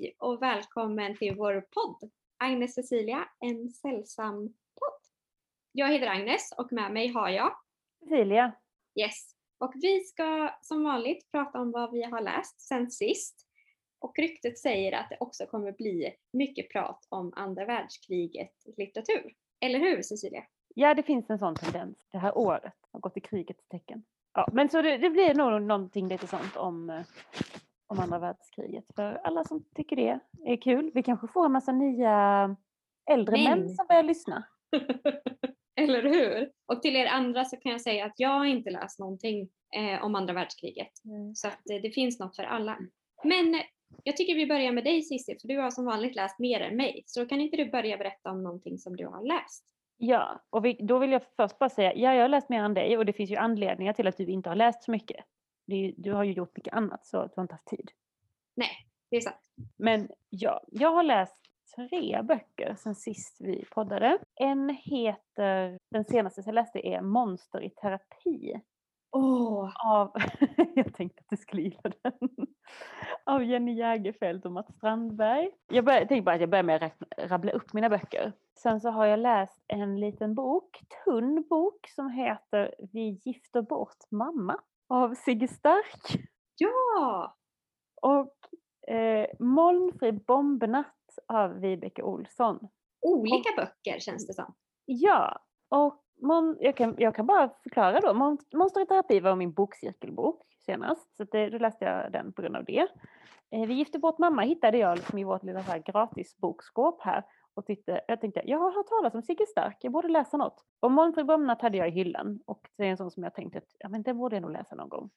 Hej 0.00 0.16
och 0.18 0.42
välkommen 0.42 1.16
till 1.16 1.36
vår 1.36 1.60
podd 1.60 2.10
Agnes 2.38 2.74
Cecilia, 2.74 3.28
en 3.40 3.68
sällsam 3.68 4.46
podd. 4.46 5.00
Jag 5.72 5.92
heter 5.92 6.06
Agnes 6.06 6.52
och 6.58 6.72
med 6.72 6.92
mig 6.92 7.08
har 7.08 7.28
jag 7.28 7.52
Cecilia. 8.00 8.52
Yes. 9.00 9.34
Och 9.58 9.72
vi 9.74 10.00
ska 10.00 10.50
som 10.62 10.84
vanligt 10.84 11.30
prata 11.30 11.60
om 11.60 11.70
vad 11.70 11.92
vi 11.92 12.02
har 12.02 12.20
läst 12.20 12.60
sen 12.60 12.90
sist. 12.90 13.46
Och 13.98 14.18
ryktet 14.18 14.58
säger 14.58 14.92
att 14.92 15.08
det 15.10 15.16
också 15.20 15.46
kommer 15.46 15.72
bli 15.72 16.14
mycket 16.32 16.70
prat 16.70 17.06
om 17.08 17.32
andra 17.36 17.64
världskriget 17.64 18.52
litteratur. 18.76 19.34
Eller 19.60 19.78
hur 19.78 20.02
Cecilia? 20.02 20.44
Ja, 20.74 20.94
det 20.94 21.02
finns 21.02 21.30
en 21.30 21.38
sån 21.38 21.54
tendens. 21.54 21.96
Det 22.12 22.18
här 22.18 22.38
året 22.38 22.74
har 22.92 23.00
gått 23.00 23.16
i 23.16 23.20
krigets 23.20 23.68
tecken. 23.68 24.04
Ja, 24.32 24.48
men 24.52 24.68
så 24.68 24.82
det, 24.82 24.98
det 24.98 25.10
blir 25.10 25.34
nog 25.34 25.62
någonting 25.62 26.08
lite 26.08 26.26
sånt 26.26 26.56
om, 26.56 26.90
eh, 26.90 27.02
om 27.86 27.98
andra 27.98 28.18
världskriget. 28.18 28.84
För 28.96 29.14
alla 29.24 29.44
som 29.44 29.64
tycker 29.74 29.96
det 29.96 30.20
är 30.44 30.56
kul. 30.56 30.90
Vi 30.94 31.02
kanske 31.02 31.28
får 31.28 31.44
en 31.44 31.52
massa 31.52 31.72
nya 31.72 32.56
äldre 33.10 33.32
män, 33.32 33.58
Män. 33.58 33.68
som 33.68 33.86
börjar 33.86 34.02
lyssna. 34.02 34.44
Eller 35.80 36.02
hur? 36.02 36.50
Och 36.66 36.82
till 36.82 36.96
er 36.96 37.06
andra 37.06 37.44
så 37.44 37.56
kan 37.56 37.72
jag 37.72 37.80
säga 37.80 38.04
att 38.04 38.14
jag 38.16 38.48
inte 38.48 38.70
läst 38.70 38.98
någonting 38.98 39.48
eh, 39.76 40.04
om 40.04 40.14
andra 40.14 40.34
världskriget. 40.34 40.92
Så 41.34 41.48
att 41.48 41.70
eh, 41.70 41.82
det 41.82 41.90
finns 41.90 42.18
något 42.18 42.36
för 42.36 42.42
alla. 42.42 42.78
Men 43.24 43.54
eh, 43.54 43.60
jag 44.02 44.16
tycker 44.16 44.34
vi 44.34 44.46
börjar 44.46 44.72
med 44.72 44.84
dig 44.84 45.02
Cissi, 45.02 45.36
för 45.40 45.48
du 45.48 45.58
har 45.58 45.70
som 45.70 45.84
vanligt 45.84 46.16
läst 46.16 46.38
mer 46.38 46.60
än 46.60 46.76
mig. 46.76 47.02
Så 47.06 47.26
kan 47.26 47.40
inte 47.40 47.56
du 47.56 47.70
börja 47.70 47.96
berätta 47.96 48.30
om 48.30 48.42
någonting 48.42 48.78
som 48.78 48.96
du 48.96 49.06
har 49.06 49.22
läst? 49.22 49.64
Ja, 49.96 50.44
och 50.50 50.64
vi, 50.64 50.72
då 50.80 50.98
vill 50.98 51.12
jag 51.12 51.22
först 51.36 51.58
bara 51.58 51.70
säga, 51.70 51.94
ja 51.94 52.14
jag 52.14 52.22
har 52.22 52.28
läst 52.28 52.48
mer 52.48 52.62
än 52.62 52.74
dig 52.74 52.98
och 52.98 53.06
det 53.06 53.12
finns 53.12 53.30
ju 53.30 53.36
anledningar 53.36 53.92
till 53.92 54.06
att 54.06 54.16
du 54.16 54.26
inte 54.26 54.48
har 54.48 54.56
läst 54.56 54.84
så 54.84 54.90
mycket. 54.90 55.24
Är, 55.66 55.94
du 55.96 56.12
har 56.12 56.24
ju 56.24 56.32
gjort 56.32 56.56
mycket 56.56 56.74
annat 56.74 57.06
så 57.06 57.22
du 57.22 57.32
har 57.36 57.42
inte 57.42 57.54
haft 57.54 57.66
tid. 57.66 57.90
Nej, 58.54 58.70
det 59.10 59.16
är 59.16 59.20
sant. 59.20 59.50
Men 59.76 60.08
ja, 60.28 60.64
jag 60.66 60.92
har 60.92 61.02
läst 61.02 61.46
tre 61.76 62.22
böcker 62.22 62.74
sen 62.74 62.94
sist 62.94 63.36
vi 63.40 63.64
poddade. 63.70 64.18
En 64.34 64.68
heter, 64.68 65.78
den 65.90 66.04
senaste 66.04 66.42
jag 66.46 66.54
läste 66.54 66.88
är 66.88 67.00
Monster 67.00 67.64
i 67.64 67.70
terapi. 67.70 68.60
Åh, 69.12 69.72
Av, 69.86 70.12
jag 70.74 70.94
tänkte 70.94 71.20
att 71.20 71.30
du 71.30 71.36
skulle 71.36 71.62
gilla 71.62 71.80
den. 72.02 72.46
Av 73.24 73.44
Jenny 73.44 73.72
Jägerfeld 73.72 74.46
och 74.46 74.52
Mats 74.52 74.74
Strandberg. 74.76 75.50
Jag 75.68 75.84
bör, 75.84 75.98
tänkte 75.98 76.22
bara 76.22 76.34
att 76.34 76.40
jag 76.40 76.50
börjar 76.50 76.62
med 76.62 76.82
att 76.82 76.92
rabbla 77.30 77.52
upp 77.52 77.72
mina 77.72 77.88
böcker. 77.88 78.32
Sen 78.54 78.80
så 78.80 78.90
har 78.90 79.06
jag 79.06 79.18
läst 79.18 79.64
en 79.66 80.00
liten 80.00 80.34
bok, 80.34 80.80
tunn 81.04 81.44
bok, 81.50 81.88
som 81.88 82.10
heter 82.10 82.74
Vi 82.92 83.20
gifter 83.24 83.62
bort 83.62 84.10
mamma 84.10 84.60
av 84.88 85.14
Sigge 85.14 85.48
Stark. 85.48 86.26
ja! 86.56 87.36
Och 88.02 88.34
eh, 88.94 89.26
Molnfri 89.38 90.12
bombnatt 90.12 91.18
av 91.28 91.60
Vibeke 91.60 92.02
Olsson. 92.02 92.68
Olika 93.00 93.50
böcker 93.56 93.98
känns 93.98 94.26
det 94.26 94.34
som. 94.34 94.54
Ja, 94.84 95.38
och 95.68 96.02
Mon, 96.22 96.56
jag, 96.60 96.76
kan, 96.76 96.94
jag 96.98 97.14
kan 97.14 97.26
bara 97.26 97.50
förklara 97.62 98.00
då. 98.00 98.14
Mon, 98.14 98.38
Monster 98.54 98.80
i 98.80 98.86
terapi 98.86 99.20
var 99.20 99.36
min 99.36 99.52
bokcirkelbok 99.52 100.42
senast. 100.66 101.16
Så 101.16 101.24
det, 101.24 101.50
då 101.50 101.58
läste 101.58 101.84
jag 101.84 102.12
den 102.12 102.32
på 102.32 102.42
grund 102.42 102.56
av 102.56 102.64
det. 102.64 102.88
Eh, 103.50 103.66
Vi 103.66 103.74
gifte 103.74 103.98
bort 103.98 104.18
mamma 104.18 104.42
hittade 104.42 104.78
jag 104.78 104.96
liksom 104.96 105.18
i 105.18 105.24
vårt 105.24 105.42
lilla 105.42 105.62
så 105.62 105.70
här 105.70 105.78
gratisbokskåp 105.78 107.02
här. 107.02 107.24
Och 107.56 107.66
tittade, 107.66 108.00
jag 108.08 108.20
tänkte, 108.20 108.42
jag 108.44 108.58
har 108.58 108.72
hört 108.72 108.86
talas 108.86 109.14
om 109.14 109.22
Sigge 109.22 109.46
Stark, 109.46 109.76
jag 109.80 109.92
borde 109.92 110.08
läsa 110.08 110.36
något. 110.36 110.64
Och 110.80 110.90
Molnfri 110.92 111.24
bombnatt 111.24 111.62
hade 111.62 111.78
jag 111.78 111.88
i 111.88 111.90
hyllan. 111.90 112.40
Och 112.46 112.60
det 112.78 112.84
är 112.84 112.88
en 112.90 112.96
sån 112.96 113.10
som 113.10 113.22
jag 113.22 113.34
tänkte 113.34 113.58
att 113.58 113.76
ja, 113.78 113.88
men 113.88 114.02
den 114.02 114.18
borde 114.18 114.36
jag 114.36 114.42
nog 114.42 114.52
läsa 114.52 114.74
någon 114.74 114.88
gång. 114.88 115.10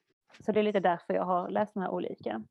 Så 0.45 0.51
det 0.51 0.59
är 0.59 0.63
lite 0.63 0.79
därför 0.79 1.13
jag 1.13 1.23
har 1.25 1.49
läst 1.49 1.73
de 1.73 1.83
här 1.83 1.89
olika. 1.91 2.43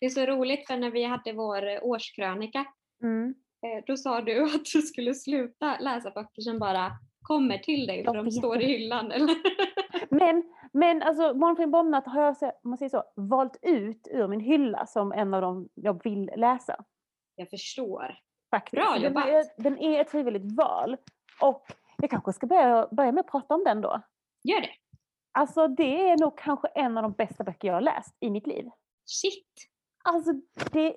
Det 0.00 0.06
är 0.06 0.10
så 0.10 0.26
roligt 0.26 0.66
för 0.66 0.76
när 0.76 0.90
vi 0.90 1.04
hade 1.04 1.32
vår 1.32 1.84
årskrönika, 1.84 2.64
Mm. 3.02 3.34
eh, 3.66 3.84
då 3.86 3.96
sa 3.96 4.20
du 4.20 4.42
att 4.54 4.64
du 4.74 4.82
skulle 4.82 5.14
sluta 5.14 5.78
läsa 5.80 6.10
böcker 6.10 6.42
som 6.42 6.58
bara 6.58 6.90
kommer 7.22 7.58
till 7.58 7.86
dig 7.86 8.04
för 8.04 8.14
de 8.14 8.30
står 8.30 8.56
i 8.56 8.66
det. 8.66 8.72
hyllan. 8.72 9.12
Eller? 9.12 9.34
Men, 10.10 10.42
men 10.72 11.02
alltså 11.02 11.34
Molnfri 11.34 11.66
bombnatt 11.66 12.06
har 12.06 12.22
jag, 12.22 12.52
man 12.62 12.78
säger 12.78 12.90
så, 12.90 13.02
valt 13.16 13.56
ut 13.62 14.08
ur 14.10 14.28
min 14.28 14.40
hylla 14.40 14.86
som 14.86 15.12
en 15.12 15.34
av 15.34 15.40
dem 15.42 15.68
jag 15.74 16.04
vill 16.04 16.30
läsa. 16.36 16.84
Jag 17.36 17.50
förstår. 17.50 18.14
Faktiskt. 18.54 18.82
Bra 18.82 18.98
den, 18.98 19.16
är, 19.16 19.62
den 19.62 19.78
är 19.78 20.00
ett 20.00 20.10
frivilligt 20.10 20.56
val. 20.56 20.96
Och 21.40 21.66
jag 21.96 22.10
kanske 22.10 22.32
ska 22.32 22.46
börja, 22.46 22.88
börja 22.90 23.12
med 23.12 23.20
att 23.20 23.30
prata 23.30 23.54
om 23.54 23.64
den 23.64 23.80
då. 23.80 24.02
Gör 24.44 24.60
det. 24.60 24.70
Alltså 25.32 25.68
det 25.68 26.10
är 26.10 26.18
nog 26.18 26.38
kanske 26.38 26.68
en 26.68 26.96
av 26.96 27.02
de 27.02 27.12
bästa 27.12 27.44
böcker 27.44 27.68
jag 27.68 27.74
har 27.74 27.80
läst 27.80 28.16
i 28.20 28.30
mitt 28.30 28.46
liv. 28.46 28.70
Shit! 29.04 29.70
Alltså 30.04 30.32
det, 30.72 30.96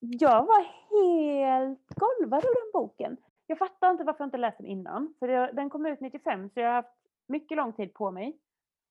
jag 0.00 0.46
var 0.46 0.62
helt 0.90 1.94
golvad 1.94 2.44
av 2.44 2.54
den 2.54 2.70
boken. 2.72 3.16
Jag 3.46 3.58
fattar 3.58 3.90
inte 3.90 4.04
varför 4.04 4.20
jag 4.20 4.26
inte 4.26 4.36
läst 4.36 4.58
den 4.58 4.66
innan. 4.66 5.14
För 5.18 5.28
det, 5.28 5.52
den 5.52 5.70
kom 5.70 5.86
ut 5.86 6.00
95 6.00 6.50
så 6.50 6.60
jag 6.60 6.68
har 6.68 6.74
haft 6.74 6.96
mycket 7.28 7.56
lång 7.56 7.72
tid 7.72 7.94
på 7.94 8.10
mig. 8.10 8.38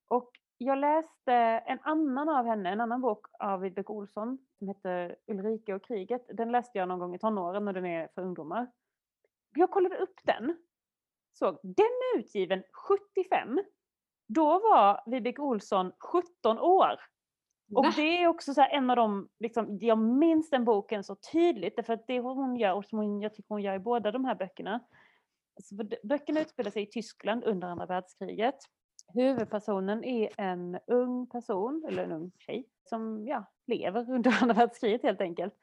Och 0.08 0.32
jag 0.64 0.78
läste 0.78 1.34
en 1.66 1.80
annan 1.84 2.30
av 2.30 2.46
henne, 2.46 2.70
en 2.70 2.82
annan 2.82 3.02
bok 3.02 3.26
av 3.40 3.60
Vibeke 3.60 3.92
Olsson 3.92 4.38
som 4.58 4.68
heter 4.68 5.16
Ulrika 5.28 5.76
och 5.76 5.84
kriget. 5.84 6.26
Den 6.34 6.52
läste 6.52 6.78
jag 6.78 6.88
någon 6.88 7.00
gång 7.00 7.16
i 7.16 7.20
tonåren 7.20 7.68
och 7.68 7.74
den 7.74 7.86
är 7.86 8.08
för 8.16 8.22
ungdomar. 8.22 8.72
Jag 9.56 9.72
kollade 9.72 9.98
upp 9.98 10.20
den. 10.24 10.58
Så 11.34 11.52
den 11.64 11.86
är 11.86 12.20
utgiven 12.20 12.64
75. 12.88 13.60
Då 14.28 14.46
var 14.46 15.04
Vibeke 15.06 15.42
Olsson 15.42 15.92
17 16.00 16.60
år. 16.60 17.00
Och 17.76 17.86
det 17.96 18.24
är 18.24 18.28
också 18.28 18.54
så 18.54 18.62
en 18.72 18.90
av 18.90 18.96
de, 18.96 19.30
liksom, 19.40 19.78
jag 19.82 19.98
minns 19.98 20.50
den 20.50 20.66
boken 20.66 21.04
så 21.04 21.16
tydligt, 21.16 21.76
därför 21.76 21.94
att 21.94 22.08
det 22.08 22.20
hon 22.20 22.56
gör 22.56 22.74
och 22.74 22.86
som 22.86 23.00
hon, 23.00 23.22
jag 23.22 23.34
tycker 23.34 23.50
hon 23.50 23.62
gör 23.62 23.76
i 23.76 23.80
båda 23.80 24.12
de 24.12 24.26
här 24.26 24.36
böckerna. 24.36 24.80
Alltså, 25.56 25.76
böckerna 26.04 26.42
utspelar 26.42 26.72
sig 26.72 26.84
i 26.84 26.92
Tyskland 26.92 27.44
under 27.44 27.68
andra 27.68 27.86
världskriget. 27.86 28.56
Huvudpersonen 29.08 30.04
är 30.04 30.30
en 30.38 30.80
ung 30.88 31.28
person, 31.28 31.86
eller 31.88 32.04
en 32.04 32.12
ung 32.12 32.32
tjej, 32.38 32.68
som 32.90 33.28
ja, 33.28 33.46
lever 33.68 34.12
under 34.12 34.32
andra 34.42 34.54
världskriget 34.54 35.04
helt 35.04 35.22
enkelt. 35.22 35.54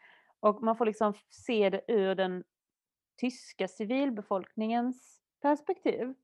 Och 0.41 0.62
man 0.62 0.76
får 0.76 0.87
liksom 0.87 1.15
se 1.31 1.71
det 1.71 1.82
ur 1.88 2.15
den 2.15 2.44
tyska 3.21 3.69
civilbefolkningens 3.69 5.21
perspektiv. 5.43 6.15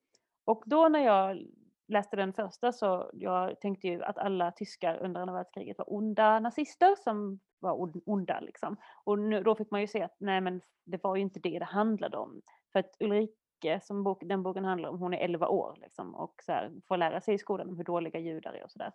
Och 0.45 0.63
då 0.67 0.89
när 0.89 1.01
jag 1.01 1.47
läste 1.89 2.17
den 2.17 2.33
första 2.33 2.73
så 2.73 3.11
jag 3.13 3.61
tänkte 3.61 3.89
ju 3.89 4.03
att 4.03 4.19
alla 4.19 4.53
tyskar 4.53 4.97
under 5.03 5.21
andra 5.21 5.35
världskriget 5.35 5.79
var 5.79 5.93
onda 5.93 6.41
nazister 6.41 6.95
som 7.05 7.41
var 7.59 7.91
onda 8.07 8.41
liksom. 8.41 8.77
Och 9.05 9.19
nu, 9.19 9.43
då 9.43 9.55
fick 9.55 9.71
man 9.71 9.81
ju 9.81 9.87
se 9.87 10.03
att 10.03 10.17
nej 10.19 10.41
men 10.41 10.61
det 10.85 11.03
var 11.03 11.17
ju 11.17 11.23
inte 11.23 11.41
det 11.41 11.59
det 11.59 11.65
handlade 11.65 12.17
om. 12.17 12.43
För 12.73 12.79
att 12.79 12.97
Ulrike, 13.65 13.81
som 13.87 14.03
bok, 14.03 14.23
den 14.25 14.43
boken 14.43 14.65
handlar 14.65 14.89
om, 14.89 14.99
hon 14.99 15.15
är 15.15 15.19
11 15.19 15.49
år 15.49 15.79
liksom 15.81 16.15
och 16.15 16.43
så 16.47 16.53
här, 16.53 16.73
får 16.89 16.97
lära 16.97 17.21
sig 17.21 17.35
i 17.35 17.39
skolan 17.39 17.69
om 17.69 17.77
hur 17.77 17.85
dåliga 17.85 18.21
judar 18.21 18.53
är 18.53 18.65
och 18.65 18.71
sådär. 18.71 18.93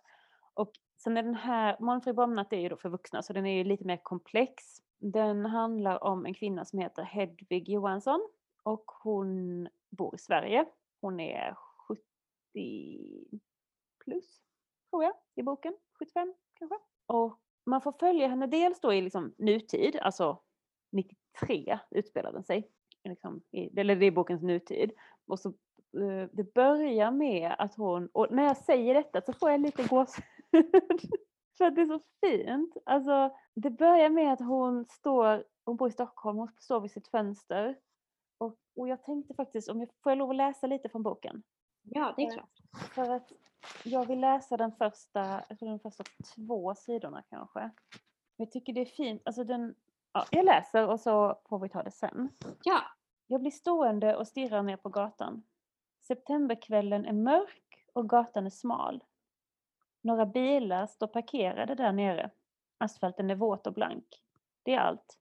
Och 0.54 0.72
sen 0.96 1.16
är 1.16 1.22
den 1.22 1.34
här, 1.34 1.76
Molnfri 1.80 2.12
bombnatt 2.12 2.52
är 2.52 2.60
ju 2.60 2.68
då 2.68 2.76
för 2.76 2.88
vuxna 2.88 3.22
så 3.22 3.32
den 3.32 3.46
är 3.46 3.56
ju 3.56 3.64
lite 3.64 3.84
mer 3.84 4.00
komplex. 4.02 4.64
Den 4.98 5.46
handlar 5.46 6.04
om 6.04 6.26
en 6.26 6.34
kvinna 6.34 6.64
som 6.64 6.78
heter 6.78 7.02
Hedvig 7.02 7.68
Johansson 7.68 8.28
och 8.62 8.84
hon 9.02 9.68
bor 9.90 10.14
i 10.14 10.18
Sverige. 10.18 10.64
Hon 11.00 11.20
är 11.20 11.54
70 11.88 12.02
plus, 14.04 14.42
tror 14.90 15.04
jag, 15.04 15.12
i 15.34 15.42
boken. 15.42 15.76
75 15.98 16.34
kanske. 16.54 16.76
Och 17.06 17.40
man 17.66 17.80
får 17.80 17.92
följa 17.92 18.28
henne 18.28 18.46
dels 18.46 18.80
då 18.80 18.92
i 18.92 19.00
liksom 19.00 19.34
nutid, 19.38 19.96
alltså 19.96 20.42
93 20.92 21.78
utspelar 21.90 22.32
den 22.32 22.44
sig. 22.44 22.70
Liksom 23.04 23.42
i, 23.50 23.80
eller 23.80 23.96
det 23.96 24.06
är 24.06 24.10
bokens 24.10 24.42
nutid. 24.42 24.92
Och 25.26 25.40
så, 25.40 25.48
eh, 25.98 26.28
det 26.32 26.54
börjar 26.54 27.10
med 27.10 27.54
att 27.58 27.74
hon, 27.74 28.08
och 28.12 28.26
när 28.30 28.42
jag 28.42 28.56
säger 28.56 28.94
detta 28.94 29.20
så 29.20 29.32
får 29.32 29.50
jag 29.50 29.60
lite 29.60 29.86
gåshud. 29.88 30.24
För 31.58 31.64
att 31.64 31.74
det 31.74 31.82
är 31.82 31.86
så 31.86 32.00
fint. 32.20 32.76
Alltså, 32.84 33.36
det 33.54 33.70
börjar 33.70 34.10
med 34.10 34.32
att 34.32 34.40
hon 34.40 34.86
står, 34.88 35.44
hon 35.64 35.76
bor 35.76 35.88
i 35.88 35.92
Stockholm, 35.92 36.38
hon 36.38 36.48
står 36.58 36.80
vid 36.80 36.90
sitt 36.90 37.08
fönster. 37.08 37.78
Och, 38.38 38.56
och 38.76 38.88
jag 38.88 39.02
tänkte 39.04 39.34
faktiskt, 39.34 39.68
om 39.68 39.80
jag 39.80 39.88
får 40.02 40.12
jag 40.12 40.18
lov 40.18 40.30
att 40.30 40.36
läsa 40.36 40.66
lite 40.66 40.88
från 40.88 41.02
boken? 41.02 41.42
Ja, 41.82 42.14
det 42.16 42.22
är 42.22 42.26
Eh, 42.26 42.32
klart. 42.32 42.60
För 42.94 43.10
att 43.10 43.32
jag 43.84 44.06
vill 44.06 44.20
läsa 44.20 44.56
den 44.56 44.72
första, 44.72 45.42
jag 45.48 45.58
tror 45.58 45.68
de 45.68 45.78
första 45.78 46.04
två 46.34 46.74
sidorna 46.74 47.22
kanske. 47.30 47.70
Jag 48.36 48.50
tycker 48.50 48.72
det 48.72 48.80
är 48.80 48.86
fint, 48.86 49.22
alltså 49.24 49.44
den, 49.44 49.74
ja, 50.12 50.26
jag 50.30 50.44
läser 50.44 50.88
och 50.88 51.00
så 51.00 51.40
får 51.48 51.58
vi 51.58 51.68
ta 51.68 51.82
det 51.82 51.90
sen. 51.90 52.28
Ja. 52.64 52.82
Jag 53.26 53.40
blir 53.40 53.50
stående 53.50 54.16
och 54.16 54.26
stirrar 54.26 54.62
ner 54.62 54.76
på 54.76 54.88
gatan. 54.88 55.42
Septemberkvällen 56.00 57.04
är 57.04 57.12
mörk 57.12 57.86
och 57.92 58.08
gatan 58.08 58.46
är 58.46 58.50
smal. 58.50 59.04
Några 60.00 60.26
bilar 60.26 60.86
står 60.86 61.06
parkerade 61.06 61.74
där 61.74 61.92
nere. 61.92 62.30
Asfalten 62.78 63.30
är 63.30 63.34
våt 63.34 63.66
och 63.66 63.72
blank. 63.72 64.06
Det 64.62 64.74
är 64.74 64.78
allt. 64.78 65.18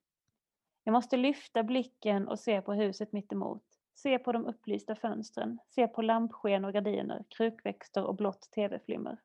Jag 0.83 0.93
måste 0.93 1.17
lyfta 1.17 1.63
blicken 1.63 2.27
och 2.27 2.39
se 2.39 2.61
på 2.61 2.73
huset 2.73 3.11
mitt 3.11 3.31
emot. 3.31 3.63
Se 3.93 4.19
på 4.19 4.31
de 4.31 4.45
upplysta 4.45 4.95
fönstren. 4.95 5.59
Se 5.67 5.87
på 5.87 6.01
lampsken 6.01 6.65
och 6.65 6.73
gardiner, 6.73 7.23
krukväxter 7.29 8.03
och 8.03 8.15
blått 8.15 8.51
tv-flimmer. 8.51 9.17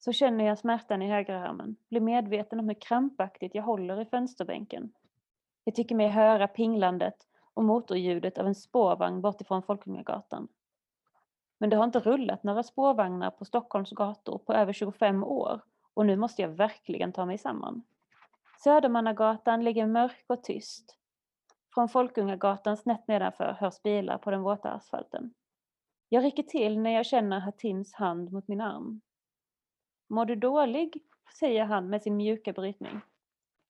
Så 0.00 0.12
känner 0.12 0.44
jag 0.44 0.58
smärtan 0.58 1.02
i 1.02 1.10
högerarmen. 1.10 1.76
Blir 1.88 2.00
medveten 2.00 2.60
om 2.60 2.68
hur 2.68 2.80
krampaktigt 2.80 3.54
jag 3.54 3.62
håller 3.62 4.00
i 4.00 4.04
fönsterbänken. 4.04 4.92
Jag 5.64 5.74
tycker 5.74 5.94
mig 5.94 6.08
höra 6.08 6.48
pinglandet 6.48 7.26
och 7.54 7.64
motorljudet 7.64 8.38
av 8.38 8.46
en 8.46 8.54
spårvagn 8.54 9.20
bortifrån 9.20 9.62
Folkungagatan. 9.62 10.48
Men 11.58 11.70
det 11.70 11.76
har 11.76 11.84
inte 11.84 12.00
rullat 12.00 12.42
några 12.42 12.62
spårvagnar 12.62 13.30
på 13.30 13.44
Stockholms 13.44 13.90
gator 13.90 14.38
på 14.38 14.52
över 14.52 14.72
25 14.72 15.24
år 15.24 15.60
och 15.94 16.06
nu 16.06 16.16
måste 16.16 16.42
jag 16.42 16.48
verkligen 16.48 17.12
ta 17.12 17.26
mig 17.26 17.38
samman. 17.38 17.82
Södermannagatan 18.58 19.64
ligger 19.64 19.86
mörk 19.86 20.24
och 20.26 20.42
tyst. 20.42 20.96
Från 21.74 21.88
Folkungagatan 21.88 22.76
snett 22.76 23.08
nedanför 23.08 23.56
hörs 23.60 23.82
bilar 23.82 24.18
på 24.18 24.30
den 24.30 24.42
våta 24.42 24.70
asfalten. 24.70 25.34
Jag 26.08 26.24
rycker 26.24 26.42
till 26.42 26.78
när 26.78 26.90
jag 26.90 27.06
känner 27.06 27.40
Hatims 27.40 27.94
hand 27.94 28.32
mot 28.32 28.48
min 28.48 28.60
arm. 28.60 29.00
Mår 30.10 30.24
du 30.24 30.34
dålig? 30.34 31.02
säger 31.38 31.64
han 31.64 31.90
med 31.90 32.02
sin 32.02 32.16
mjuka 32.16 32.52
brytning. 32.52 33.00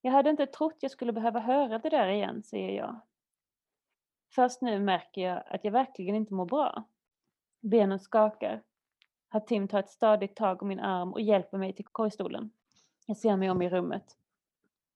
Jag 0.00 0.12
hade 0.12 0.30
inte 0.30 0.46
trott 0.46 0.76
jag 0.80 0.90
skulle 0.90 1.12
behöva 1.12 1.40
höra 1.40 1.78
det 1.78 1.88
där 1.88 2.08
igen, 2.08 2.42
säger 2.42 2.70
jag. 2.70 3.00
Först 4.34 4.60
nu 4.60 4.80
märker 4.80 5.20
jag 5.20 5.42
att 5.46 5.64
jag 5.64 5.72
verkligen 5.72 6.14
inte 6.14 6.34
mår 6.34 6.46
bra. 6.46 6.84
Benen 7.60 7.98
skakar. 7.98 8.62
Hatim 9.28 9.68
tar 9.68 9.78
ett 9.78 9.90
stadigt 9.90 10.36
tag 10.36 10.62
om 10.62 10.68
min 10.68 10.80
arm 10.80 11.12
och 11.12 11.20
hjälper 11.20 11.58
mig 11.58 11.72
till 11.72 11.86
korgstolen. 11.86 12.50
Jag 13.06 13.16
ser 13.16 13.36
mig 13.36 13.50
om 13.50 13.62
i 13.62 13.70
rummet. 13.70 14.16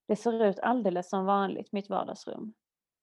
Det 0.06 0.16
ser 0.16 0.44
ut 0.44 0.58
alldeles 0.58 1.10
som 1.10 1.24
vanligt, 1.24 1.72
mitt 1.72 1.90
vardagsrum. 1.90 2.54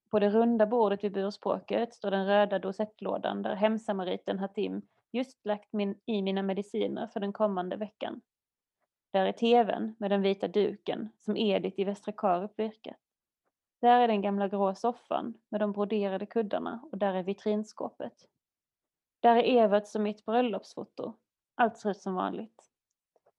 På 0.10 0.20
det 0.20 0.30
runda 0.30 0.66
bordet 0.66 1.04
vid 1.04 1.14
burspråket 1.14 1.94
står 1.94 2.12
den 2.12 2.26
röda 2.26 2.60
dosettlådan 2.60 3.42
där 3.42 3.56
hemsamariten 3.56 4.40
Hatim 4.40 4.82
just 5.12 5.46
lagt 5.46 5.74
min, 5.74 6.00
i 6.06 6.22
mina 6.22 6.44
mediciner 6.44 7.08
för 7.08 7.20
den 7.20 7.34
kommande 7.34 7.76
veckan. 7.76 8.22
Där 9.12 9.26
är 9.26 9.32
tvn 9.32 9.96
med 9.98 10.12
den 10.12 10.22
vita 10.22 10.48
duken 10.48 11.10
som 11.18 11.38
Edith 11.38 11.80
i 11.80 11.84
Västra 11.84 12.12
Karup 12.12 12.60
virkat. 12.60 12.98
Där 13.82 14.00
är 14.00 14.08
den 14.08 14.22
gamla 14.22 14.48
grå 14.48 14.76
soffan 14.76 15.34
med 15.50 15.62
de 15.62 15.72
broderade 15.72 16.26
kuddarna 16.26 16.84
och 16.92 16.98
där 16.98 17.14
är 17.14 17.24
vitrinskåpet. 17.24 18.14
Där 19.20 19.36
är 19.36 19.64
Everts 19.64 19.96
och 19.96 20.02
mitt 20.02 20.26
bröllopsfoto. 20.26 21.14
Allt 21.56 21.78
ser 21.78 21.90
ut 21.90 22.02
som 22.02 22.16
vanligt. 22.16 22.64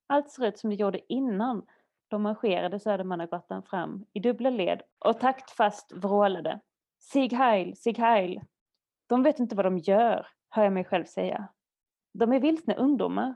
Allt 0.07 0.31
ser 0.31 0.47
ut 0.47 0.59
som 0.59 0.71
det 0.71 0.77
gjorde 0.77 1.13
innan 1.13 1.67
de 2.09 2.23
marscherade 2.23 2.81
Södermannagatan 2.81 3.63
fram 3.63 4.07
i 4.13 4.21
dubbla 4.21 4.51
led 4.51 4.83
och 4.99 5.21
taktfast 5.21 5.93
vrålade. 5.93 6.61
Sig 7.01 7.35
Heil, 7.35 7.77
Sig 7.77 7.95
Heil. 7.99 8.41
De 9.07 9.23
vet 9.23 9.39
inte 9.39 9.57
vad 9.57 9.67
de 9.67 9.79
gör, 9.79 10.27
hör 10.49 10.65
jag 10.65 10.73
mig 10.73 10.85
själv 10.85 11.05
säga. 11.05 11.49
De 12.13 12.33
är 12.33 12.41
vilsna 12.41 12.75
ungdomar. 12.75 13.35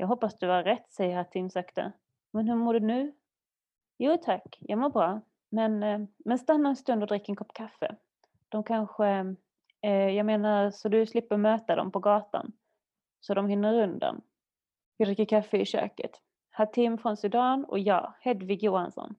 Jag 0.00 0.06
hoppas 0.06 0.38
du 0.38 0.48
har 0.48 0.64
rätt, 0.64 0.92
säger 0.92 1.16
Hatim 1.16 1.50
sakta. 1.50 1.92
Men 2.30 2.48
hur 2.48 2.56
mår 2.56 2.74
du 2.74 2.80
nu? 2.80 3.12
Jo 3.98 4.16
tack, 4.16 4.58
jag 4.60 4.78
mår 4.78 4.90
bra. 4.90 5.20
Men, 5.48 5.82
eh, 5.82 6.00
men 6.16 6.38
stanna 6.38 6.68
en 6.68 6.76
stund 6.76 7.02
och 7.02 7.08
drick 7.08 7.28
en 7.28 7.36
kopp 7.36 7.52
kaffe. 7.52 7.96
De 8.48 8.64
kanske, 8.64 9.36
eh, 9.80 10.08
jag 10.08 10.26
menar 10.26 10.70
så 10.70 10.88
du 10.88 11.06
slipper 11.06 11.36
möta 11.36 11.76
dem 11.76 11.92
på 11.92 11.98
gatan. 11.98 12.52
Så 13.20 13.34
de 13.34 13.48
hinner 13.48 13.82
undan. 13.82 14.20
Vi 14.98 15.04
dricker 15.04 15.24
kaffe 15.24 15.56
i 15.56 15.64
köket. 15.64 16.10
Hatim 16.50 16.98
från 16.98 17.16
Sudan 17.16 17.64
och 17.64 17.78
jag, 17.78 18.14
Hedvig 18.20 18.62
Johansson. 18.62 19.14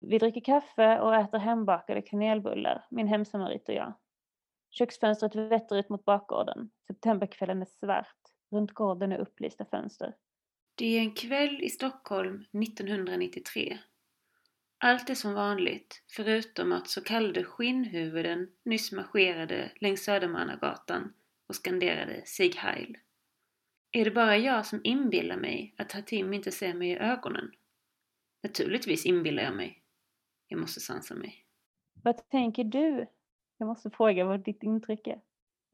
Vi 0.00 0.18
dricker 0.18 0.40
kaffe 0.40 1.00
och 1.00 1.14
äter 1.14 1.38
hembakade 1.38 2.02
kanelbullar, 2.02 2.86
min 2.90 3.06
hemsamarit 3.08 3.68
och 3.68 3.74
jag. 3.74 3.92
Köksfönstret 4.70 5.34
vetter 5.34 5.76
ut 5.76 5.88
mot 5.88 6.04
bakgården. 6.04 6.70
Septemberkvällen 6.86 7.62
är 7.62 7.66
svart. 7.66 8.35
Runt 8.50 8.72
gården 8.72 9.12
är 9.12 9.18
upplysta 9.18 9.64
fönster. 9.64 10.14
Det 10.74 10.86
är 10.86 11.00
en 11.00 11.14
kväll 11.14 11.62
i 11.62 11.70
Stockholm 11.70 12.44
1993. 12.62 13.78
Allt 14.78 15.10
är 15.10 15.14
som 15.14 15.34
vanligt, 15.34 16.02
förutom 16.08 16.72
att 16.72 16.88
så 16.88 17.00
kallade 17.00 17.44
skinnhuvuden 17.44 18.50
nyss 18.64 18.92
marscherade 18.92 19.72
längs 19.80 20.04
Södermannagatan 20.04 21.12
och 21.46 21.54
skanderade 21.54 22.26
Sig 22.26 22.52
Heil. 22.56 22.98
Är 23.90 24.04
det 24.04 24.10
bara 24.10 24.36
jag 24.36 24.66
som 24.66 24.80
inbillar 24.84 25.36
mig 25.36 25.74
att 25.78 25.92
Hatim 25.92 26.32
inte 26.32 26.50
ser 26.50 26.74
mig 26.74 26.90
i 26.90 26.98
ögonen? 26.98 27.52
Naturligtvis 28.42 29.06
inbillar 29.06 29.42
jag 29.42 29.56
mig. 29.56 29.82
Jag 30.48 30.60
måste 30.60 30.80
sansa 30.80 31.14
mig. 31.14 31.44
Vad 32.02 32.28
tänker 32.28 32.64
du? 32.64 33.06
Jag 33.58 33.66
måste 33.66 33.90
fråga 33.90 34.24
vad 34.24 34.44
ditt 34.44 34.62
intryck 34.62 35.06
är. 35.06 35.20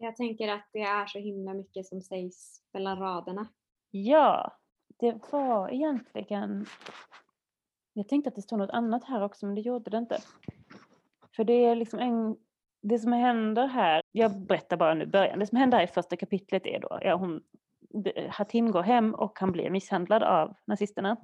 Jag 0.03 0.17
tänker 0.17 0.49
att 0.49 0.69
det 0.73 0.83
är 0.83 1.07
så 1.07 1.19
himla 1.19 1.55
mycket 1.55 1.87
som 1.87 2.01
sägs 2.01 2.63
mellan 2.73 2.99
raderna. 2.99 3.47
Ja, 3.91 4.59
det 4.99 5.33
var 5.33 5.71
egentligen... 5.71 6.67
Jag 7.93 8.09
tänkte 8.09 8.29
att 8.29 8.35
det 8.35 8.43
stod 8.43 8.59
något 8.59 8.71
annat 8.71 9.05
här 9.05 9.23
också, 9.23 9.47
men 9.47 9.55
det 9.55 9.61
gjorde 9.61 9.91
det 9.91 9.99
inte. 9.99 10.19
För 11.37 11.45
det 11.45 11.65
är 11.65 11.77
liksom 11.77 11.99
en... 11.99 12.37
Det 12.83 12.99
som 12.99 13.13
händer 13.13 13.67
här, 13.67 14.03
jag 14.13 14.41
berättar 14.41 14.77
bara 14.77 14.95
nu 14.95 15.07
början, 15.07 15.39
det 15.39 15.47
som 15.47 15.59
händer 15.59 15.79
här 15.79 15.85
i 15.85 15.89
första 15.89 16.17
kapitlet 16.17 16.67
är 16.67 16.81
då, 16.81 16.99
ja, 17.03 17.15
hon, 17.15 17.43
Hatim 18.29 18.71
går 18.71 18.83
hem 18.83 19.15
och 19.15 19.39
han 19.39 19.53
blir 19.53 19.71
misshandlad 19.71 20.23
av 20.23 20.55
nazisterna. 20.65 21.17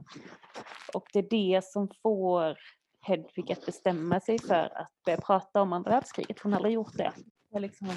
Och 0.94 1.06
det 1.12 1.18
är 1.18 1.30
det 1.30 1.64
som 1.64 1.88
får 2.02 2.58
Hedvig 3.00 3.52
att 3.52 3.66
bestämma 3.66 4.20
sig 4.20 4.38
för 4.38 4.78
att 4.78 4.92
börja 5.04 5.20
prata 5.20 5.62
om 5.62 5.72
andra 5.72 5.90
världskriget. 5.90 6.40
Hon 6.40 6.52
har 6.52 6.58
aldrig 6.58 6.74
gjort 6.74 6.96
det. 6.96 7.12
Det, 7.50 7.58
liksom, 7.58 7.88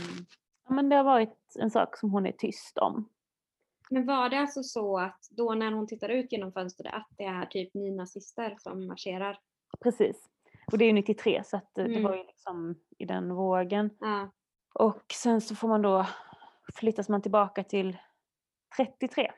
men 0.71 0.89
det 0.89 0.95
har 0.95 1.03
varit 1.03 1.55
en 1.59 1.71
sak 1.71 1.97
som 1.97 2.11
hon 2.11 2.25
är 2.25 2.31
tyst 2.31 2.77
om. 2.77 3.09
Men 3.89 4.05
var 4.05 4.29
det 4.29 4.39
alltså 4.39 4.63
så 4.63 4.99
att 4.99 5.27
då 5.31 5.53
när 5.53 5.71
hon 5.71 5.87
tittar 5.87 6.09
ut 6.09 6.31
genom 6.31 6.51
fönstret 6.51 6.93
att 6.93 7.07
det 7.17 7.23
är 7.23 7.45
typ 7.45 7.73
nynazister 7.73 8.55
som 8.59 8.87
marscherar? 8.87 9.39
Precis. 9.79 10.29
Och 10.71 10.77
det 10.77 10.85
är 10.85 10.87
ju 10.87 10.93
93 10.93 11.43
så 11.45 11.57
att 11.57 11.77
mm. 11.77 11.93
det 11.93 12.01
var 12.01 12.15
ju 12.15 12.23
liksom 12.23 12.75
i 12.97 13.05
den 13.05 13.35
vågen. 13.35 13.89
Ja. 13.99 14.31
Och 14.73 15.03
sen 15.13 15.41
så 15.41 15.55
får 15.55 15.67
man 15.67 15.81
då 15.81 16.07
flyttas 16.75 17.09
man 17.09 17.21
tillbaka 17.21 17.63
till 17.63 17.97
33 18.77 19.31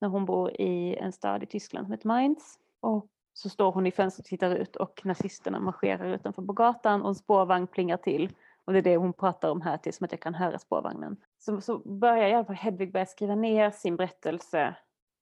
när 0.00 0.08
hon 0.08 0.24
bor 0.24 0.60
i 0.60 0.96
en 0.96 1.12
stad 1.12 1.42
i 1.42 1.46
Tyskland 1.46 1.86
som 1.86 1.92
heter 1.92 2.08
Mainz. 2.08 2.58
Och 2.80 3.06
så 3.32 3.48
står 3.48 3.72
hon 3.72 3.86
i 3.86 3.92
fönstret 3.92 4.26
och 4.26 4.28
tittar 4.28 4.54
ut 4.54 4.76
och 4.76 5.00
nazisterna 5.04 5.60
marscherar 5.60 6.14
utanför 6.14 6.42
på 6.42 6.52
gatan 6.52 7.02
och 7.02 7.08
en 7.08 7.14
spårvagn 7.14 7.66
plingar 7.66 7.96
till. 7.96 8.32
Och 8.68 8.74
det 8.74 8.78
är 8.78 8.82
det 8.82 8.96
hon 8.96 9.12
pratar 9.12 9.50
om 9.50 9.60
här 9.60 9.76
till, 9.76 9.92
som 9.92 10.04
att 10.04 10.12
jag 10.12 10.20
kan 10.20 10.34
höra 10.34 10.58
spårvagnen. 10.58 11.16
Så, 11.38 11.60
så 11.60 11.78
börjar 11.78 12.28
i 12.28 12.34
alla 12.34 12.44
fall 12.44 12.56
Hedvig 12.56 12.92
börja 12.92 13.06
skriva 13.06 13.34
ner 13.34 13.70
sin 13.70 13.96
berättelse. 13.96 14.76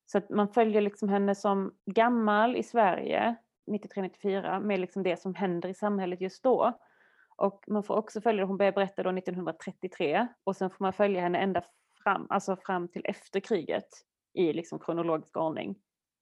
Så 0.07 0.19
att 0.19 0.31
man 0.31 0.49
följer 0.49 0.81
liksom 0.81 1.09
henne 1.09 1.35
som 1.35 1.75
gammal 1.87 2.57
i 2.57 2.63
Sverige, 2.63 3.37
93-94, 3.71 4.61
med 4.61 4.81
liksom 4.81 5.03
det 5.03 5.21
som 5.21 5.35
händer 5.35 5.69
i 5.69 5.75
samhället 5.75 6.21
just 6.21 6.43
då. 6.43 6.79
Och 7.37 7.65
man 7.67 7.83
får 7.83 7.97
också 7.97 8.21
följa, 8.21 8.45
hon 8.45 8.57
börjar 8.57 8.73
berätta 8.73 9.03
då 9.03 9.11
1933 9.11 10.27
och 10.45 10.57
sen 10.57 10.71
får 10.71 10.85
man 10.85 10.93
följa 10.93 11.21
henne 11.21 11.39
ända 11.39 11.63
fram, 12.03 12.27
alltså 12.31 12.57
fram 12.57 12.89
till 12.89 13.03
efter 13.05 13.41
kriget 13.41 13.89
i 14.35 14.53
liksom 14.53 14.79
kronologisk 14.79 15.37
ordning. 15.37 15.77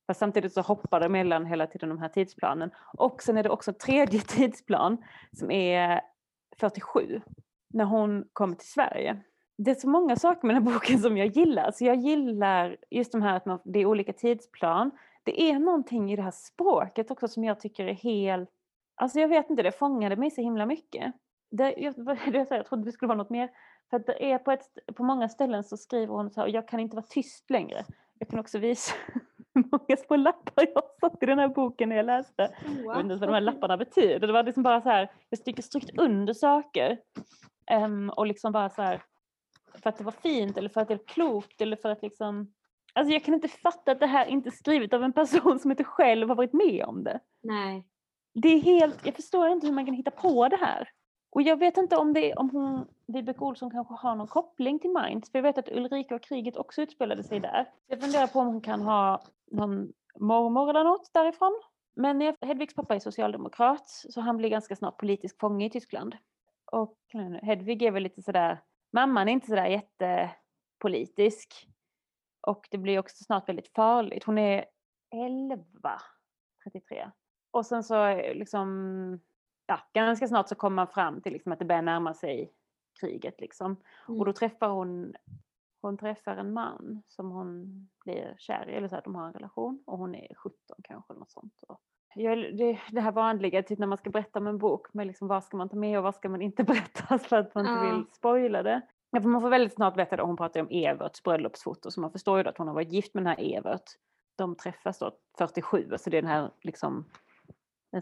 Fast 0.06 0.20
samtidigt 0.20 0.52
så 0.52 0.60
hoppar 0.60 1.00
det 1.00 1.08
mellan 1.08 1.46
hela 1.46 1.66
tiden 1.66 1.88
de 1.88 1.98
här 1.98 2.08
tidsplanen. 2.08 2.70
Och 2.98 3.22
sen 3.22 3.36
är 3.36 3.42
det 3.42 3.50
också 3.50 3.70
en 3.70 3.78
tredje 3.78 4.20
tidsplan 4.28 5.04
som 5.32 5.50
är 5.50 6.00
47, 6.60 7.20
när 7.68 7.84
hon 7.84 8.24
kommer 8.32 8.56
till 8.56 8.68
Sverige. 8.68 9.22
Det 9.58 9.70
är 9.70 9.74
så 9.74 9.88
många 9.88 10.16
saker 10.16 10.46
med 10.46 10.56
den 10.56 10.66
här 10.66 10.72
boken 10.74 10.98
som 10.98 11.16
jag 11.16 11.26
gillar. 11.26 11.70
Så 11.70 11.84
jag 11.84 11.96
gillar 11.96 12.76
just 12.90 13.12
de 13.12 13.22
här 13.22 13.36
att 13.36 13.46
man, 13.46 13.58
det 13.64 13.78
är 13.78 13.86
olika 13.86 14.12
tidsplan. 14.12 14.90
Det 15.24 15.42
är 15.42 15.58
någonting 15.58 16.12
i 16.12 16.16
det 16.16 16.22
här 16.22 16.30
språket 16.30 17.10
också 17.10 17.28
som 17.28 17.44
jag 17.44 17.60
tycker 17.60 17.86
är 17.86 17.94
helt... 17.94 18.50
Alltså 18.96 19.20
jag 19.20 19.28
vet 19.28 19.50
inte, 19.50 19.62
det 19.62 19.72
fångade 19.72 20.16
mig 20.16 20.30
så 20.30 20.40
himla 20.40 20.66
mycket. 20.66 21.14
Det, 21.50 21.74
jag, 21.78 21.94
jag 22.50 22.66
trodde 22.66 22.84
det 22.84 22.92
skulle 22.92 23.08
vara 23.08 23.18
något 23.18 23.30
mer. 23.30 23.50
För 23.90 23.96
att 23.96 24.06
det 24.06 24.32
är 24.32 24.38
på, 24.38 24.52
ett, 24.52 24.78
på 24.94 25.04
många 25.04 25.28
ställen 25.28 25.64
så 25.64 25.76
skriver 25.76 26.14
hon 26.14 26.30
så 26.30 26.40
här, 26.40 26.48
jag 26.48 26.68
kan 26.68 26.80
inte 26.80 26.96
vara 26.96 27.06
tyst 27.08 27.50
längre. 27.50 27.84
Jag 28.18 28.28
kan 28.28 28.38
också 28.38 28.58
visa 28.58 28.94
hur 29.54 29.64
många 29.70 29.96
små 30.06 30.16
lappar 30.16 30.66
jag 30.74 30.82
satt 31.00 31.22
i 31.22 31.26
den 31.26 31.38
här 31.38 31.48
boken 31.48 31.88
när 31.88 31.96
jag 31.96 32.06
läste. 32.06 32.50
Jag 32.84 32.94
vet 32.94 33.02
inte 33.02 33.14
vad 33.14 33.28
de 33.28 33.34
här 33.34 33.40
lapparna 33.40 33.76
betyder. 33.76 34.26
Det 34.26 34.32
var 34.32 34.42
liksom 34.42 34.62
bara 34.62 34.80
så 34.80 34.88
här, 34.88 35.10
jag 35.30 35.38
styckade 35.38 35.62
strukit 35.62 35.98
under 35.98 36.32
saker. 36.32 36.98
Um, 37.72 38.10
och 38.10 38.26
liksom 38.26 38.52
bara 38.52 38.70
så 38.70 38.82
här, 38.82 39.02
för 39.82 39.90
att 39.90 39.98
det 39.98 40.04
var 40.04 40.12
fint 40.12 40.58
eller 40.58 40.68
för 40.68 40.80
att 40.80 40.88
det 40.88 40.94
är 40.94 41.06
klokt 41.06 41.60
eller 41.60 41.76
för 41.76 41.88
att 41.88 42.02
liksom 42.02 42.52
Alltså 42.96 43.12
jag 43.12 43.24
kan 43.24 43.34
inte 43.34 43.48
fatta 43.48 43.92
att 43.92 44.00
det 44.00 44.06
här 44.06 44.26
inte 44.26 44.48
är 44.48 44.50
skrivet 44.50 44.92
av 44.92 45.02
en 45.02 45.12
person 45.12 45.58
som 45.58 45.70
inte 45.70 45.84
själv 45.84 46.28
har 46.28 46.36
varit 46.36 46.52
med 46.52 46.84
om 46.84 47.04
det. 47.04 47.20
Nej. 47.42 47.86
Det 48.34 48.48
är 48.48 48.60
helt, 48.60 49.06
jag 49.06 49.14
förstår 49.14 49.48
inte 49.48 49.66
hur 49.66 49.74
man 49.74 49.86
kan 49.86 49.94
hitta 49.94 50.10
på 50.10 50.48
det 50.48 50.56
här. 50.56 50.88
Och 51.30 51.42
jag 51.42 51.58
vet 51.58 51.76
inte 51.76 51.96
om, 51.96 52.12
det, 52.12 52.34
om 52.34 52.50
hon, 52.50 52.86
Vibeke 53.06 53.44
Olsson 53.44 53.70
kanske 53.70 53.94
har 53.94 54.14
någon 54.14 54.26
koppling 54.26 54.78
till 54.78 54.90
Minds, 54.90 55.30
för 55.30 55.38
jag 55.38 55.42
vet 55.42 55.58
att 55.58 55.68
Ulrika 55.68 56.14
och 56.14 56.22
kriget 56.22 56.56
också 56.56 56.82
utspelade 56.82 57.22
sig 57.22 57.40
där. 57.40 57.68
Jag 57.86 58.00
funderar 58.00 58.26
på 58.26 58.40
om 58.40 58.46
hon 58.46 58.60
kan 58.60 58.82
ha 58.82 59.22
någon 59.56 59.92
mormor 60.18 60.70
eller 60.70 60.84
något 60.84 61.10
därifrån. 61.12 61.60
Men 61.96 62.36
Hedvigs 62.40 62.74
pappa 62.74 62.94
är 62.94 62.98
socialdemokrat, 62.98 63.88
så 63.88 64.20
han 64.20 64.36
blir 64.36 64.48
ganska 64.48 64.76
snart 64.76 64.98
politisk 64.98 65.40
fånge 65.40 65.66
i 65.66 65.70
Tyskland. 65.70 66.16
Och 66.72 66.98
Hedvig 67.42 67.82
är 67.82 67.90
väl 67.90 68.02
lite 68.02 68.22
sådär, 68.22 68.62
mamman 68.92 69.28
är 69.28 69.32
inte 69.32 69.46
sådär 69.46 69.66
jättepolitisk. 69.66 71.68
Och 72.46 72.68
det 72.70 72.78
blir 72.78 72.98
också 72.98 73.24
snart 73.24 73.48
väldigt 73.48 73.68
farligt. 73.68 74.24
Hon 74.24 74.38
är 74.38 74.64
11, 75.14 76.00
33. 76.64 77.10
Och 77.50 77.66
sen 77.66 77.84
så 77.84 78.16
liksom 78.16 79.20
ja, 79.66 79.80
ganska 79.92 80.28
snart 80.28 80.48
så 80.48 80.54
kommer 80.54 80.74
man 80.74 80.88
fram 80.88 81.20
till 81.20 81.32
liksom 81.32 81.52
att 81.52 81.58
det 81.58 81.64
börjar 81.64 81.82
närma 81.82 82.14
sig 82.14 82.52
kriget. 83.00 83.40
Liksom. 83.40 83.76
Mm. 84.08 84.20
Och 84.20 84.26
då 84.26 84.32
träffar 84.32 84.68
hon, 84.68 85.14
hon 85.88 85.98
träffar 85.98 86.36
en 86.36 86.52
man 86.52 87.02
som 87.06 87.30
hon 87.30 87.88
blir 88.04 88.34
kär 88.38 88.68
i, 88.68 88.72
eller 88.74 88.88
så 88.88 88.96
att 88.96 89.04
de 89.04 89.14
har 89.14 89.26
en 89.26 89.32
relation. 89.32 89.82
Och 89.86 89.98
hon 89.98 90.14
är 90.14 90.34
17 90.34 90.58
kanske, 90.82 91.12
eller 91.12 91.20
något 91.20 91.30
sånt. 91.30 91.62
Och 91.68 91.80
jag, 92.14 92.38
det, 92.38 92.80
det 92.90 93.00
här 93.00 93.12
vanliga, 93.12 93.62
typ 93.62 93.78
när 93.78 93.86
man 93.86 93.98
ska 93.98 94.10
berätta 94.10 94.38
om 94.38 94.46
en 94.46 94.58
bok, 94.58 94.94
med 94.94 95.06
liksom 95.06 95.28
vad 95.28 95.44
ska 95.44 95.56
man 95.56 95.68
ta 95.68 95.76
med 95.76 95.98
och 95.98 96.04
vad 96.04 96.14
ska 96.14 96.28
man 96.28 96.42
inte 96.42 96.64
berätta 96.64 97.18
för 97.18 97.36
att 97.36 97.54
man 97.54 97.66
inte 97.66 97.86
vill 97.86 98.04
spoila 98.12 98.62
det. 98.62 98.80
Ja, 99.10 99.20
för 99.20 99.28
man 99.28 99.40
får 99.40 99.50
väldigt 99.50 99.74
snart 99.74 99.96
veta 99.96 100.16
att 100.16 100.26
hon 100.26 100.36
pratar 100.36 100.60
om 100.60 100.68
Everts 100.70 101.22
bröllopsfoto, 101.22 101.90
så 101.90 102.00
man 102.00 102.12
förstår 102.12 102.38
ju 102.38 102.42
då 102.44 102.50
att 102.50 102.58
hon 102.58 102.68
har 102.68 102.74
varit 102.74 102.92
gift 102.92 103.14
med 103.14 103.24
den 103.24 103.28
här 103.28 103.56
Evert. 103.56 103.84
De 104.36 104.56
träffas 104.56 104.98
då 104.98 105.12
47, 105.38 105.90
så 105.98 106.10
det 106.10 106.18
är 106.18 106.22
den 106.22 106.30
här 106.30 106.50
liksom, 106.62 107.04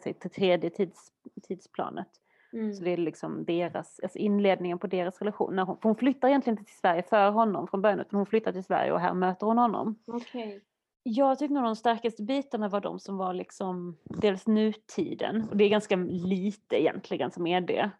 säger, 0.02 0.28
tredje 0.28 0.70
tids, 0.70 1.12
tidsplanet. 1.42 2.08
Mm. 2.52 2.74
Så 2.74 2.84
det 2.84 2.90
är 2.90 2.96
liksom 2.96 3.44
deras, 3.44 4.00
alltså 4.02 4.18
inledningen 4.18 4.78
på 4.78 4.86
deras 4.86 5.18
relation. 5.18 5.56
När 5.56 5.64
hon, 5.64 5.78
hon 5.82 5.96
flyttar 5.96 6.28
egentligen 6.28 6.58
inte 6.58 6.70
till 6.70 6.78
Sverige 6.78 7.02
för 7.02 7.30
honom 7.30 7.68
från 7.68 7.82
början, 7.82 8.00
utan 8.00 8.16
hon 8.16 8.26
flyttar 8.26 8.52
till 8.52 8.64
Sverige 8.64 8.92
och 8.92 9.00
här 9.00 9.14
möter 9.14 9.46
hon 9.46 9.58
honom. 9.58 9.98
Okej. 10.06 10.62
Jag 11.02 11.38
tyckte 11.38 11.54
nog 11.54 11.64
de 11.64 11.76
starkaste 11.76 12.22
bitarna 12.22 12.68
var 12.68 12.80
de 12.80 12.98
som 12.98 13.16
var 13.16 13.34
liksom 13.34 13.96
dels 14.04 14.46
nutiden, 14.46 15.48
och 15.48 15.56
det 15.56 15.64
är 15.64 15.68
ganska 15.68 15.96
lite 15.96 16.82
egentligen 16.82 17.30
som 17.30 17.46
är 17.46 17.60
det. 17.60 17.90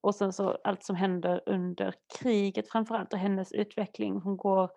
Och 0.00 0.14
sen 0.14 0.32
så 0.32 0.58
allt 0.64 0.84
som 0.84 0.96
händer 0.96 1.40
under 1.46 1.94
kriget 2.20 2.68
framförallt 2.68 3.12
och 3.12 3.18
hennes 3.18 3.52
utveckling. 3.52 4.20
Hon 4.20 4.36
går, 4.36 4.70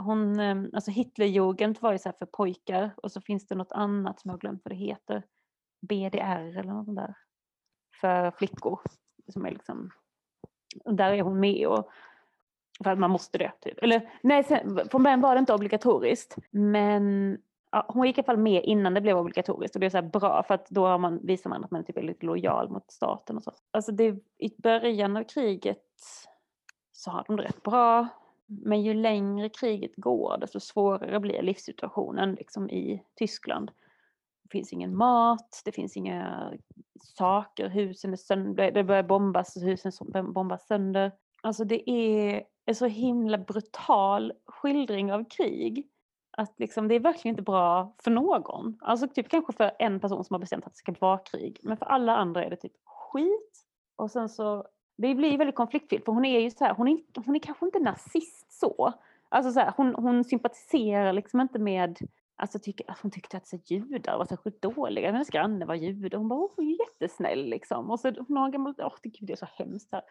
hon, 0.00 0.40
eh, 0.40 0.56
alltså 0.72 0.90
Hitlerjugend 0.90 1.78
var 1.80 1.92
ju 1.92 1.98
så 1.98 2.12
för 2.12 2.26
pojkar 2.26 2.90
och 2.96 3.12
så 3.12 3.20
finns 3.20 3.46
det 3.46 3.54
något 3.54 3.72
annat 3.72 4.20
som 4.20 4.28
jag 4.28 4.32
har 4.34 4.38
glömt 4.40 4.60
vad 4.64 4.72
det 4.72 4.76
heter. 4.76 5.22
BDR 5.80 6.58
eller 6.58 6.72
något 6.72 6.84
sånt 6.84 6.98
där. 6.98 7.14
För 8.00 8.30
flickor. 8.30 8.80
Som 9.28 9.46
är 9.46 9.50
liksom, 9.50 9.90
och 10.84 10.94
där 10.94 11.12
är 11.12 11.22
hon 11.22 11.40
med 11.40 11.66
och 11.66 11.90
för 12.84 12.90
att 12.90 12.98
man 12.98 13.10
måste 13.10 13.38
det. 13.38 13.52
Typ. 13.60 13.78
Eller 13.82 14.10
nej, 14.22 14.44
sen, 14.44 14.80
från 14.90 15.02
början 15.02 15.20
var 15.20 15.34
det 15.34 15.38
inte 15.38 15.54
obligatoriskt. 15.54 16.36
Men 16.50 17.38
ja, 17.70 17.84
hon 17.88 18.06
gick 18.06 18.18
i 18.18 18.20
alla 18.20 18.26
fall 18.26 18.36
med 18.36 18.64
innan 18.64 18.94
det 18.94 19.00
blev 19.00 19.18
obligatoriskt. 19.18 19.76
Och 19.76 19.80
det 19.80 19.86
är 19.86 19.90
så 19.90 19.96
här 19.96 20.02
bra 20.02 20.42
för 20.42 20.54
att 20.54 20.70
då 20.70 20.86
har 20.86 20.98
man, 20.98 21.26
visar 21.26 21.50
man 21.50 21.64
att 21.64 21.70
man 21.70 21.84
typ 21.84 21.96
är 21.96 22.02
lite 22.02 22.26
lojal 22.26 22.70
mot 22.70 22.90
staten 22.90 23.36
och 23.36 23.42
så. 23.42 23.52
Alltså 23.70 23.92
det, 23.92 24.16
i 24.38 24.54
början 24.62 25.16
av 25.16 25.24
kriget 25.24 25.84
så 26.92 27.10
har 27.10 27.24
de 27.26 27.36
det 27.36 27.42
rätt 27.42 27.62
bra. 27.62 28.08
Men 28.46 28.82
ju 28.82 28.94
längre 28.94 29.48
kriget 29.48 29.92
går 29.96 30.38
desto 30.40 30.60
svårare 30.60 31.20
blir 31.20 31.42
livssituationen 31.42 32.34
liksom 32.34 32.70
i 32.70 33.02
Tyskland. 33.14 33.70
Det 34.48 34.52
finns 34.52 34.72
ingen 34.72 34.96
mat, 34.96 35.62
det 35.64 35.72
finns 35.72 35.96
inga 35.96 36.52
saker, 37.00 37.68
husen 37.68 38.12
är 38.12 38.16
sönder, 38.16 38.70
det 38.70 38.84
börjar 38.84 39.02
bombas, 39.02 39.56
husen 39.56 39.92
bombas 40.32 40.66
sönder. 40.66 41.12
Alltså 41.42 41.64
det 41.64 41.90
är 41.90 42.44
en 42.66 42.74
så 42.74 42.86
himla 42.86 43.38
brutal 43.38 44.32
skildring 44.46 45.12
av 45.12 45.24
krig. 45.24 45.88
Att 46.30 46.54
liksom, 46.58 46.88
det 46.88 46.94
är 46.94 47.00
verkligen 47.00 47.32
inte 47.32 47.42
bra 47.42 47.94
för 47.98 48.10
någon. 48.10 48.78
Alltså 48.80 49.08
typ 49.08 49.28
kanske 49.28 49.52
för 49.52 49.70
en 49.78 50.00
person 50.00 50.24
som 50.24 50.34
har 50.34 50.40
bestämt 50.40 50.66
att 50.66 50.72
det 50.72 50.78
ska 50.78 50.94
vara 51.00 51.18
krig. 51.18 51.58
Men 51.62 51.76
för 51.76 51.86
alla 51.86 52.16
andra 52.16 52.44
är 52.44 52.50
det 52.50 52.56
typ 52.56 52.72
skit. 52.84 53.64
Och 53.96 54.10
sen 54.10 54.28
så, 54.28 54.64
det 54.96 55.14
blir 55.14 55.38
väldigt 55.38 55.56
konfliktfyllt 55.56 56.04
för 56.04 56.12
hon 56.12 56.24
är 56.24 56.40
ju 56.40 56.50
så 56.50 56.64
här, 56.64 56.74
hon 56.74 56.88
är, 56.88 56.98
hon 57.26 57.36
är 57.36 57.40
kanske 57.40 57.66
inte 57.66 57.78
nazist 57.78 58.52
så. 58.60 58.92
Alltså 59.28 59.52
så 59.52 59.60
här, 59.60 59.72
hon, 59.76 59.94
hon 59.94 60.24
sympatiserar 60.24 61.12
liksom 61.12 61.40
inte 61.40 61.58
med 61.58 61.98
Alltså 62.40 62.58
tyck, 62.58 62.80
hon 63.02 63.10
tyckte 63.10 63.36
att 63.36 63.46
så 63.46 63.58
judar 63.64 64.18
var 64.18 64.24
särskilt 64.24 64.62
dåliga. 64.62 65.12
Hennes 65.12 65.30
granne 65.30 65.64
var 65.64 65.74
jude. 65.74 66.16
Hon 66.16 66.28
bara, 66.28 66.48
hon 66.56 66.66
är 66.66 66.78
jättesnäll 66.80 67.44
liksom. 67.44 67.90
Och 67.90 68.00
så 68.00 68.12
hon 68.28 68.36
har 68.36 68.44
en 68.44 68.50
gammal, 68.50 68.74
åh 68.78 68.94
gud, 69.02 69.16
det 69.20 69.32
är 69.32 69.36
så 69.36 69.48
hemskt 69.52 69.92
här. 69.92 70.02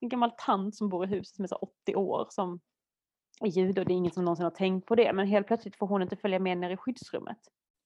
En 0.00 0.08
gammal 0.08 0.30
tant 0.38 0.74
som 0.74 0.88
bor 0.88 1.04
i 1.04 1.08
huset 1.08 1.36
som 1.36 1.42
är 1.42 1.48
så 1.48 1.56
80 1.56 1.94
år 1.94 2.26
som 2.30 2.60
är 3.40 3.48
jude 3.48 3.80
och 3.80 3.86
det 3.86 3.92
är 3.92 3.96
ingen 3.96 4.12
som 4.12 4.24
någonsin 4.24 4.44
har 4.44 4.50
tänkt 4.50 4.86
på 4.86 4.94
det. 4.94 5.12
Men 5.12 5.26
helt 5.26 5.46
plötsligt 5.46 5.76
får 5.76 5.86
hon 5.86 6.02
inte 6.02 6.16
följa 6.16 6.38
med 6.38 6.58
ner 6.58 6.70
i 6.70 6.76
skyddsrummet. 6.76 7.38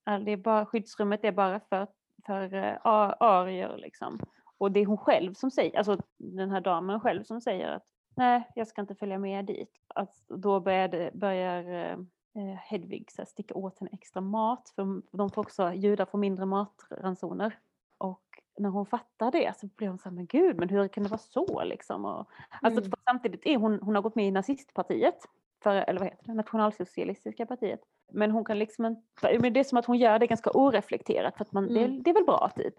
Alltså, 0.05 0.25
det 0.25 0.33
är 0.33 0.37
bara, 0.37 0.67
skyddsrummet 0.67 1.25
är 1.25 1.33
bara 1.33 1.61
för, 1.61 1.87
för 2.27 2.55
uh, 2.55 2.77
arier 3.21 3.77
liksom. 3.77 4.21
Och 4.59 4.73
det 4.73 4.81
är 4.81 4.87
hon 4.87 4.99
själv 4.99 5.35
som 5.35 5.51
säger, 5.51 5.79
alltså 5.79 5.99
den 6.17 6.51
här 6.51 6.61
damen 6.61 7.01
själv 7.01 7.23
som 7.23 7.41
säger 7.41 7.69
att 7.69 7.85
nej, 8.17 8.51
jag 8.55 8.67
ska 8.67 8.81
inte 8.81 8.95
följa 8.95 9.19
med 9.19 9.45
dit. 9.45 9.73
Att 9.89 10.15
då 10.29 10.61
börjar, 10.61 11.11
börjar 11.15 11.97
uh, 12.37 12.55
Hedvig 12.55 13.11
så 13.11 13.23
här, 13.23 13.27
sticka 13.27 13.55
åt 13.55 13.79
henne 13.79 13.91
extra 13.93 14.21
mat. 14.21 14.73
För 14.75 15.03
de 15.17 15.31
får 15.31 15.43
också, 15.43 15.73
judar 15.73 16.07
får 16.07 16.19
mindre 16.19 16.47
matransoner. 16.47 17.59
Och 17.99 18.23
när 18.59 18.69
hon 18.69 18.87
fattar 18.87 19.31
det 19.31 19.57
så 19.59 19.67
blir 19.67 19.89
hon 19.89 19.99
så 19.99 20.09
här, 20.09 20.17
men 20.17 20.27
gud, 20.27 20.57
men 20.57 20.69
hur 20.69 20.89
kan 20.89 21.03
det 21.03 21.09
vara 21.11 21.19
så 21.19 21.65
liksom? 21.65 22.05
Och, 22.05 22.31
alltså, 22.63 22.81
Mm. 22.81 22.93
samtidigt 23.05 23.47
är 23.47 23.57
hon, 23.57 23.79
hon 23.83 23.95
har 23.95 24.03
gått 24.03 24.15
med 24.15 24.29
i 24.29 24.31
nazistpartiet, 24.31 25.17
för, 25.63 25.75
eller 25.77 26.01
vad 26.01 26.09
heter 26.09 26.25
det, 26.27 26.35
nationalsocialistiska 26.35 27.47
partiet. 27.47 27.81
Men 28.13 28.31
hon 28.31 28.45
kan 28.45 28.59
liksom 28.59 28.85
inte, 28.85 29.39
men 29.41 29.53
det 29.53 29.61
är 29.61 29.65
som 29.65 29.79
att 29.79 29.87
hon 29.87 29.99
gör 29.99 30.19
det 30.19 30.27
ganska 30.27 30.51
oreflekterat 30.51 31.37
för 31.37 31.45
att 31.45 31.53
man, 31.53 31.75
det, 31.75 31.85
Mm. 31.85 32.03
det 32.03 32.11
är 32.11 32.15
väl 32.15 32.25
bra 32.25 32.51
typ. 32.57 32.75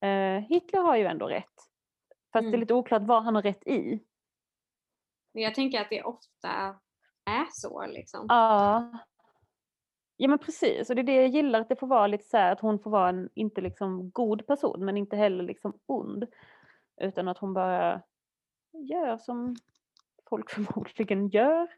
Eh, 0.00 0.40
Hitler 0.48 0.80
har 0.82 0.96
ju 0.96 1.04
ändå 1.06 1.26
rätt. 1.26 1.44
Fast 2.32 2.42
det 2.42 2.46
är 2.46 2.48
Mm. 2.48 2.60
lite 2.60 2.74
oklart 2.74 3.02
vad 3.02 3.22
han 3.24 3.34
har 3.34 3.42
rätt 3.42 3.66
i. 3.66 4.00
Men 5.34 5.42
jag 5.42 5.54
tänker 5.54 5.80
att 5.80 5.90
det 5.90 6.02
ofta 6.02 6.76
är 7.24 7.46
så 7.50 7.86
liksom. 7.86 8.26
Ja. 8.28 8.88
Ja 10.16 10.28
men 10.28 10.38
precis, 10.38 10.90
och 10.90 10.96
det 10.96 11.02
är 11.02 11.06
det 11.06 11.14
jag 11.14 11.28
gillar 11.28 11.60
att 11.60 11.68
det 11.68 11.76
får 11.76 11.86
vara 11.86 12.06
lite 12.06 12.24
så 12.24 12.36
här 12.36 12.52
att 12.52 12.60
hon 12.60 12.78
får 12.78 12.90
vara 12.90 13.08
en, 13.08 13.28
inte 13.34 13.60
liksom 13.60 14.10
god 14.10 14.46
person 14.46 14.84
men 14.84 14.96
inte 14.96 15.16
heller 15.16 15.44
liksom 15.44 15.78
ond. 15.86 16.26
Utan 17.00 17.28
att 17.28 17.38
hon 17.38 17.54
bara 17.54 18.02
gör 18.72 19.18
som 19.18 19.56
folk 20.28 20.50
förmodligen 20.54 21.28
gör. 21.28 21.68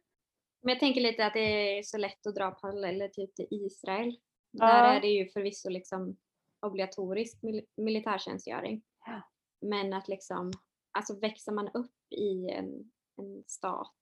Men 0.62 0.68
jag 0.72 0.80
tänker 0.80 1.00
lite 1.00 1.26
att 1.26 1.32
det 1.32 1.78
är 1.78 1.82
så 1.82 1.98
lätt 1.98 2.26
att 2.26 2.34
dra 2.34 2.50
paralleller 2.50 3.08
typ 3.08 3.34
till 3.34 3.46
Israel. 3.50 4.16
Ja. 4.50 4.66
Där 4.66 4.96
är 4.96 5.00
det 5.00 5.08
ju 5.08 5.28
förvisso 5.28 5.68
liksom 5.68 6.16
obligatorisk 6.60 7.42
mil- 7.42 7.66
militärtjänstgöring. 7.76 8.82
Ja. 9.06 9.22
Men 9.60 9.92
att 9.92 10.08
liksom, 10.08 10.52
alltså 10.98 11.20
växer 11.20 11.52
man 11.52 11.68
upp 11.68 11.94
i 12.10 12.50
en, 12.50 12.90
en 13.16 13.44
stat 13.46 13.94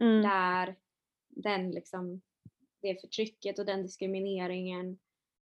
Mm. 0.00 0.22
där 0.22 0.76
den 1.28 1.70
liksom, 1.70 2.20
det 2.82 3.00
förtrycket 3.00 3.58
och 3.58 3.66
den 3.66 3.82
diskrimineringen 3.82 4.98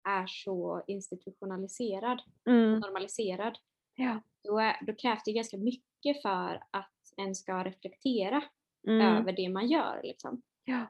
är 0.09 0.27
så 0.27 0.83
institutionaliserad 0.87 2.23
och 2.47 2.53
Mm. 2.53 2.81
normaliserad, 2.81 3.59
Ja. 3.95 4.21
då, 4.45 4.59
är, 4.59 4.77
då 4.87 4.95
krävs 4.95 5.23
det 5.25 5.33
ganska 5.33 5.57
mycket 5.57 6.23
för 6.23 6.63
att 6.71 6.93
en 7.17 7.35
ska 7.35 7.65
reflektera 7.65 8.43
Mm. 8.89 9.17
över 9.17 9.33
det 9.33 9.49
man 9.49 9.67
gör. 9.69 10.01
Liksom. 10.03 10.43
Ja. 10.65 10.87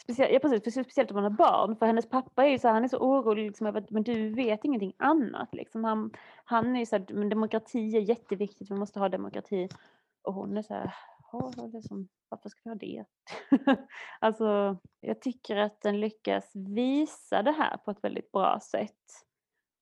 Speciellt, 0.00 0.32
ja, 0.32 0.38
precis, 0.38 0.62
precis, 0.62 0.84
speciellt 0.84 1.10
om 1.10 1.14
man 1.14 1.24
har 1.24 1.30
barn. 1.30 1.76
För 1.76 1.86
hennes 1.86 2.08
pappa 2.08 2.44
är 2.44 2.50
ju 2.50 2.58
så 2.58 2.68
här, 2.68 2.74
han 2.74 2.84
är 2.84 2.88
så 2.88 2.98
orolig 2.98 3.46
liksom, 3.46 3.66
över 3.66 3.80
att 3.80 3.90
men 3.90 4.02
du 4.02 4.34
vet 4.34 4.64
ingenting 4.64 4.92
annat. 4.96 5.54
Liksom. 5.54 5.84
Han, 5.84 6.10
han 6.44 6.76
är 6.76 6.80
ju 6.80 6.86
så 6.86 6.96
här, 6.96 7.06
men 7.14 7.28
demokrati 7.28 7.96
är 7.96 8.00
jätteviktigt, 8.00 8.70
vi 8.70 8.74
måste 8.74 8.98
ha 8.98 9.08
demokrati. 9.08 9.68
Och 10.22 10.34
hon 10.34 10.56
är 10.56 10.62
så 10.62 10.74
här, 10.74 10.94
jaha, 11.32 11.66
liksom, 11.72 12.08
varför 12.28 12.48
ska 12.48 12.60
vi 12.64 12.70
ha 12.70 12.74
det? 12.74 13.04
alltså, 14.20 14.76
jag 15.00 15.20
tycker 15.20 15.56
att 15.56 15.80
den 15.80 16.00
lyckas 16.00 16.50
visa 16.54 17.42
det 17.42 17.52
här 17.52 17.76
på 17.76 17.90
ett 17.90 18.04
väldigt 18.04 18.32
bra 18.32 18.60
sätt. 18.60 19.26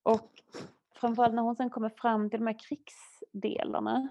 Och 0.02 0.42
framförallt 0.94 1.34
när 1.34 1.42
hon 1.42 1.56
sen 1.56 1.70
kommer 1.70 1.88
fram 1.88 2.30
till 2.30 2.38
de 2.38 2.46
här 2.46 2.58
krigsdelarna 2.58 4.08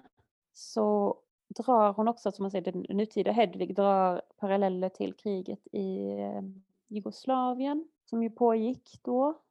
så 0.52 1.18
drar 1.48 1.92
hon 1.92 2.08
också, 2.08 2.32
som 2.32 2.42
man 2.42 2.50
säger, 2.50 2.72
den 2.72 2.96
nutida 2.96 3.32
Hedvig 3.32 3.76
drar 3.76 4.22
paralleller 4.36 4.88
till 4.88 5.14
kriget 5.14 5.66
i 5.72 6.20
eh, 6.20 6.42
Jugoslavien 6.88 7.88
som 8.04 8.22
ju 8.22 8.30
pågick 8.30 9.00
då. 9.02 9.42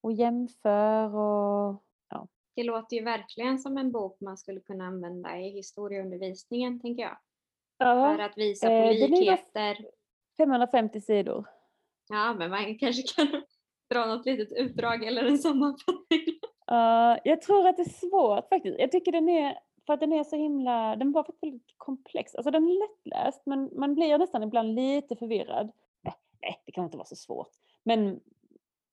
Och 0.00 0.12
jämför 0.12 1.14
och 1.14 1.85
det 2.56 2.64
låter 2.64 2.96
ju 2.96 3.04
verkligen 3.04 3.58
som 3.58 3.78
en 3.78 3.92
bok 3.92 4.20
man 4.20 4.38
skulle 4.38 4.60
kunna 4.60 4.86
använda 4.86 5.38
i 5.38 5.50
historieundervisningen, 5.50 6.80
tänker 6.80 7.02
jag. 7.02 7.18
För 7.78 7.86
ja, 7.86 8.24
att 8.24 8.38
visa 8.38 8.66
på 8.66 8.90
likheter. 8.90 9.86
550 10.36 11.00
sidor. 11.00 11.46
Ja, 12.08 12.34
men 12.34 12.50
man 12.50 12.78
kanske 12.78 13.02
kan 13.02 13.26
dra 13.90 14.06
något 14.06 14.26
litet 14.26 14.52
utdrag 14.52 15.04
eller 15.04 15.24
en 15.24 15.38
sammanfattning. 15.38 16.20
Uh, 16.70 17.18
jag 17.24 17.42
tror 17.42 17.68
att 17.68 17.76
det 17.76 17.82
är 17.82 18.08
svårt 18.08 18.48
faktiskt. 18.48 18.78
Jag 18.78 18.92
tycker 18.92 19.12
den 19.12 19.28
är, 19.28 19.58
för 19.86 19.92
att 19.92 20.00
den 20.00 20.12
är 20.12 20.24
så 20.24 20.36
himla, 20.36 20.96
den 20.96 21.12
var 21.12 21.24
faktiskt 21.24 21.42
väldigt 21.42 21.74
komplex. 21.76 22.34
Alltså 22.34 22.50
den 22.50 22.64
är 22.64 22.88
lättläst 22.88 23.42
men 23.46 23.70
man 23.72 23.94
blir 23.94 24.18
nästan 24.18 24.42
ibland 24.42 24.74
lite 24.74 25.16
förvirrad. 25.16 25.72
Nej, 26.02 26.14
nej 26.42 26.62
det 26.66 26.72
kan 26.72 26.84
inte 26.84 26.96
vara 26.96 27.06
så 27.06 27.16
svårt. 27.16 27.50
Men 27.82 28.20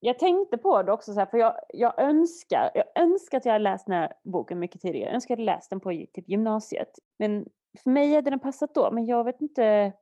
jag 0.05 0.19
tänkte 0.19 0.57
på 0.57 0.83
det 0.83 0.91
också 0.91 1.13
så 1.13 1.19
här, 1.19 1.25
för 1.25 1.37
jag, 1.37 1.55
jag 1.69 1.99
önskar, 2.01 2.71
jag 2.73 3.03
önskar 3.03 3.37
att 3.37 3.45
jag 3.45 3.53
hade 3.53 3.63
läst 3.63 3.85
den 3.85 3.95
här 3.95 4.13
boken 4.23 4.59
mycket 4.59 4.81
tidigare. 4.81 5.07
Jag 5.07 5.15
önskar 5.15 5.33
att 5.33 5.39
jag 5.39 5.45
hade 5.47 5.55
läst 5.57 5.69
den 5.69 5.79
på 5.79 5.89
typ 5.89 6.29
gymnasiet. 6.29 6.89
Men 7.19 7.45
för 7.83 7.89
mig 7.89 8.15
hade 8.15 8.29
den 8.29 8.39
passat 8.39 8.75
då, 8.75 8.91
men 8.91 9.05
jag 9.05 9.23
vet 9.23 9.41
inte. 9.41 9.93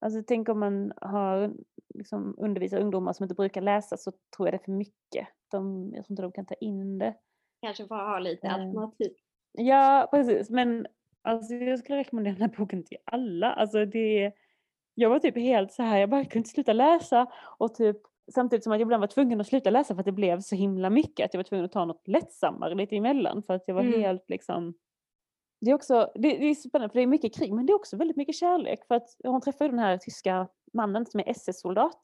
Alltså 0.00 0.22
tänk 0.26 0.48
om 0.48 0.60
man 0.60 0.92
har 0.96 1.52
liksom 1.94 2.34
undervisar 2.38 2.80
ungdomar 2.80 3.12
som 3.12 3.24
inte 3.24 3.34
brukar 3.34 3.60
läsa 3.60 3.96
så 3.96 4.12
tror 4.36 4.48
jag 4.48 4.52
det 4.52 4.56
är 4.56 4.64
för 4.64 4.72
mycket. 4.72 5.28
De, 5.50 5.92
jag 5.94 6.04
tror 6.04 6.12
inte 6.12 6.22
de 6.22 6.32
kan 6.32 6.46
ta 6.46 6.54
in 6.54 6.98
det. 6.98 7.14
Kanske 7.62 7.86
får 7.86 7.94
ha 7.94 8.18
lite 8.18 8.46
Eh. 8.46 8.54
alternativ. 8.54 9.12
Ja, 9.52 10.08
precis. 10.10 10.50
Men 10.50 10.86
alltså, 11.22 11.54
jag 11.54 11.78
skulle 11.78 11.98
rekommendera 11.98 12.34
den 12.34 12.42
här 12.50 12.56
boken 12.58 12.84
till 12.84 12.98
alla. 13.04 13.52
Alltså, 13.52 13.84
det, 13.84 14.32
jag 14.94 15.10
var 15.10 15.18
typ 15.18 15.36
helt 15.36 15.72
så 15.72 15.82
här, 15.82 15.98
jag 15.98 16.10
bara 16.10 16.24
kunde 16.24 16.38
inte 16.38 16.50
sluta 16.50 16.72
läsa. 16.72 17.26
Och 17.58 17.74
typ, 17.74 17.96
samtidigt 18.34 18.64
som 18.64 18.72
att 18.72 18.78
jag 18.78 18.86
ibland 18.86 19.00
var 19.00 19.06
tvungen 19.08 19.40
att 19.40 19.46
sluta 19.46 19.70
läsa 19.70 19.94
för 19.94 20.00
att 20.00 20.06
det 20.06 20.12
blev 20.12 20.40
så 20.40 20.54
himla 20.54 20.90
mycket. 20.90 21.24
Att 21.24 21.34
jag 21.34 21.38
var 21.38 21.44
tvungen 21.44 21.64
att 21.64 21.72
ta 21.72 21.84
något 21.84 22.08
lättsammare 22.08 22.74
lite 22.74 22.96
emellan. 22.96 23.42
För 23.42 23.54
att 23.54 23.68
jag 23.68 23.74
var 23.74 23.82
Mm. 23.82 24.00
helt 24.00 24.28
liksom... 24.30 24.74
Det 25.60 25.70
är, 25.70 25.74
också, 25.74 26.10
det, 26.14 26.28
det 26.38 26.44
är 26.44 26.54
spännande 26.54 26.92
för 26.92 26.98
det 26.98 27.02
är 27.02 27.06
mycket 27.06 27.34
krig 27.34 27.52
men 27.52 27.66
det 27.66 27.72
är 27.72 27.74
också 27.74 27.96
väldigt 27.96 28.16
mycket 28.16 28.34
kärlek. 28.34 28.86
För 28.86 28.94
att 28.94 29.08
hon 29.24 29.40
träffar 29.40 29.64
ju 29.64 29.70
den 29.70 29.78
här 29.78 29.96
tyska 29.98 30.48
mannen 30.72 31.06
som 31.06 31.20
är 31.20 31.28
SS-soldat. 31.28 32.00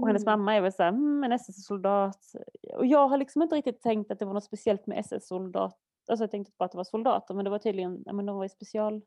Och 0.00 0.06
hennes 0.06 0.22
Mm. 0.22 0.32
mamma 0.40 0.54
är 0.54 0.60
väl 0.60 0.72
såhär, 0.72 0.88
mm, 0.88 1.24
en 1.24 1.32
SS-soldat. 1.32 2.32
Och 2.76 2.86
jag 2.86 3.08
har 3.08 3.16
liksom 3.16 3.42
inte 3.42 3.56
riktigt 3.56 3.80
tänkt 3.82 4.10
att 4.10 4.18
det 4.18 4.24
var 4.24 4.34
något 4.34 4.44
speciellt 4.44 4.86
med 4.86 4.98
SS-soldat. 4.98 5.78
Alltså 6.08 6.22
jag 6.22 6.30
tänkte 6.30 6.52
bara 6.58 6.64
att 6.64 6.72
det 6.72 6.76
var 6.76 6.84
soldater 6.84 7.34
men 7.34 7.44
det 7.44 7.50
var 7.50 7.58
tydligen, 7.58 8.02
ja 8.06 8.12
men 8.12 8.26
de 8.26 8.36
var 8.36 8.44
ju 8.44 8.48
specialsoldater. 8.48 9.02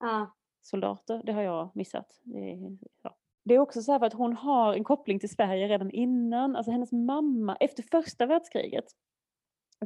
Ja. 0.00 1.22
Det 1.24 1.32
har 1.32 1.42
jag 1.42 1.70
missat. 1.74 2.20
Det 2.22 2.58
ja. 3.02 3.16
Det 3.44 3.54
är 3.54 3.58
också 3.58 3.82
så 3.82 3.92
här 3.92 3.98
för 3.98 4.06
att 4.06 4.12
hon 4.12 4.32
har 4.32 4.74
en 4.74 4.84
koppling 4.84 5.18
till 5.20 5.30
Sverige 5.30 5.68
redan 5.68 5.90
innan. 5.90 6.56
Alltså 6.56 6.72
hennes 6.72 6.92
mamma, 6.92 7.56
efter 7.56 7.82
första 7.82 8.26
världskriget 8.26 8.84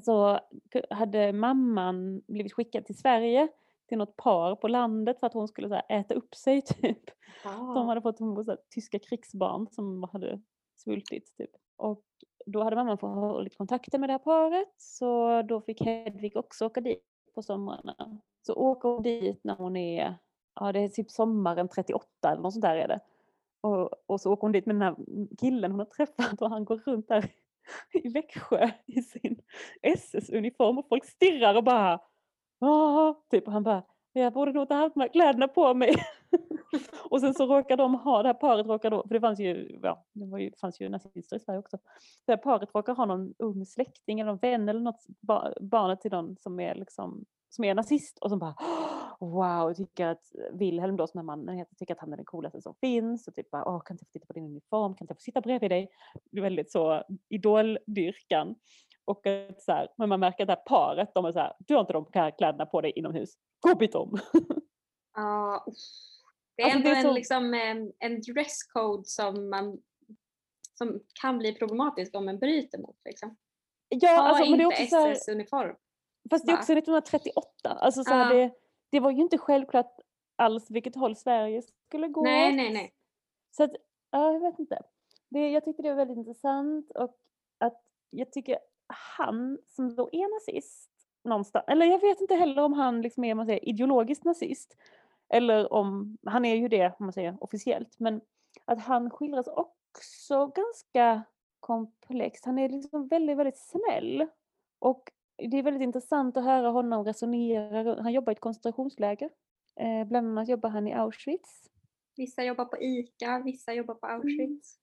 så 0.05 0.41
hade 0.91 1.33
mamman 1.33 2.23
blivit 2.27 2.53
skickad 2.53 2.85
till 2.85 2.99
Sverige 2.99 3.49
till 3.89 3.99
något 3.99 4.17
par 4.17 4.57
på 4.57 4.69
landet 4.69 5.21
för 5.21 5.27
att 5.27 5.35
hon 5.35 5.49
skulle 5.49 5.69
så 5.69 5.81
äta 5.89 6.15
upp 6.15 6.35
sig 6.35 6.63
typ. 6.67 7.11
De 7.75 7.89
hade 7.89 8.03
fått 8.03 8.21
var 8.21 8.43
så 8.43 8.51
här, 8.51 8.59
tyska 8.71 8.99
krigsbarn 8.99 9.69
som 9.71 10.03
hade 10.13 10.41
svultit. 10.77 11.35
Typ. 11.37 11.51
Och 11.77 12.03
då 12.47 12.63
hade 12.63 12.77
mamman 12.77 12.99
fått 12.99 13.57
kontakter 13.57 13.99
med 13.99 14.09
det 14.09 14.13
här 14.13 14.19
paret 14.19 14.75
så 14.77 15.43
då 15.43 15.61
fick 15.61 15.83
Hedvig 15.83 16.37
också 16.37 16.67
åka 16.67 16.81
dit 16.81 17.05
på 17.35 17.43
somrarna. 17.43 18.19
Så 18.47 18.55
åker 18.55 18.89
hon 18.89 19.03
dit 19.03 19.45
när 19.45 19.55
hon 19.55 19.77
är, 19.77 20.15
ja 20.61 20.73
det 20.73 20.81
är 20.81 20.89
typ 20.89 21.11
sommaren 21.11 21.69
38 21.69 22.07
eller 22.27 22.43
något 22.43 22.53
sånt 22.53 22.63
där 22.63 22.77
är 22.77 22.89
det. 22.89 23.01
Och, 23.67 23.91
och 24.07 24.21
så 24.21 24.33
åker 24.33 24.43
hon 24.43 24.53
dit 24.53 24.67
med 24.67 24.77
den 24.77 24.83
här 24.83 24.97
killen 25.41 25.71
hon 25.71 25.81
har 25.81 25.87
träffat 25.87 26.43
och 26.43 26.51
han 26.51 26.65
går 26.65 26.77
runt 26.77 27.09
där 27.09 27.31
i 27.93 28.09
Växjö 28.09 28.71
i 28.87 29.03
sin 29.03 29.41
SS-uniform 29.83 30.79
och 30.79 30.89
folk 30.89 31.05
stirrar 31.05 31.55
och 31.55 31.65
bara 31.65 32.01
Åh! 32.61 33.13
typ 33.31 33.47
och 33.47 33.53
han 33.53 33.63
bara 33.63 33.83
jag 34.21 34.33
borde 34.33 34.53
nog 34.53 34.69
ta 34.69 34.75
haft 34.75 34.95
de 34.95 35.01
här 35.01 35.09
kläderna 35.09 35.49
på 35.49 35.75
mig. 35.75 35.95
och 37.11 37.21
sen 37.21 37.35
så 37.35 37.47
råkar 37.47 37.77
de 37.77 37.95
ha, 37.95 38.23
det 38.23 38.29
här 38.29 38.35
paret 38.35 38.67
råkar 38.67 38.91
då, 38.91 39.03
för 39.03 39.15
det 39.15 39.21
fanns 39.21 39.41
ju, 39.41 39.79
ja, 39.83 40.05
det 40.13 40.27
var 40.27 40.39
ju, 40.39 40.53
fanns 40.61 40.81
ju 40.81 40.89
nazister 40.89 41.37
i 41.37 41.41
Sverige 41.41 41.59
också. 41.59 41.79
Det 42.27 42.33
här 42.33 42.37
paret 42.37 42.75
råkar 42.75 42.95
ha 42.95 43.05
någon 43.05 43.35
ung 43.39 43.67
släkting 43.67 44.21
eller 44.21 44.31
någon 44.31 44.39
vän 44.39 44.69
eller 44.69 44.81
något, 44.81 45.07
barnet 45.61 46.01
till 46.01 46.11
någon 46.11 46.37
som 46.37 46.61
är 46.61 46.75
liksom, 46.75 47.25
som 47.57 47.65
är 47.65 47.75
nazist 47.75 48.19
och 48.19 48.31
som 48.31 48.39
bara 48.39 48.55
wow, 49.21 49.75
tycker 49.75 50.07
att 50.07 50.33
Wilhelm 50.53 50.97
då 50.97 51.07
som 51.07 51.19
är 51.21 51.23
mannen 51.25 51.57
heter, 51.57 51.75
tycker 51.75 51.95
att 51.95 52.01
han 52.01 52.13
är 52.13 52.17
den 52.17 52.25
coolaste 52.27 52.61
som 52.63 52.75
finns 52.81 53.29
och 53.29 53.35
typ 53.35 53.51
bara, 53.51 53.65
åh 53.69 53.81
kan 53.83 53.95
inte 53.95 54.05
jag 54.05 54.09
få 54.09 54.13
titta 54.13 54.27
på 54.27 54.33
din 54.33 54.45
uniform, 54.45 54.95
kan 54.95 55.05
inte 55.05 55.13
jag 55.13 55.19
få 55.19 55.23
sitta 55.23 55.41
bredvid 55.41 55.71
dig? 55.71 55.89
Det 56.31 56.39
är 56.39 56.43
väldigt 56.43 56.71
så 56.73 57.03
idoldyrkan. 57.29 58.55
Och 59.05 59.27
att 59.27 59.63
så 59.63 59.73
här, 59.73 59.89
men 59.97 60.09
man 60.09 60.21
märker 60.21 60.43
att 60.45 60.47
det 60.49 60.53
här 60.55 60.63
paret, 60.67 61.11
de 61.15 61.25
är 61.25 61.33
så 61.33 61.39
här, 61.39 61.53
du 61.59 61.75
har 61.75 61.81
inte 61.81 61.93
de 61.93 62.07
här 62.13 62.31
kläderna 62.39 62.67
på 62.67 62.81
dig 62.81 62.91
inomhus, 62.97 63.35
gå 63.61 63.71
och 63.71 63.79
byt 63.79 63.95
om. 63.95 64.19
Ja, 65.15 65.65
det 66.57 66.63
är 66.63 66.67
Alltså, 66.67 66.79
ändå 66.79 66.91
är 66.91 66.97
en, 66.97 67.03
så- 67.03 67.13
liksom, 67.13 67.55
en, 67.55 67.93
en 67.99 68.21
dresscode 68.21 69.05
som, 69.07 69.51
man, 69.51 69.79
som 70.75 71.01
kan 71.21 71.39
bli 71.39 71.54
problematisk 71.54 72.15
om 72.15 72.25
man 72.25 72.39
bryter 72.39 72.78
mot. 72.78 72.97
Liksom. 73.04 73.37
Ja, 73.89 74.09
Ha 74.09 74.23
alltså, 74.23 74.50
men 74.50 74.59
det 74.59 74.65
är 74.65 74.83
inte 74.83 74.97
också 74.97 75.09
SS-uniform. 75.09 75.76
Fast 76.30 76.47
det 76.47 76.52
är 76.52 76.56
också 76.56 76.73
1938. 76.73 77.71
Alltså, 77.71 78.04
så 78.04 78.10
här, 78.10 78.34
det, 78.34 78.50
det 78.91 79.00
var 79.00 79.10
ju 79.10 79.23
inte 79.23 79.39
självklart 79.39 80.00
alls 80.36 80.71
vilket 80.71 80.97
håll 80.97 81.17
Sverige 81.17 81.62
skulle 81.62 82.08
gå 82.08 82.23
Nej, 82.23 82.52
nej, 82.56 82.73
nej. 82.73 82.93
Så 83.50 83.65
att, 83.65 83.71
ja, 84.10 84.32
jag 84.32 84.41
vet 84.41 84.58
inte. 84.58 84.82
Det, 85.28 85.50
jag 85.50 85.65
tyckte 85.65 85.82
det 85.82 85.89
var 85.89 85.97
väldigt 85.97 86.17
intressant 86.17 86.91
och 86.91 87.17
att 87.58 87.82
jag 88.10 88.32
tycker 88.32 88.58
han 89.17 89.58
som 89.67 89.95
då 89.95 90.08
är 90.12 90.34
nazist 90.34 90.91
någonstans, 91.25 91.65
eller 91.69 91.86
jag 91.86 92.00
vet 92.00 92.21
inte 92.21 92.34
heller 92.34 92.62
om 92.62 92.73
han 92.73 93.02
liksom 93.02 93.25
är 93.25 93.34
man 93.34 93.47
säger, 93.47 93.69
ideologisk 93.69 94.25
nazist 94.25 94.76
eller 95.28 95.73
om, 95.73 96.19
han 96.26 96.45
är 96.45 96.54
ju 96.54 96.69
det 96.69 96.86
om 96.86 97.06
man 97.06 97.12
säger 97.12 97.36
officiellt, 97.41 97.99
men 97.99 98.21
att 98.65 98.80
han 98.80 99.10
skildras 99.10 99.49
också 99.49 100.47
ganska 100.47 101.23
komplext. 101.60 102.45
Han 102.45 102.58
är 102.58 102.69
liksom 102.69 103.08
väldigt, 103.08 103.36
väldigt 103.36 103.58
snäll 103.58 104.26
och 104.78 105.12
det 105.39 105.59
är 105.59 105.63
väldigt 105.63 105.83
intressant 105.83 106.37
att 106.37 106.45
höra 106.45 106.69
honom 106.69 107.05
resonera. 107.05 108.03
Han 108.03 108.13
jobbar 108.13 108.33
i 108.33 108.35
ett 108.35 108.41
koncentrationsläger. 108.41 109.31
Eh, 109.81 110.05
bland 110.09 110.27
annat 110.29 110.49
jobbar 110.49 110.69
han 110.71 110.89
i 110.89 110.95
Auschwitz. 110.95 111.63
Vissa 112.17 112.45
jobbar 112.45 112.65
på 112.65 112.77
ICA, 112.81 113.43
vissa 113.45 113.73
jobbar 113.75 113.95
på 113.95 114.07
Mm. 114.07 114.17
Auschwitz. 114.21 114.79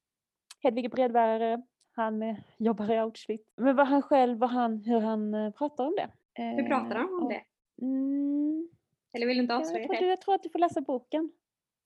Hedvig 0.63 0.85
är 0.85 0.89
brevbärare, 0.89 1.61
han 1.91 2.21
eh, 2.21 2.35
jobbar 2.57 2.91
i 2.91 2.97
Auschwitz. 2.97 3.53
Men 3.57 3.75
vad 3.75 3.87
han 3.87 4.01
själv, 4.01 4.37
vad 4.39 4.49
han, 4.49 4.83
hur 4.85 4.99
han 4.99 5.33
eh, 5.33 5.51
pratar 5.51 5.85
om 5.85 5.95
det. 5.97 6.09
Hur 6.43 6.67
pratar 6.67 6.95
han 6.95 7.13
om 7.13 7.23
och- 7.23 7.29
det? 7.29 7.43
Mm, 7.81 8.69
Eller 9.13 9.27
vill 9.27 9.37
du 9.37 9.41
inte 9.43 9.55
avslöja 9.55 9.87
tror, 9.87 9.95
det? 9.99 10.05
jag 10.07 10.21
tror 10.21 10.35
att 10.35 10.43
du 10.43 10.49
får 10.49 10.59
läsa 10.59 10.81
boken. 10.81 11.31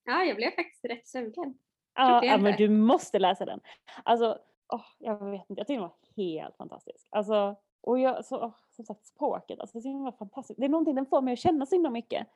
Ja, 0.06 0.24
jag 0.24 0.36
blev 0.36 0.52
faktiskt 0.52 0.86
rätt 0.86 1.08
sugen. 1.08 1.58
Ja, 1.96 2.26
ja, 2.26 2.38
men 2.38 2.54
du 2.58 2.70
måste 2.70 3.20
läsa 3.20 3.46
den. 3.46 3.60
Alltså, 4.04 4.40
åh, 4.74 4.86
jag 5.00 5.32
vet 5.32 5.50
inte, 5.50 5.60
jag 5.60 5.68
tycker 5.68 5.82
den 5.82 5.90
var 5.90 5.96
helt 6.16 6.58
fantastisk. 6.58 7.08
Alltså, 7.10 7.56
och 7.82 8.00
jag, 8.00 8.26
så, 8.26 8.44
åh, 8.44 8.52
som 8.76 8.86
sagt 8.86 9.06
språket, 9.06 9.60
alltså, 9.60 9.80
det 9.80 9.94
var 9.94 10.12
fantastiskt. 10.12 10.60
Det 10.60 10.66
är 10.66 10.70
någonting 10.70 10.96
den 10.96 11.06
får 11.06 11.22
mig 11.22 11.34
att 11.34 11.40
känna 11.40 11.66
så 11.66 11.76
himla 11.76 11.90
mycket. 11.90 12.28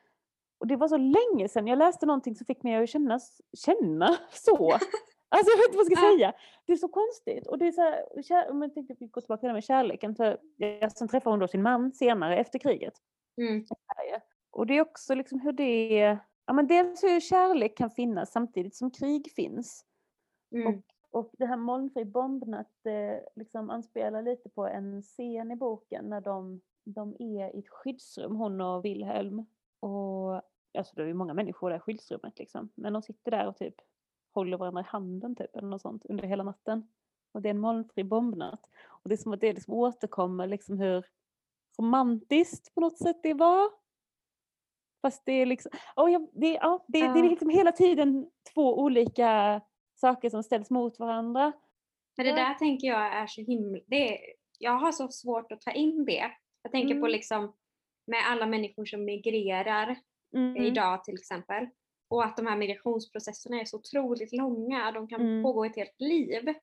Och 0.58 0.68
det 0.68 0.76
var 0.76 0.88
så 0.88 0.98
länge 0.98 1.50
sedan 1.50 1.68
jag 1.68 1.78
läste 1.78 2.06
någonting 2.06 2.36
som 2.36 2.46
fick 2.46 2.64
mig 2.64 2.76
att 2.76 2.90
känna, 2.90 3.20
känna 3.58 4.18
så. 4.32 4.72
Alltså 5.30 5.52
jag 5.52 5.58
vet 5.58 5.66
inte 5.66 5.78
vad 5.78 5.86
jag 5.86 5.98
ska 5.98 6.12
säga. 6.12 6.34
Det 6.66 6.74
är 6.74 6.78
så 6.78 6.88
konstigt. 6.88 7.48
Och 7.48 7.58
det 7.58 7.68
är 7.68 7.72
så 7.72 7.82
här, 7.82 8.22
kär, 8.24 8.50
om 8.50 8.62
jag 8.62 8.74
tänkte 8.74 8.96
vi 9.00 9.08
går 9.08 9.22
tillbaka 9.22 9.40
till 9.40 9.48
det 9.48 9.50
här 9.50 9.54
med 9.54 9.64
kärleken. 9.64 10.16
För 10.16 10.38
jag, 10.58 10.92
sen 10.92 11.08
träffar 11.08 11.32
hon 11.32 11.40
då 11.40 11.48
sin 11.48 11.62
man 11.62 11.92
senare 11.92 12.38
efter 12.38 12.60
kriget. 12.60 12.94
Mm. 13.38 13.66
Och 14.52 14.68
det 14.68 14.78
är 14.78 14.82
också 14.82 15.16
liksom 15.16 15.40
hur 15.40 15.52
det 15.52 16.00
är, 16.00 16.20
ja 16.46 16.54
men 16.54 16.68
dels 16.68 17.04
hur 17.04 17.20
kärlek 17.20 17.78
kan 17.78 17.92
finnas 17.92 18.32
samtidigt 18.32 18.76
som 18.76 18.92
krig 18.92 19.32
finns. 19.36 19.86
Mm. 20.56 20.68
Och 20.68 20.84
det 21.38 21.46
här 21.46 21.58
molnfri 21.58 22.06
bombnatt 22.06 22.86
eh, 22.86 23.20
liksom 23.36 23.70
anspelar 23.70 24.22
lite 24.22 24.50
på 24.50 24.68
en 24.68 25.02
scen 25.02 25.52
i 25.52 25.56
boken 25.56 26.10
när 26.10 26.22
de, 26.22 26.62
de 26.84 27.16
är 27.20 27.56
i 27.56 27.60
ett 27.60 27.70
skyddsrum, 27.70 28.36
hon 28.36 28.62
och 28.62 28.86
Wilhelm. 28.86 29.46
Och 29.80 30.34
alltså 30.78 30.96
det 30.96 31.02
är 31.02 31.08
ju 31.08 31.14
många 31.14 31.34
människor 31.34 31.70
där 31.70 31.78
i 31.78 31.80
skyddsrummet 31.80 32.40
liksom. 32.40 32.70
Men 32.76 32.94
de 32.94 33.02
sitter 33.02 33.32
där 33.32 33.48
och 33.48 33.58
typ 33.58 33.76
håller 34.34 34.58
varandra 34.58 34.82
i 34.82 34.86
handen 34.88 35.36
typ 35.36 35.56
eller 35.56 35.68
något 35.68 35.82
sånt 35.82 36.06
under 36.06 36.24
hela 36.24 36.44
natten. 36.44 36.88
Och 37.32 37.42
det 37.42 37.50
är 37.50 37.54
en 37.54 37.60
molnfri 37.60 38.04
bombnatt. 38.04 38.70
Och 38.88 39.10
det 39.10 39.16
är 39.16 39.18
som 39.18 39.34
att 39.34 39.42
det 39.42 39.54
liksom 39.54 39.74
återkommer 39.74 40.48
liksom 40.48 40.80
hur 40.80 41.06
romantiskt 41.78 42.74
på 42.74 42.82
något 42.82 42.98
sätt 42.98 43.24
det 43.24 43.34
var. 43.34 43.70
Fast 45.02 45.26
det 45.26 45.32
är 45.32 45.46
liksom, 45.46 45.72
oh 45.96 46.12
ja, 46.12 46.28
det, 46.34 46.54
ja, 46.54 46.86
det, 46.88 47.00
det 47.00 47.20
är 47.20 47.30
liksom 47.30 47.50
hela 47.50 47.72
tiden 47.72 48.32
två 48.54 48.80
olika 48.80 49.62
saker 50.02 50.30
som 50.30 50.44
ställs 50.44 50.70
mot 50.70 51.00
varandra. 51.00 51.54
Men 52.18 52.26
det 52.26 52.32
där 52.32 52.54
tänker 52.54 52.88
jag 52.88 53.14
är 53.16 53.28
så 53.28 53.42
himla... 53.42 53.80
Det 53.88 54.14
är, 54.14 54.20
jag 54.60 54.72
har 54.78 54.92
så 54.92 55.08
svårt 55.08 55.52
att 55.52 55.62
ta 55.62 55.72
in 55.72 56.06
det. 56.06 56.32
Jag 56.64 56.72
tänker 56.72 56.94
på 56.96 57.00
Mm. 57.06 57.12
liksom 57.12 57.56
med 58.08 58.20
alla 58.28 58.46
människor 58.46 58.86
som 58.86 59.06
migrerar 59.06 59.96
Mm. 60.36 60.58
idag 60.64 61.04
till 61.04 61.14
exempel. 61.14 61.68
Och 62.10 62.24
att 62.26 62.38
de 62.38 62.48
här 62.48 62.58
migrationsprocesserna 62.58 63.62
är 63.62 63.66
så 63.66 63.78
otroligt 63.78 64.34
långa. 64.34 64.92
De 64.92 65.08
kan 65.08 65.22
Mm. 65.22 65.44
pågå 65.44 65.66
ett 65.66 65.76
helt 65.76 66.00
liv. 66.02 66.54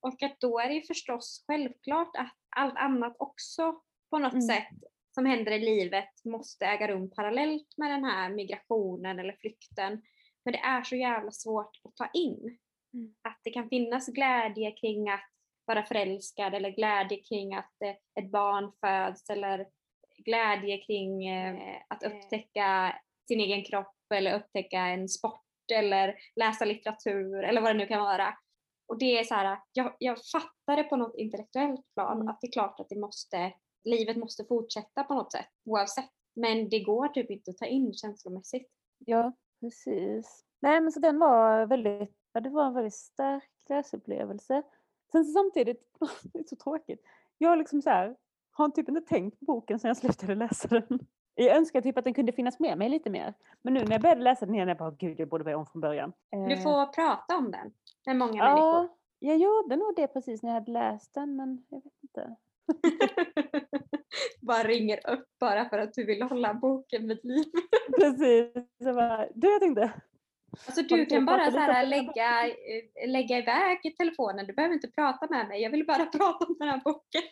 Och 0.00 0.22
att 0.22 0.40
då 0.40 0.58
är 0.58 0.68
det 0.68 0.74
ju 0.74 0.82
förstås 0.82 1.44
självklart 1.46 2.16
att 2.16 2.32
allt 2.56 2.76
annat 2.76 3.16
också 3.18 3.80
på 4.10 4.18
något 4.18 4.32
Mm. 4.32 4.42
sätt 4.42 4.68
som 5.14 5.26
händer 5.26 5.52
i 5.52 5.58
livet 5.58 6.24
måste 6.24 6.66
äga 6.66 6.88
rum 6.88 7.10
parallellt 7.10 7.68
med 7.76 7.90
den 7.90 8.04
här 8.04 8.30
migrationen 8.30 9.18
eller 9.18 9.32
flykten. 9.32 10.02
Men 10.44 10.52
det 10.52 10.58
är 10.58 10.82
så 10.82 10.96
jävla 10.96 11.30
svårt 11.30 11.80
att 11.84 11.96
ta 11.96 12.10
in. 12.14 12.58
Mm. 12.94 13.14
Att 13.22 13.40
det 13.44 13.50
kan 13.50 13.68
finnas 13.68 14.06
glädje 14.06 14.70
kring 14.70 15.10
att 15.10 15.30
vara 15.64 15.82
förälskad 15.82 16.54
eller 16.54 16.70
glädje 16.70 17.16
kring 17.16 17.54
att 17.54 17.82
eh, 17.84 18.24
ett 18.24 18.30
barn 18.30 18.72
föds 18.80 19.30
eller 19.30 19.66
glädje 20.24 20.78
kring 20.78 21.28
eh, 21.28 21.82
att 21.88 22.02
upptäcka 22.02 22.96
sin 23.28 23.40
egen 23.40 23.64
kropp 23.64 23.96
eller 24.14 24.38
upptäcka 24.38 24.80
en 24.80 25.08
sport 25.08 25.44
eller 25.72 26.14
läsa 26.36 26.64
litteratur 26.64 27.44
eller 27.44 27.60
vad 27.60 27.70
det 27.70 27.78
nu 27.78 27.86
kan 27.86 28.00
vara. 28.00 28.34
Och 28.88 28.98
det 28.98 29.18
är 29.18 29.24
så 29.24 29.34
här, 29.34 29.58
jag, 29.72 29.96
jag 29.98 30.18
fattar 30.32 30.76
det 30.76 30.84
på 30.84 30.96
något 30.96 31.16
intellektuellt 31.16 31.94
plan 31.94 32.16
Mm. 32.16 32.28
att 32.28 32.40
det 32.40 32.46
är 32.46 32.52
klart 32.52 32.80
att 32.80 32.88
det 32.88 32.98
måste, 32.98 33.52
livet 33.84 34.16
måste 34.16 34.44
fortsätta 34.44 35.04
på 35.04 35.14
något 35.14 35.32
sätt 35.32 35.48
oavsett. 35.64 36.10
Men 36.36 36.68
det 36.68 36.80
går 36.80 37.08
typ 37.08 37.30
inte 37.30 37.50
att 37.50 37.56
ta 37.56 37.66
in 37.66 37.94
känslomässigt. 37.94 38.70
Ja, 38.98 39.32
precis. 39.60 40.44
Nej, 40.60 40.80
men 40.80 40.92
så 40.92 41.00
den 41.00 41.18
var 41.18 41.66
väldigt, 41.66 42.16
ja, 42.38 42.42
det 42.42 42.50
var 42.50 42.66
en 42.66 42.74
väldigt 42.74 42.94
stark 42.94 43.50
läsupplevelse. 43.68 44.62
Sen 45.12 45.24
samtidigt, 45.24 45.82
det 46.22 46.38
är 46.38 46.44
så 46.44 46.56
tråkigt, 46.56 47.02
jag 47.38 47.58
liksom 47.58 47.82
så 47.82 47.90
här, 47.90 48.16
har 48.50 48.68
typ 48.68 48.88
inte 48.88 49.00
tänkt 49.00 49.38
på 49.38 49.44
boken 49.44 49.78
sedan 49.78 49.88
jag 49.88 49.96
slutade 49.96 50.34
läsa 50.34 50.68
den. 50.68 50.98
Jag 51.34 51.56
önskar 51.56 51.80
typ 51.80 51.98
att 51.98 52.04
den 52.04 52.14
kunde 52.14 52.32
finnas 52.32 52.58
med 52.58 52.78
mig 52.78 52.88
lite 52.88 53.10
mer. 53.10 53.34
Men 53.62 53.74
nu 53.74 53.84
när 53.84 53.92
jag 53.92 54.00
började 54.00 54.22
läsa 54.22 54.46
den 54.46 54.54
igen, 54.54 54.68
jag 54.68 54.76
bara 54.76 54.90
gud 54.90 55.20
jag 55.20 55.28
borde 55.28 55.44
börja 55.44 55.58
om 55.58 55.66
från 55.66 55.80
början. 55.80 56.12
Du 56.30 56.52
Eh, 56.52 56.62
får 56.62 56.86
prata 56.86 57.36
om 57.36 57.50
den 57.50 57.72
med 58.06 58.16
många 58.16 58.44
människor. 58.44 58.88
Ja, 58.88 58.88
jag 59.18 59.38
gjorde 59.38 59.76
nog 59.76 59.96
det 59.96 60.06
precis 60.06 60.42
när 60.42 60.50
jag 60.50 60.54
hade 60.54 60.72
läst 60.72 61.14
den 61.14 61.36
men 61.36 61.66
jag 61.68 61.82
vet 61.84 62.02
inte. 62.02 62.36
bara 64.40 64.62
ringer 64.62 65.10
upp 65.10 65.28
bara 65.40 65.68
för 65.68 65.78
att 65.78 65.94
du 65.94 66.04
vill 66.04 66.22
hålla 66.22 66.54
boken 66.54 67.08
vid 67.08 67.24
liv. 67.24 67.44
Precis. 67.98 68.52
Så 68.84 68.94
bara, 68.94 69.26
du 69.34 69.50
jag 69.50 69.60
tänkte. 69.60 69.92
Alltså 70.66 70.82
du 70.82 71.06
kan 71.06 71.24
bara 71.24 71.50
så 71.50 71.58
här, 71.58 71.86
lägga, 71.86 72.48
eh, 72.48 73.08
lägga 73.08 73.38
iväg 73.38 73.96
telefonen. 73.96 74.46
Du 74.46 74.52
behöver 74.52 74.74
inte 74.74 74.88
prata 74.88 75.26
med 75.30 75.48
mig. 75.48 75.62
Jag 75.62 75.70
vill 75.70 75.86
bara 75.86 76.06
prata 76.18 76.46
om 76.46 76.56
den 76.58 76.68
här 76.68 76.80
boken. 76.84 77.22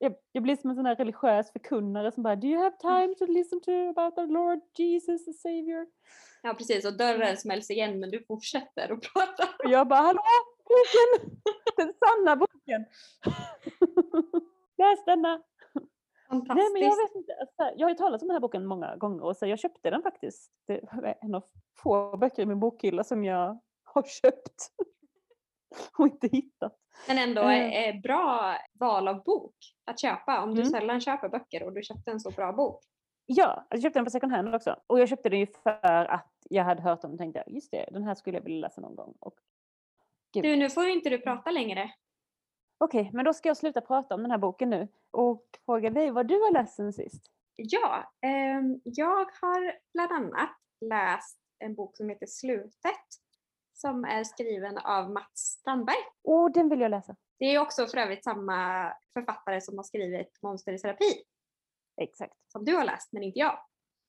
Jag, 0.00 0.14
jag 0.32 0.42
blir 0.42 0.56
som 0.56 0.70
en 0.70 0.76
sån 0.76 0.86
här 0.86 0.96
religiös 0.96 1.52
förkunnare 1.52 2.12
som 2.12 2.22
bara 2.22 2.36
Do 2.36 2.46
you 2.46 2.62
have 2.62 2.76
time 2.76 3.14
to 3.14 3.26
listen 3.26 3.60
to 3.60 3.70
about 3.70 4.14
the 4.16 4.26
Lord 4.26 4.60
Jesus 4.78 5.24
the 5.24 5.32
Savior? 5.32 5.86
Ja 6.42 6.54
precis, 6.54 6.84
och 6.84 6.96
dörren 6.96 7.36
smälls 7.36 7.70
igen 7.70 8.00
men 8.00 8.10
du 8.10 8.24
fortsätter 8.28 8.92
att 8.92 9.00
prata. 9.00 9.48
Och 9.64 9.70
jag 9.70 9.88
bara 9.88 10.00
hallå 10.00 10.20
boken! 10.68 11.36
Den 11.76 11.92
sanna 11.98 12.36
boken! 12.36 12.84
Läs 14.78 15.04
denna! 15.04 15.42
Fantastiskt. 16.30 16.56
Nej 16.56 16.72
men 16.72 16.82
jag 16.82 16.96
vet 16.96 17.14
inte. 17.16 17.32
Alltså, 17.40 17.78
jag 17.78 17.86
har 17.86 17.90
ju 17.90 17.96
talat 17.96 18.22
om 18.22 18.28
den 18.28 18.34
här 18.34 18.40
boken 18.40 18.66
många 18.66 18.96
gånger 18.96 19.24
och 19.24 19.36
så 19.36 19.46
jag 19.46 19.58
köpte 19.58 19.90
den 19.90 20.02
faktiskt. 20.02 20.52
Det 20.66 20.72
är 20.72 21.14
en 21.20 21.34
av 21.34 21.44
få 21.82 22.16
böcker 22.16 22.42
i 22.42 22.46
min 22.46 22.60
bokhylla 22.60 23.04
som 23.04 23.24
jag 23.24 23.58
har 23.84 24.02
köpt. 24.02 24.68
och 25.98 26.06
inte 26.06 26.28
hittat. 26.28 26.76
Men 27.08 27.18
ändå 27.18 27.42
Eh. 27.42 28.00
bra 28.00 28.54
val 28.72 29.08
av 29.08 29.22
bok 29.22 29.54
att 29.84 30.00
köpa 30.00 30.42
om 30.42 30.54
du 30.54 30.60
Mm. 30.60 30.70
sällan 30.72 31.00
köper 31.00 31.28
böcker 31.28 31.62
och 31.62 31.72
du 31.72 31.82
köpte 31.82 32.10
en 32.10 32.20
så 32.20 32.30
bra 32.30 32.52
bok. 32.52 32.80
Ja, 33.26 33.66
jag 33.70 33.82
köpte 33.82 33.98
den 33.98 34.04
på 34.04 34.10
second 34.10 34.32
hand 34.32 34.54
också. 34.54 34.76
Och 34.86 35.00
jag 35.00 35.08
köpte 35.08 35.28
den 35.28 35.38
ju 35.40 35.46
för 35.46 36.04
att 36.10 36.32
jag 36.50 36.64
hade 36.64 36.82
hört 36.82 37.04
om 37.04 37.12
och 37.12 37.18
tänkte 37.18 37.44
just 37.46 37.70
det, 37.70 37.88
den 37.92 38.02
här 38.02 38.14
skulle 38.14 38.36
jag 38.38 38.44
vilja 38.44 38.60
läsa 38.60 38.80
någon 38.80 38.96
gång. 38.96 39.14
Och, 39.20 39.34
Gud. 40.34 40.42
Du, 40.44 40.56
nu 40.56 40.70
får 40.70 40.84
ju 40.84 40.92
inte 40.92 41.10
du 41.10 41.18
prata 41.18 41.50
längre. 41.50 41.90
Okej, 42.84 43.10
men 43.12 43.24
då 43.24 43.32
ska 43.34 43.48
jag 43.48 43.56
sluta 43.56 43.80
prata 43.80 44.14
om 44.14 44.22
den 44.22 44.30
här 44.30 44.38
boken 44.38 44.70
nu 44.70 44.88
och 45.10 45.44
fråga 45.64 45.90
dig 45.90 46.10
vad 46.10 46.26
du 46.28 46.34
har 46.34 46.52
läst 46.52 46.76
sen 46.76 46.92
sist. 46.92 47.22
Ja, 47.56 48.12
ehm, 48.26 48.80
jag 48.84 49.26
har 49.40 49.78
bland 49.92 50.12
annat 50.12 50.50
läst 50.80 51.38
en 51.58 51.74
bok 51.74 51.96
som 51.96 52.08
heter 52.08 52.26
Slutet 52.26 53.06
som 53.72 54.04
är 54.04 54.24
skriven 54.24 54.78
av 54.78 55.10
Mats 55.10 55.40
Strandberg. 55.60 55.96
Åh, 56.22 56.50
den 56.52 56.68
vill 56.68 56.80
jag 56.80 56.90
läsa. 56.90 57.16
Det 57.38 57.44
är 57.44 57.58
också 57.60 57.86
för 57.86 57.98
övrigt 57.98 58.24
samma 58.24 58.92
författare 59.12 59.60
som 59.60 59.78
har 59.78 59.82
skrivit 59.84 60.42
Monster 60.42 60.72
i 60.72 60.78
terapi 60.78 61.22
Exakt, 62.00 62.34
som 62.52 62.64
du 62.64 62.76
har 62.76 62.84
läst 62.84 63.12
men 63.12 63.22
inte 63.22 63.38
jag. 63.38 63.58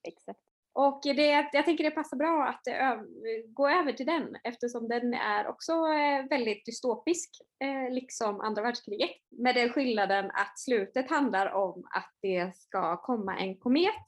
exakt. 0.07 0.39
Och 0.73 1.01
det, 1.03 1.49
jag 1.53 1.65
tänker 1.65 1.83
det 1.83 1.91
passar 1.91 2.17
bra 2.17 2.47
att 2.47 2.67
eh, 2.67 2.89
ö, 2.89 3.03
gå 3.47 3.69
över 3.69 3.93
till 3.93 4.05
den 4.05 4.37
eftersom 4.43 4.87
den 4.87 5.13
är 5.13 5.47
också 5.47 5.71
eh, 5.71 6.27
väldigt 6.29 6.65
dystopisk, 6.65 7.29
eh, 7.63 7.93
liksom 7.93 8.41
andra 8.41 8.61
världskriget. 8.61 9.11
Med 9.29 9.55
den 9.55 9.69
skillnaden 9.69 10.25
att 10.25 10.59
slutet 10.59 11.09
handlar 11.09 11.51
om 11.53 11.87
att 11.95 12.11
det 12.21 12.55
ska 12.55 12.97
komma 12.97 13.37
en 13.37 13.57
komet. 13.57 14.05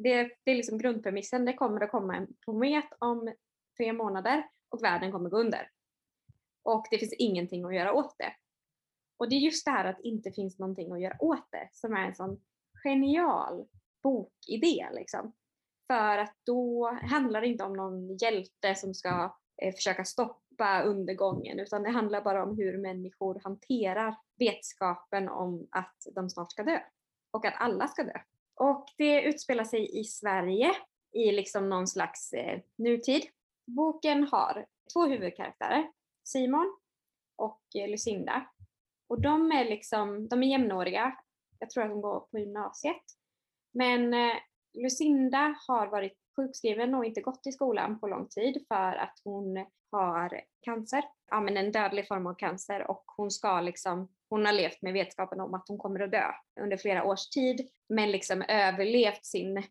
Det, 0.00 0.30
det 0.44 0.50
är 0.50 0.56
liksom 0.56 0.78
grundpremissen, 0.78 1.44
det 1.44 1.52
kommer 1.52 1.80
att 1.80 1.90
komma 1.90 2.16
en 2.16 2.26
komet 2.46 2.88
om 2.98 3.34
tre 3.76 3.92
månader 3.92 4.44
och 4.68 4.84
världen 4.84 5.12
kommer 5.12 5.30
gå 5.30 5.38
under. 5.38 5.70
Och 6.62 6.86
det 6.90 6.98
finns 6.98 7.14
ingenting 7.18 7.64
att 7.64 7.74
göra 7.74 7.92
åt 7.92 8.14
det. 8.18 8.32
Och 9.18 9.28
det 9.28 9.36
är 9.36 9.40
just 9.40 9.64
det 9.64 9.70
här 9.70 9.84
att 9.84 9.96
det 9.96 10.08
inte 10.08 10.32
finns 10.32 10.58
någonting 10.58 10.92
att 10.92 11.00
göra 11.00 11.16
åt 11.20 11.46
det 11.50 11.68
som 11.72 11.92
är 11.92 12.06
en 12.06 12.14
sån 12.14 12.40
genial 12.84 13.66
bokidé. 14.02 14.88
Liksom. 14.92 15.32
För 15.88 16.18
att 16.18 16.36
då 16.46 16.90
handlar 17.02 17.40
det 17.40 17.46
inte 17.46 17.64
om 17.64 17.72
någon 17.72 18.16
hjälte 18.16 18.74
som 18.74 18.94
ska 18.94 19.36
eh, 19.62 19.74
försöka 19.74 20.04
stoppa 20.04 20.82
undergången 20.82 21.60
utan 21.60 21.82
det 21.82 21.90
handlar 21.90 22.22
bara 22.22 22.42
om 22.42 22.56
hur 22.56 22.78
människor 22.78 23.40
hanterar 23.44 24.16
vetskapen 24.38 25.28
om 25.28 25.68
att 25.70 26.06
de 26.14 26.30
snart 26.30 26.52
ska 26.52 26.62
dö. 26.62 26.80
Och 27.30 27.44
att 27.44 27.54
alla 27.56 27.88
ska 27.88 28.02
dö. 28.02 28.18
Och 28.54 28.86
det 28.96 29.22
utspelar 29.22 29.64
sig 29.64 30.00
i 30.00 30.04
Sverige 30.04 30.72
i 31.12 31.32
liksom 31.32 31.68
någon 31.68 31.86
slags 31.86 32.32
eh, 32.32 32.60
nutid. 32.76 33.22
Boken 33.66 34.24
har 34.24 34.66
två 34.92 35.06
huvudkaraktärer, 35.06 35.92
Simon 36.24 36.76
och 37.36 37.62
eh, 37.74 37.88
Lucinda. 37.88 38.46
Och 39.08 39.20
de 39.20 39.52
är 39.52 39.64
liksom, 39.64 40.28
de 40.28 40.42
är 40.42 40.46
jämnåriga. 40.46 41.16
Jag 41.58 41.70
tror 41.70 41.84
att 41.84 41.90
de 41.90 42.00
går 42.00 42.20
på 42.20 42.38
gymnasiet. 42.38 43.02
Men 43.72 44.14
eh, 44.14 44.36
Lucinda 44.74 45.54
har 45.68 45.86
varit 45.86 46.12
sjukskriven 46.36 46.94
och 46.94 47.04
inte 47.04 47.20
gått 47.20 47.46
i 47.46 47.52
skolan 47.52 48.00
på 48.00 48.08
lång 48.08 48.28
tid 48.28 48.64
för 48.68 48.94
att 48.94 49.20
hon 49.24 49.66
har 49.90 50.40
cancer, 50.62 51.04
ja 51.30 51.40
men 51.40 51.56
en 51.56 51.72
dödlig 51.72 52.08
form 52.08 52.26
av 52.26 52.34
cancer. 52.34 52.90
Och 52.90 53.04
hon 53.16 53.30
ska 53.30 53.60
liksom, 53.60 54.08
hon 54.30 54.46
har 54.46 54.52
levt 54.52 54.82
med 54.82 54.92
vetskapen 54.92 55.40
om 55.40 55.54
att 55.54 55.68
hon 55.68 55.78
kommer 55.78 56.00
att 56.00 56.10
dö 56.10 56.32
under 56.60 56.76
flera 56.76 57.04
års 57.04 57.28
tid 57.28 57.68
men 57.88 58.10
liksom 58.10 58.42
överlevt 58.42 59.26
sin 59.26 59.62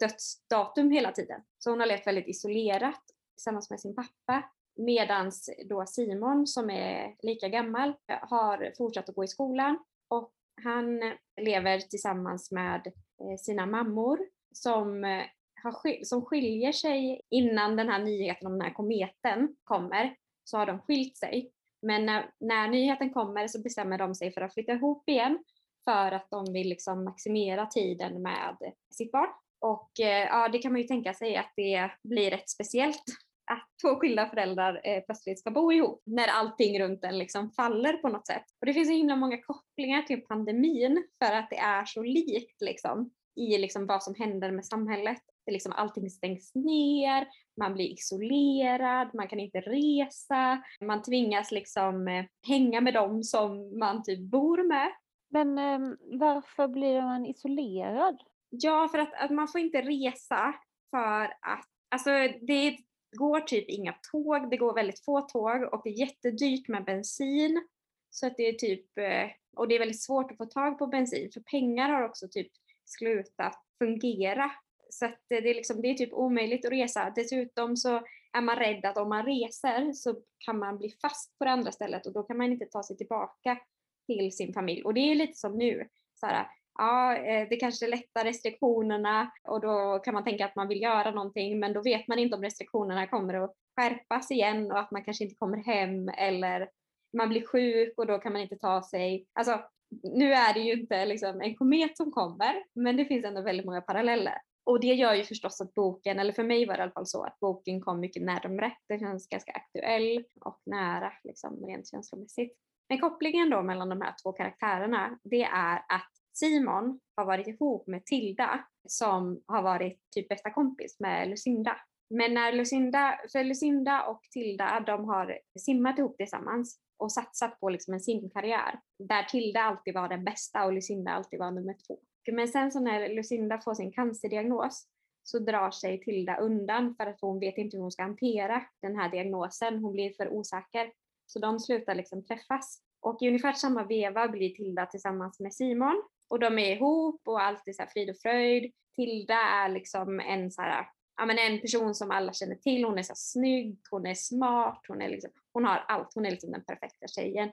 dödsdatum 0.00 0.90
hela 0.90 1.12
tiden. 1.12 1.40
Så 1.58 1.70
hon 1.70 1.80
har 1.80 1.86
levt 1.86 2.06
väldigt 2.06 2.28
isolerat 2.28 3.02
tillsammans 3.36 3.70
med 3.70 3.80
sin 3.80 3.94
pappa 3.94 4.42
medans 4.76 5.50
då 5.68 5.86
Simon 5.86 6.46
som 6.46 6.70
är 6.70 7.16
lika 7.22 7.48
gammal 7.48 7.94
har 8.08 8.72
fortsatt 8.76 9.08
att 9.08 9.14
gå 9.14 9.24
i 9.24 9.28
skolan. 9.28 9.78
Och 10.08 10.32
han 10.62 11.00
lever 11.40 11.78
tillsammans 11.78 12.50
med 12.50 12.86
eh, 13.20 13.36
sina 13.38 13.66
mammor 13.66 14.18
som, 14.56 15.04
eh, 15.04 15.24
har, 15.62 16.04
som 16.04 16.24
skiljer 16.24 16.72
sig 16.72 17.20
innan 17.30 17.76
den 17.76 17.88
här 17.88 17.98
nyheten 17.98 18.46
om 18.46 18.52
den 18.52 18.62
här 18.62 18.74
kometen 18.74 19.56
kommer 19.64 20.16
så 20.44 20.58
har 20.58 20.66
de 20.66 20.78
skilt 20.78 21.16
sig. 21.16 21.50
Men 21.82 22.06
när, 22.06 22.30
när 22.40 22.68
nyheten 22.68 23.10
kommer 23.10 23.48
så 23.48 23.62
bestämmer 23.62 23.98
de 23.98 24.14
sig 24.14 24.32
för 24.32 24.40
att 24.40 24.54
flytta 24.54 24.72
ihop 24.72 25.08
igen 25.08 25.38
för 25.84 26.12
att 26.12 26.30
de 26.30 26.52
vill 26.52 26.68
liksom 26.68 27.04
maximera 27.04 27.66
tiden 27.66 28.22
med 28.22 28.56
sitt 28.90 29.12
barn. 29.12 29.30
Och 29.60 30.00
eh, 30.00 30.26
ja, 30.26 30.48
det 30.48 30.58
kan 30.58 30.72
man 30.72 30.80
ju 30.80 30.86
tänka 30.86 31.14
sig 31.14 31.36
att 31.36 31.52
det 31.56 31.90
blir 32.02 32.30
rätt 32.30 32.50
speciellt 32.50 33.04
att 33.50 33.68
två 33.82 34.00
skilda 34.00 34.28
föräldrar 34.28 34.80
eh, 34.84 35.02
plötsligt 35.04 35.38
ska 35.38 35.50
bo 35.50 35.72
ihop 35.72 36.02
när 36.06 36.28
allting 36.28 36.80
runt 36.80 37.04
en 37.04 37.18
liksom 37.18 37.50
faller 37.50 37.92
på 37.92 38.08
något 38.08 38.26
sätt. 38.26 38.44
Och 38.60 38.66
det 38.66 38.74
finns 38.74 38.88
så 38.88 38.94
himla 38.94 39.16
många 39.16 39.42
kopplingar 39.42 40.02
till 40.02 40.20
pandemin 40.20 41.06
för 41.24 41.32
att 41.32 41.50
det 41.50 41.58
är 41.58 41.84
så 41.84 42.02
likt 42.02 42.60
liksom, 42.60 43.10
i 43.36 43.58
liksom 43.58 43.86
vad 43.86 44.02
som 44.02 44.14
händer 44.14 44.50
med 44.50 44.66
samhället. 44.66 45.22
Det 45.46 45.52
liksom, 45.52 45.72
allting 45.72 46.10
stängs 46.10 46.54
ner, 46.54 47.28
man 47.60 47.74
blir 47.74 47.92
isolerad, 47.92 49.14
man 49.14 49.28
kan 49.28 49.40
inte 49.40 49.60
resa, 49.60 50.62
man 50.80 51.02
tvingas 51.02 51.52
liksom 51.52 52.08
eh, 52.08 52.24
hänga 52.46 52.80
med 52.80 52.94
dem 52.94 53.22
som 53.22 53.78
man 53.78 54.02
typ 54.02 54.20
bor 54.20 54.68
med. 54.68 54.92
Men 55.30 55.58
ehm, 55.58 55.96
varför 56.00 56.68
blir 56.68 57.02
man 57.02 57.26
isolerad? 57.26 58.22
Ja, 58.50 58.88
för 58.88 58.98
att, 58.98 59.14
att 59.14 59.30
man 59.30 59.48
får 59.48 59.60
inte 59.60 59.82
resa 59.82 60.54
för 60.90 61.24
att 61.24 61.68
alltså 61.90 62.10
det 62.40 62.76
går 63.16 63.40
typ 63.40 63.68
inga 63.68 63.94
tåg, 64.12 64.50
det 64.50 64.56
går 64.56 64.74
väldigt 64.74 65.04
få 65.04 65.20
tåg 65.20 65.62
och 65.72 65.80
det 65.84 65.90
är 65.90 65.98
jättedyrt 65.98 66.68
med 66.68 66.84
bensin. 66.84 67.68
Så 68.10 68.26
att 68.26 68.36
det 68.36 68.48
är 68.48 68.52
typ, 68.52 68.98
eh, 68.98 69.30
och 69.56 69.68
det 69.68 69.74
är 69.74 69.78
väldigt 69.78 70.02
svårt 70.02 70.30
att 70.30 70.36
få 70.36 70.44
tag 70.44 70.78
på 70.78 70.86
bensin 70.86 71.30
för 71.34 71.40
pengar 71.40 71.88
har 71.88 72.02
också 72.02 72.28
typ 72.30 72.52
slutat 72.84 73.64
fungera. 73.78 74.50
Så 74.90 75.06
att 75.06 75.18
det 75.28 75.36
är, 75.36 75.54
liksom, 75.54 75.82
det 75.82 75.90
är 75.90 75.94
typ 75.94 76.12
omöjligt 76.12 76.66
att 76.66 76.72
resa. 76.72 77.12
Dessutom 77.16 77.76
så 77.76 78.02
är 78.32 78.40
man 78.40 78.56
rädd 78.56 78.84
att 78.84 78.96
om 78.96 79.08
man 79.08 79.26
reser 79.26 79.92
så 79.92 80.16
kan 80.38 80.58
man 80.58 80.78
bli 80.78 80.90
fast 81.02 81.38
på 81.38 81.44
det 81.44 81.50
andra 81.50 81.72
stället 81.72 82.06
och 82.06 82.12
då 82.12 82.22
kan 82.22 82.36
man 82.36 82.52
inte 82.52 82.66
ta 82.66 82.82
sig 82.82 82.96
tillbaka 82.96 83.58
till 84.06 84.32
sin 84.32 84.52
familj. 84.52 84.82
Och 84.82 84.94
det 84.94 85.00
är 85.00 85.14
lite 85.14 85.38
som 85.38 85.58
nu. 85.58 85.88
Så 86.14 86.26
här, 86.26 86.46
ja, 86.78 87.16
eh, 87.16 87.48
det 87.48 87.56
kanske 87.56 87.86
lättar 87.86 88.24
restriktionerna 88.24 89.30
och 89.48 89.60
då 89.60 89.98
kan 90.04 90.14
man 90.14 90.24
tänka 90.24 90.44
att 90.44 90.56
man 90.56 90.68
vill 90.68 90.82
göra 90.82 91.10
någonting 91.10 91.60
men 91.60 91.72
då 91.72 91.82
vet 91.82 92.08
man 92.08 92.18
inte 92.18 92.36
om 92.36 92.42
restriktionerna 92.42 93.06
kommer 93.06 93.34
att 93.34 93.54
skärpas 93.76 94.30
igen 94.30 94.72
och 94.72 94.78
att 94.78 94.90
man 94.90 95.04
kanske 95.04 95.24
inte 95.24 95.36
kommer 95.36 95.58
hem 95.58 96.08
eller 96.08 96.68
man 97.14 97.28
blir 97.28 97.46
sjuk 97.46 97.94
och 97.96 98.06
då 98.06 98.18
kan 98.18 98.32
man 98.32 98.42
inte 98.42 98.56
ta 98.56 98.82
sig. 98.82 99.26
Alltså, 99.32 99.60
nu 100.02 100.32
är 100.32 100.54
det 100.54 100.60
ju 100.60 100.72
inte 100.72 101.06
liksom 101.06 101.40
en 101.40 101.56
komet 101.56 101.96
som 101.96 102.12
kommer 102.12 102.64
men 102.72 102.96
det 102.96 103.04
finns 103.04 103.24
ändå 103.24 103.42
väldigt 103.42 103.66
många 103.66 103.80
paralleller. 103.80 104.38
Och 104.66 104.80
det 104.80 104.94
gör 104.94 105.14
ju 105.14 105.24
förstås 105.24 105.60
att 105.60 105.74
boken, 105.74 106.18
eller 106.18 106.32
för 106.32 106.44
mig 106.44 106.66
var 106.66 106.74
det 106.74 106.80
i 106.80 106.82
alla 106.82 106.92
fall 106.92 107.06
så 107.06 107.24
att 107.24 107.40
boken 107.40 107.80
kom 107.80 108.00
mycket 108.00 108.22
närmre. 108.22 108.72
Den 108.88 109.00
känns 109.00 109.28
ganska 109.28 109.52
aktuell 109.52 110.24
och 110.40 110.60
nära 110.66 111.12
liksom, 111.24 111.66
rent 111.66 111.88
känslomässigt. 111.88 112.56
Men 112.88 113.00
kopplingen 113.00 113.50
då 113.50 113.62
mellan 113.62 113.88
de 113.88 114.00
här 114.00 114.14
två 114.22 114.32
karaktärerna 114.32 115.18
det 115.22 115.42
är 115.42 115.76
att 115.76 116.10
Simon 116.34 117.00
har 117.16 117.24
varit 117.24 117.46
ihop 117.46 117.86
med 117.86 118.04
Tilda 118.04 118.64
som 118.88 119.42
har 119.46 119.62
varit 119.62 120.00
typ 120.14 120.28
bästa 120.28 120.50
kompis 120.50 121.00
med 121.00 121.28
Lucinda. 121.28 121.76
Men 122.10 122.34
när 122.34 122.52
Lucinda, 122.52 123.20
för 123.32 123.44
Lucinda 123.44 124.06
och 124.06 124.22
Tilda 124.30 124.80
de 124.80 125.04
har 125.04 125.38
simmat 125.58 125.98
ihop 125.98 126.16
tillsammans 126.16 126.80
och 126.96 127.12
satsat 127.12 127.60
på 127.60 127.68
liksom 127.68 127.94
en 127.94 128.00
simkarriär 128.00 128.80
där 128.98 129.22
Tilda 129.22 129.60
alltid 129.60 129.94
var 129.94 130.08
den 130.08 130.24
bästa 130.24 130.64
och 130.64 130.72
Lucinda 130.72 131.10
alltid 131.10 131.38
var 131.38 131.50
nummer 131.50 131.76
två. 131.86 131.98
Men 132.32 132.48
sen 132.48 132.72
så 132.72 132.80
när 132.80 133.08
Lucinda 133.08 133.58
får 133.58 133.74
sin 133.74 133.92
cancerdiagnos 133.92 134.88
så 135.22 135.38
drar 135.38 135.70
sig 135.70 136.00
Tilda 136.00 136.36
undan 136.36 136.94
för 136.96 137.06
att 137.06 137.20
hon 137.20 137.40
vet 137.40 137.58
inte 137.58 137.76
hur 137.76 137.82
hon 137.82 137.92
ska 137.92 138.02
hantera 138.02 138.62
den 138.82 138.96
här 138.96 139.08
diagnosen. 139.08 139.78
Hon 139.78 139.92
blir 139.92 140.10
för 140.10 140.28
osäker. 140.28 140.92
Så 141.26 141.38
de 141.38 141.60
slutar 141.60 141.94
liksom 141.94 142.24
träffas. 142.24 142.82
Och 143.00 143.22
i 143.22 143.28
ungefär 143.28 143.52
samma 143.52 143.84
veva 143.84 144.28
blir 144.28 144.54
Tilda 144.54 144.86
tillsammans 144.86 145.40
med 145.40 145.54
Simon 145.54 146.02
och 146.28 146.40
de 146.40 146.58
är 146.58 146.76
ihop 146.76 147.20
och 147.24 147.42
allt 147.42 147.68
är 147.68 147.72
så 147.72 147.84
frid 147.92 148.10
och 148.10 148.18
fröjd. 148.22 148.72
Tilda 148.96 149.34
är 149.34 149.68
liksom 149.68 150.20
en 150.20 150.50
så 150.50 150.62
här, 150.62 150.86
ja 151.16 151.26
men 151.26 151.38
en 151.38 151.60
person 151.60 151.94
som 151.94 152.10
alla 152.10 152.32
känner 152.32 152.56
till. 152.56 152.84
Hon 152.84 152.98
är 152.98 153.02
så 153.02 153.14
snygg, 153.16 153.78
hon 153.90 154.06
är 154.06 154.14
smart, 154.14 154.84
hon, 154.88 155.02
är 155.02 155.08
liksom, 155.08 155.30
hon 155.52 155.64
har 155.64 155.84
allt. 155.88 156.14
Hon 156.14 156.26
är 156.26 156.30
liksom 156.30 156.52
den 156.52 156.64
perfekta 156.64 157.06
tjejen. 157.06 157.50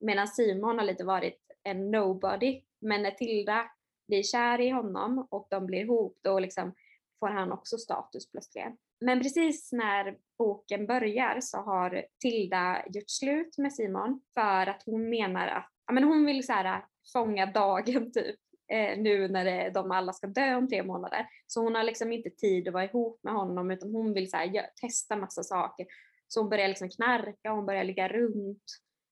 Medan 0.00 0.28
Simon 0.28 0.78
har 0.78 0.84
lite 0.84 1.04
varit 1.04 1.40
en 1.62 1.90
nobody. 1.90 2.62
Men 2.80 3.02
när 3.02 3.10
Tilda 3.10 3.70
blir 4.08 4.22
kär 4.22 4.60
i 4.60 4.70
honom 4.70 5.26
och 5.30 5.46
de 5.50 5.66
blir 5.66 5.80
ihop 5.80 6.18
då 6.22 6.38
liksom 6.38 6.74
får 7.20 7.28
han 7.28 7.52
också 7.52 7.78
status 7.78 8.30
plötsligt. 8.30 8.64
Men 9.00 9.22
precis 9.22 9.72
när 9.72 10.16
boken 10.38 10.86
börjar 10.86 11.40
så 11.40 11.58
har 11.58 12.04
Tilda 12.20 12.84
gjort 12.86 13.10
slut 13.10 13.58
med 13.58 13.72
Simon 13.72 14.20
för 14.34 14.66
att 14.66 14.82
hon 14.86 15.10
menar 15.10 15.48
att 15.48 15.70
ja, 15.86 15.92
men 15.92 16.04
hon 16.04 16.26
vill 16.26 16.46
så 16.46 16.52
här, 16.52 16.64
äh, 16.64 16.84
fånga 17.12 17.46
dagen 17.46 18.12
typ 18.12 18.36
eh, 18.72 18.98
nu 18.98 19.28
när 19.28 19.44
det, 19.44 19.70
de 19.70 19.90
alla 19.90 20.12
ska 20.12 20.26
dö 20.26 20.54
om 20.54 20.68
tre 20.68 20.82
månader. 20.82 21.26
Så 21.46 21.60
hon 21.60 21.74
har 21.74 21.82
liksom 21.82 22.12
inte 22.12 22.30
tid 22.30 22.68
att 22.68 22.74
vara 22.74 22.84
ihop 22.84 23.20
med 23.22 23.34
honom 23.34 23.70
utan 23.70 23.90
hon 23.90 24.14
vill 24.14 24.30
så 24.30 24.36
här, 24.36 24.70
testa 24.80 25.16
massa 25.16 25.42
saker. 25.42 25.86
Så 26.28 26.40
hon 26.40 26.50
börjar 26.50 26.68
liksom 26.68 26.90
knarka, 26.90 27.50
hon 27.50 27.66
börjar 27.66 27.84
ligga 27.84 28.08
runt. 28.08 28.64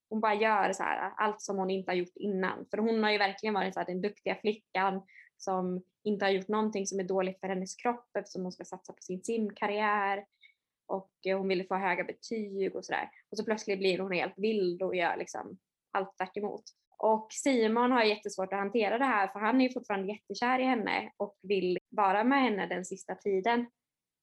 Hon 0.09 0.21
bara 0.21 0.35
gör 0.35 0.73
så 0.73 0.83
här, 0.83 1.13
allt 1.17 1.41
som 1.41 1.59
hon 1.59 1.71
inte 1.71 1.91
har 1.91 1.97
gjort 1.97 2.17
innan. 2.17 2.67
För 2.71 2.79
hon 2.79 3.03
har 3.03 3.11
ju 3.11 3.19
verkligen 3.19 3.55
varit 3.55 3.75
så 3.75 3.81
här, 3.81 3.87
den 3.87 4.03
duktiga 4.03 4.35
flickan 4.35 5.03
som 5.37 5.83
inte 6.05 6.25
har 6.25 6.31
gjort 6.31 6.49
någonting 6.49 6.87
som 6.87 7.01
är 7.01 7.05
dåligt 7.05 7.41
för 7.41 7.49
hennes 7.49 7.77
kropp 7.77 8.17
eftersom 8.19 8.43
hon 8.43 8.53
ska 8.53 8.65
satsa 8.65 8.93
på 8.93 9.03
sin 9.03 9.25
simkarriär 9.25 10.25
och 10.87 11.13
eh, 11.27 11.39
hon 11.39 11.49
ville 11.49 11.65
få 11.65 11.75
höga 11.75 12.05
betyg 12.05 12.77
och 12.77 12.85
sådär. 12.85 13.11
Och 13.31 13.39
så 13.39 13.45
plötsligt 13.45 13.79
blir 13.79 13.99
hon 13.99 14.13
helt 14.13 14.35
vild 14.37 14.83
och 14.83 14.97
gör 14.97 15.17
liksom 15.17 15.59
allt 15.91 16.17
tvärt 16.17 16.37
emot. 16.37 16.63
Och 17.03 17.27
Simon 17.31 17.93
har 17.93 18.03
jättesvårt 18.03 18.53
att 18.53 18.59
hantera 18.59 18.99
det 18.99 19.05
här 19.05 19.29
för 19.29 19.41
han 19.41 19.61
är 19.61 19.69
fortfarande 19.69 20.13
jättekär 20.13 20.59
i 20.59 20.65
henne 20.65 21.13
och 21.17 21.39
vill 21.43 21.79
vara 21.89 22.25
med 22.25 22.43
henne 22.43 22.67
den 22.67 22.85
sista 22.85 23.15
tiden. 23.15 23.67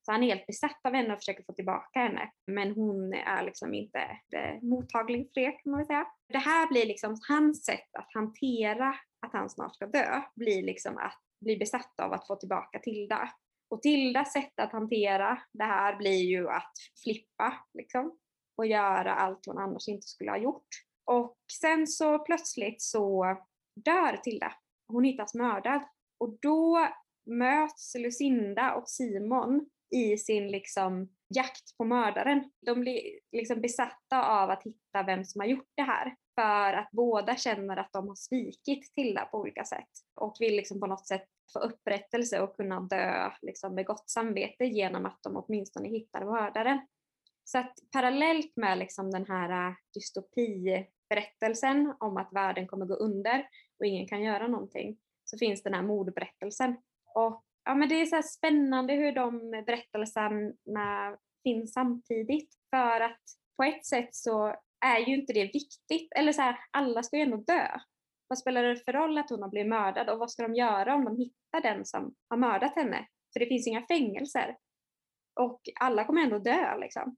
Så 0.06 0.12
han 0.12 0.24
är 0.24 0.28
helt 0.28 0.48
besatt 0.48 0.80
av 0.84 0.94
henne 0.94 1.14
och 1.14 1.20
försöker 1.20 1.44
få 1.44 1.54
tillbaka 1.54 2.00
henne. 2.00 2.32
Men 2.48 2.72
hon 2.72 3.14
är 3.14 3.44
liksom 3.44 3.74
inte 3.74 4.00
eh, 4.36 4.62
mottaglig 4.62 5.30
för 5.34 5.42
det 5.42 5.52
kan 5.52 5.72
man 5.72 5.78
väl 5.78 5.88
säga. 5.88 6.08
Det 6.28 6.38
här 6.38 6.68
blir 6.68 6.86
liksom 6.86 7.18
hans 7.28 7.66
sätt 7.66 7.96
att 8.00 8.14
hantera 8.14 8.96
att 9.26 9.34
han 9.34 9.50
snart 9.50 9.76
ska 9.76 9.88
dö, 9.88 10.22
blir 10.36 10.64
liksom 10.64 10.98
att 10.98 11.20
bli 11.42 11.58
besatt 11.58 12.00
av 12.00 12.14
att 12.14 12.28
få 12.28 12.36
tillbaka 12.36 12.80
Tilda. 12.80 13.30
Och 13.70 13.82
Tildas 13.82 14.34
sätt 14.34 14.60
att 14.60 14.72
hantera 14.72 15.42
det 15.54 15.64
här 15.64 15.96
blir 15.96 16.24
ju 16.24 16.50
att 16.50 16.74
flippa 17.04 17.54
liksom 17.74 18.18
och 18.58 18.68
göra 18.68 19.14
allt 19.16 19.46
hon 19.46 19.58
annars 19.58 19.88
inte 19.88 20.08
skulle 20.08 20.32
ha 20.32 20.38
gjort. 20.38 20.89
Och 21.10 21.38
sen 21.60 21.88
så 21.88 22.20
plötsligt 22.20 22.82
så 22.82 23.38
dör 23.76 24.18
Tilda. 24.18 24.54
Hon 24.88 25.04
hittas 25.04 25.34
mördad. 25.34 25.82
Och 26.18 26.38
då 26.42 26.88
möts 27.26 27.96
Lucinda 27.96 28.74
och 28.74 28.90
Simon 28.90 29.70
i 29.96 30.18
sin 30.18 30.48
liksom 30.48 31.10
jakt 31.36 31.78
på 31.78 31.86
mördaren. 31.86 32.52
De 32.66 32.82
blir 32.82 33.02
liksom 33.32 33.62
besatta 33.62 34.42
av 34.42 34.50
att 34.50 34.64
hitta 34.64 35.04
vem 35.04 35.26
som 35.26 35.42
har 35.42 35.48
gjort 35.48 35.70
det 35.76 35.84
här. 35.84 36.16
För 36.36 36.74
att 36.74 36.92
båda 36.92 37.36
känner 37.36 37.78
att 37.78 37.94
de 37.94 38.08
har 38.08 38.16
svikit 38.16 38.94
Tilda 38.96 39.26
på 39.26 39.38
olika 39.38 39.66
sätt. 39.66 39.90
Och 40.16 40.36
vill 40.40 40.56
liksom 40.56 40.80
på 40.80 40.88
något 40.88 41.08
sätt 41.08 41.26
få 41.54 41.60
upprättelse 41.60 42.42
och 42.42 42.56
kunna 42.56 42.80
dö 42.82 43.32
liksom 43.42 43.76
med 43.76 43.86
gott 43.86 44.10
samvete 44.10 44.66
genom 44.66 45.06
att 45.06 45.24
de 45.24 45.38
åtminstone 45.38 45.90
hittar 45.90 46.26
mördaren. 46.26 46.80
Så 47.44 47.58
att 47.58 47.74
parallellt 47.92 48.56
med 48.56 48.78
liksom 48.78 49.12
den 49.12 49.26
här 49.26 49.70
äh, 49.70 49.76
dystopi 49.94 50.86
berättelsen 51.10 51.94
om 52.00 52.18
att 52.18 52.34
världen 52.34 52.68
kommer 52.68 52.86
gå 52.86 52.94
under 52.94 53.48
och 53.80 53.86
ingen 53.86 54.08
kan 54.08 54.24
göra 54.24 54.48
någonting 54.48 54.98
så 55.24 55.38
finns 55.38 55.64
den 55.64 55.74
här 55.74 55.82
mordberättelsen. 55.82 56.78
Och 57.16 57.44
ja, 57.66 57.76
men 57.76 57.90
det 57.90 58.02
är 58.02 58.06
så 58.06 58.22
spännande 58.22 58.94
hur 58.94 59.12
de 59.12 59.52
berättelserna 59.52 61.18
finns 61.44 61.74
samtidigt. 61.74 62.54
För 62.70 63.02
att 63.02 63.22
på 63.58 63.64
ett 63.64 63.86
sätt 63.86 64.16
så 64.16 64.56
är 64.86 65.00
ju 65.00 65.16
inte 65.16 65.34
det 65.34 65.44
viktigt. 65.44 66.14
Eller 66.16 66.32
så 66.32 66.42
här, 66.42 66.60
alla 66.72 67.04
ska 67.04 67.18
ju 67.18 67.24
ändå 67.24 67.38
dö. 67.38 67.68
Vad 68.28 68.40
spelar 68.40 68.64
det 68.64 68.76
för 68.86 68.94
roll 68.94 69.18
att 69.18 69.30
hon 69.30 69.42
har 69.42 69.50
blivit 69.50 69.70
mördad 69.70 70.10
och 70.10 70.20
vad 70.20 70.32
ska 70.32 70.44
de 70.44 70.56
göra 70.56 70.96
om 70.96 71.06
de 71.06 71.18
hittar 71.18 71.62
den 71.62 71.86
som 71.86 72.16
har 72.30 72.38
mördat 72.38 72.76
henne? 72.76 73.08
För 73.34 73.40
det 73.40 73.46
finns 73.46 73.68
inga 73.68 73.86
fängelser. 73.88 74.58
Och 75.40 75.62
alla 75.80 76.04
kommer 76.04 76.22
ändå 76.22 76.40
dö 76.40 76.78
liksom. 76.78 77.16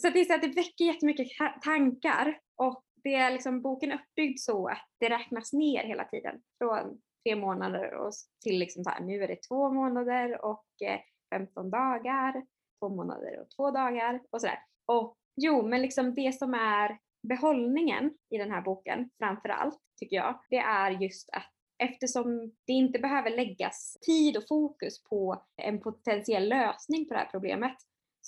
Så 0.00 0.10
det, 0.10 0.20
är 0.20 0.24
så 0.24 0.34
att 0.34 0.42
det 0.42 0.48
väcker 0.48 0.84
jättemycket 0.84 1.28
tankar 1.62 2.40
och 2.56 2.84
det 3.08 3.14
är 3.14 3.30
liksom 3.30 3.62
boken 3.62 3.92
uppbyggd 3.92 4.38
så 4.38 4.68
att 4.68 4.86
det 5.00 5.08
räknas 5.08 5.52
ner 5.52 5.84
hela 5.84 6.04
tiden. 6.04 6.40
Från 6.58 7.00
tre 7.24 7.36
månader 7.36 7.94
och 7.94 8.12
till 8.44 8.58
liksom 8.58 8.84
så 8.84 8.90
här, 8.90 9.00
nu 9.00 9.22
är 9.22 9.28
det 9.28 9.42
två 9.48 9.72
månader 9.72 10.44
och 10.44 10.66
eh, 10.84 11.00
15 11.34 11.70
dagar, 11.70 12.46
två 12.80 12.88
månader 12.88 13.40
och 13.40 13.50
två 13.56 13.70
dagar 13.70 14.20
och 14.30 14.40
sådär. 14.40 14.58
Och 14.86 15.16
jo, 15.36 15.68
men 15.68 15.82
liksom 15.82 16.14
det 16.14 16.38
som 16.38 16.54
är 16.54 16.98
behållningen 17.28 18.14
i 18.30 18.38
den 18.38 18.50
här 18.50 18.62
boken 18.62 19.10
framför 19.18 19.48
allt, 19.48 19.78
tycker 20.00 20.16
jag, 20.16 20.40
det 20.50 20.58
är 20.58 20.90
just 20.90 21.30
att 21.30 21.52
eftersom 21.78 22.52
det 22.66 22.72
inte 22.72 22.98
behöver 22.98 23.30
läggas 23.30 23.96
tid 24.06 24.36
och 24.36 24.48
fokus 24.48 25.02
på 25.02 25.42
en 25.62 25.80
potentiell 25.80 26.48
lösning 26.48 27.08
på 27.08 27.14
det 27.14 27.20
här 27.20 27.28
problemet 27.30 27.76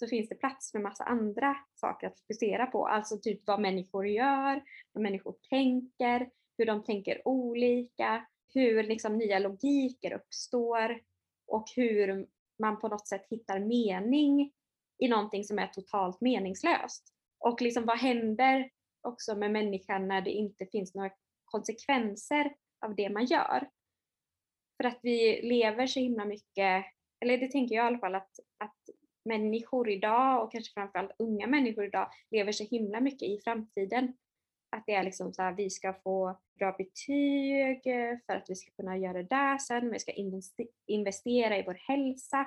så 0.00 0.06
finns 0.06 0.28
det 0.28 0.34
plats 0.34 0.72
för 0.72 0.78
massa 0.78 1.04
andra 1.04 1.56
saker 1.74 2.06
att 2.06 2.20
fokusera 2.20 2.66
på. 2.66 2.86
Alltså 2.86 3.18
typ 3.18 3.40
vad 3.46 3.60
människor 3.60 4.06
gör, 4.06 4.62
vad 4.92 5.02
människor 5.02 5.34
tänker, 5.50 6.30
hur 6.58 6.66
de 6.66 6.84
tänker 6.84 7.28
olika, 7.28 8.26
hur 8.54 8.82
liksom 8.82 9.18
nya 9.18 9.38
logiker 9.38 10.12
uppstår 10.12 11.00
och 11.46 11.64
hur 11.76 12.26
man 12.58 12.80
på 12.80 12.88
något 12.88 13.08
sätt 13.08 13.26
hittar 13.30 13.60
mening 13.60 14.52
i 14.98 15.08
någonting 15.08 15.44
som 15.44 15.58
är 15.58 15.66
totalt 15.66 16.20
meningslöst. 16.20 17.14
Och 17.38 17.62
liksom 17.62 17.86
vad 17.86 17.98
händer 17.98 18.70
också 19.02 19.36
med 19.36 19.50
människan 19.50 20.08
när 20.08 20.20
det 20.20 20.30
inte 20.30 20.66
finns 20.66 20.94
några 20.94 21.10
konsekvenser 21.44 22.54
av 22.86 22.94
det 22.94 23.10
man 23.10 23.24
gör. 23.24 23.68
För 24.76 24.84
att 24.84 24.98
vi 25.02 25.40
lever 25.42 25.86
så 25.86 26.00
himla 26.00 26.24
mycket, 26.24 26.84
eller 27.20 27.38
det 27.38 27.48
tänker 27.52 27.74
jag 27.74 27.84
i 27.84 27.86
alla 27.86 27.98
fall 27.98 28.14
att, 28.14 28.40
att 28.58 28.78
människor 29.24 29.88
idag 29.88 30.44
och 30.44 30.52
kanske 30.52 30.74
framförallt 30.74 31.12
unga 31.18 31.46
människor 31.46 31.84
idag 31.84 32.10
lever 32.30 32.52
så 32.52 32.64
himla 32.64 33.00
mycket 33.00 33.28
i 33.28 33.40
framtiden. 33.44 34.12
Att 34.76 34.86
det 34.86 34.94
är 34.94 35.04
liksom 35.04 35.32
så 35.32 35.42
här, 35.42 35.52
vi 35.52 35.70
ska 35.70 35.92
få 35.92 36.38
bra 36.58 36.74
betyg 36.78 37.86
eh, 37.86 38.18
för 38.26 38.36
att 38.36 38.50
vi 38.50 38.54
ska 38.54 38.70
kunna 38.70 38.98
göra 38.98 39.12
det 39.12 39.28
där 39.28 39.58
sen, 39.58 39.92
vi 39.92 39.98
ska 39.98 40.12
investera 40.86 41.58
i 41.58 41.62
vår 41.66 41.78
hälsa 41.88 42.46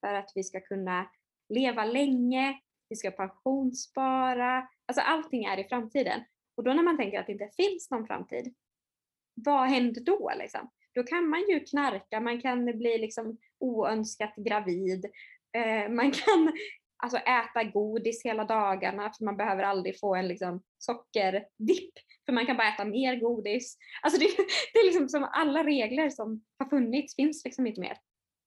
för 0.00 0.14
att 0.14 0.32
vi 0.34 0.44
ska 0.44 0.60
kunna 0.60 1.10
leva 1.48 1.84
länge, 1.84 2.60
vi 2.88 2.96
ska 2.96 3.10
pensionsspara, 3.10 4.68
alltså 4.86 5.02
allting 5.02 5.44
är 5.44 5.58
i 5.58 5.64
framtiden. 5.64 6.20
Och 6.56 6.64
då 6.64 6.72
när 6.72 6.82
man 6.82 6.96
tänker 6.96 7.20
att 7.20 7.26
det 7.26 7.32
inte 7.32 7.50
finns 7.56 7.90
någon 7.90 8.06
framtid, 8.06 8.54
vad 9.34 9.68
händer 9.68 10.00
då 10.00 10.32
liksom? 10.38 10.70
Då 10.94 11.02
kan 11.02 11.28
man 11.28 11.40
ju 11.40 11.60
knarka, 11.60 12.20
man 12.20 12.40
kan 12.40 12.64
bli 12.64 12.98
liksom 12.98 13.38
oönskat 13.58 14.34
gravid, 14.36 15.06
eh, 15.56 15.90
man 15.90 16.10
kan 16.10 16.52
alltså 16.96 17.18
äta 17.18 17.64
godis 17.64 18.24
hela 18.24 18.44
dagarna 18.44 19.12
för 19.18 19.24
man 19.24 19.36
behöver 19.36 19.62
aldrig 19.62 20.00
få 20.00 20.14
en 20.14 20.28
liksom, 20.28 20.62
sockerdipp 20.78 21.94
för 22.26 22.32
man 22.32 22.46
kan 22.46 22.56
bara 22.56 22.68
äta 22.68 22.84
mer 22.84 23.16
godis. 23.16 23.78
Alltså 24.02 24.20
det, 24.20 24.26
det 24.72 24.78
är 24.78 24.86
liksom 24.86 25.08
som 25.08 25.28
alla 25.32 25.64
regler 25.64 26.10
som 26.10 26.44
har 26.58 26.68
funnits 26.68 27.16
finns 27.16 27.44
liksom 27.44 27.66
inte 27.66 27.80
mer. 27.80 27.98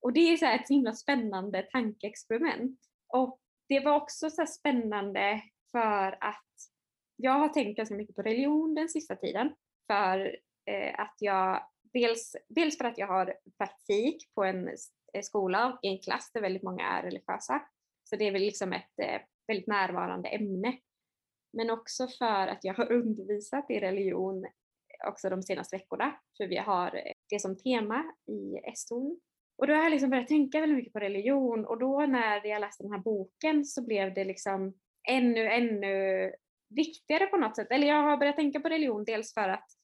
Och 0.01 0.13
det 0.13 0.19
är 0.19 0.37
så 0.37 0.45
ett 0.45 0.69
himla 0.69 0.93
spännande 0.93 1.61
tankeexperiment. 1.61 2.79
Och 3.07 3.39
det 3.69 3.79
var 3.79 3.95
också 3.95 4.29
så 4.29 4.45
spännande 4.45 5.41
för 5.71 6.17
att 6.23 6.45
jag 7.15 7.31
har 7.31 7.49
tänkt 7.49 7.77
ganska 7.77 7.95
mycket 7.95 8.15
på 8.15 8.21
religion 8.21 8.75
den 8.75 8.89
sista 8.89 9.15
tiden. 9.15 9.53
För 9.87 10.37
eh, 10.65 10.99
att 10.99 11.15
jag, 11.19 11.63
dels, 11.93 12.35
dels 12.49 12.77
för 12.77 12.85
att 12.85 12.97
jag 12.97 13.07
har 13.07 13.35
praktik 13.57 14.33
på 14.35 14.43
en 14.43 14.69
Eh, 15.13 15.21
skola 15.21 15.67
och 15.67 15.79
i 15.81 15.87
en 15.87 15.99
klass 15.99 16.31
där 16.33 16.41
väldigt 16.41 16.63
många 16.63 16.87
är 16.87 17.03
religiösa. 17.03 17.61
Så 18.03 18.15
det 18.15 18.27
är 18.27 18.31
väl 18.31 18.41
liksom 18.41 18.73
ett 18.73 18.99
eh, 19.01 19.21
väldigt 19.47 19.67
närvarande 19.67 20.29
ämne. 20.29 20.77
Men 21.53 21.69
också 21.69 22.07
för 22.07 22.47
att 22.47 22.63
jag 22.63 22.73
har 22.73 22.91
undervisat 22.99 23.71
i 23.71 23.79
religion 23.79 24.45
också 25.07 25.29
de 25.29 25.43
senaste 25.43 25.75
veckorna. 25.75 26.19
För 26.37 26.47
vi 26.47 26.57
har 26.57 26.95
eh, 26.95 27.13
det 27.29 27.39
som 27.39 27.57
tema 27.57 28.03
i 28.27 28.73
SOn. 28.75 29.19
Och 29.57 29.67
då 29.67 29.73
har 29.73 29.83
jag 29.83 29.91
liksom 29.91 30.09
börjat 30.09 30.27
tänka 30.27 30.59
väldigt 30.59 30.77
mycket 30.77 30.93
på 30.93 30.99
religion 30.99 31.65
och 31.65 31.79
då 31.79 32.05
när 32.05 32.47
jag 32.47 32.61
läste 32.61 32.83
den 32.83 32.91
här 32.91 32.99
boken 32.99 33.65
så 33.65 33.85
blev 33.85 34.13
det 34.13 34.23
liksom 34.23 34.73
ännu, 35.09 35.47
ännu 35.47 36.31
viktigare 36.69 37.27
på 37.27 37.37
något 37.37 37.55
sätt. 37.55 37.67
Eller 37.71 37.87
jag 37.87 38.03
har 38.03 38.17
börjat 38.17 38.35
tänka 38.35 38.59
på 38.59 38.69
religion 38.69 39.03
dels 39.03 39.33
för 39.33 39.49
att 39.49 39.78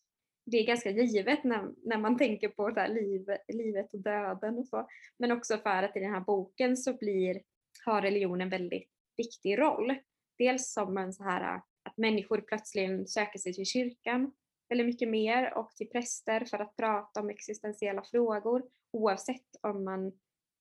det 0.45 0.57
är 0.57 0.65
ganska 0.65 0.89
givet 0.89 1.43
när, 1.43 1.71
när 1.83 1.97
man 1.97 2.17
tänker 2.17 2.49
på 2.49 2.73
så 2.75 2.87
liv, 2.87 3.25
livet 3.47 3.93
och 3.93 3.99
döden 3.99 4.57
och 4.57 4.67
så. 4.67 4.87
Men 5.17 5.31
också 5.31 5.57
för 5.57 5.83
att 5.83 5.97
i 5.97 5.99
den 5.99 6.13
här 6.13 6.19
boken 6.19 6.77
så 6.77 6.93
blir, 6.93 7.41
har 7.85 8.01
religion 8.01 8.41
en 8.41 8.49
väldigt 8.49 8.89
viktig 9.17 9.59
roll. 9.59 9.95
Dels 10.37 10.73
som 10.73 10.97
en 10.97 11.13
så 11.13 11.23
här 11.23 11.61
att 11.83 11.97
människor 11.97 12.41
plötsligt 12.41 13.09
söker 13.09 13.39
sig 13.39 13.53
till 13.53 13.65
kyrkan 13.65 14.31
väldigt 14.69 14.87
mycket 14.87 15.09
mer 15.09 15.57
och 15.57 15.71
till 15.75 15.89
präster 15.89 16.45
för 16.45 16.59
att 16.59 16.75
prata 16.75 17.19
om 17.19 17.29
existentiella 17.29 18.03
frågor 18.03 18.63
oavsett 18.91 19.45
om 19.61 19.83
man 19.83 20.11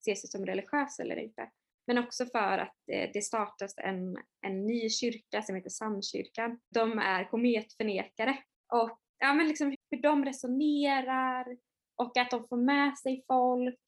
ser 0.05 0.15
sig 0.15 0.31
som 0.31 0.47
religiös 0.47 0.99
eller 0.99 1.17
inte. 1.17 1.51
Men 1.87 1.99
också 1.99 2.27
för 2.27 2.59
att 2.59 2.77
eh, 2.93 3.11
det 3.13 3.23
startas 3.23 3.75
en, 3.77 4.17
en 4.41 4.67
ny 4.67 4.91
kyrka 4.91 5.43
som 5.43 5.55
heter 5.55 5.71
Samkyrkan. 5.71 6.61
De 6.71 6.99
är 6.99 7.25
kometförnekare 7.25 8.39
och 8.73 8.99
ja, 9.25 9.35
men 9.35 9.49
liksom 9.49 9.77
hur 9.91 10.03
de 10.03 10.25
resonerar 10.25 11.57
och 11.97 12.17
att 12.17 12.31
de 12.31 12.49
får 12.49 12.57
med 12.57 12.99
sig 12.99 13.25
folk. 13.27 13.81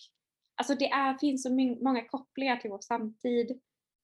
Alltså 0.54 0.74
det 0.74 0.90
är, 0.90 1.18
finns 1.18 1.42
så 1.42 1.50
många 1.84 2.08
kopplingar 2.08 2.56
till 2.56 2.70
vår 2.70 2.80
samtid. 2.80 3.60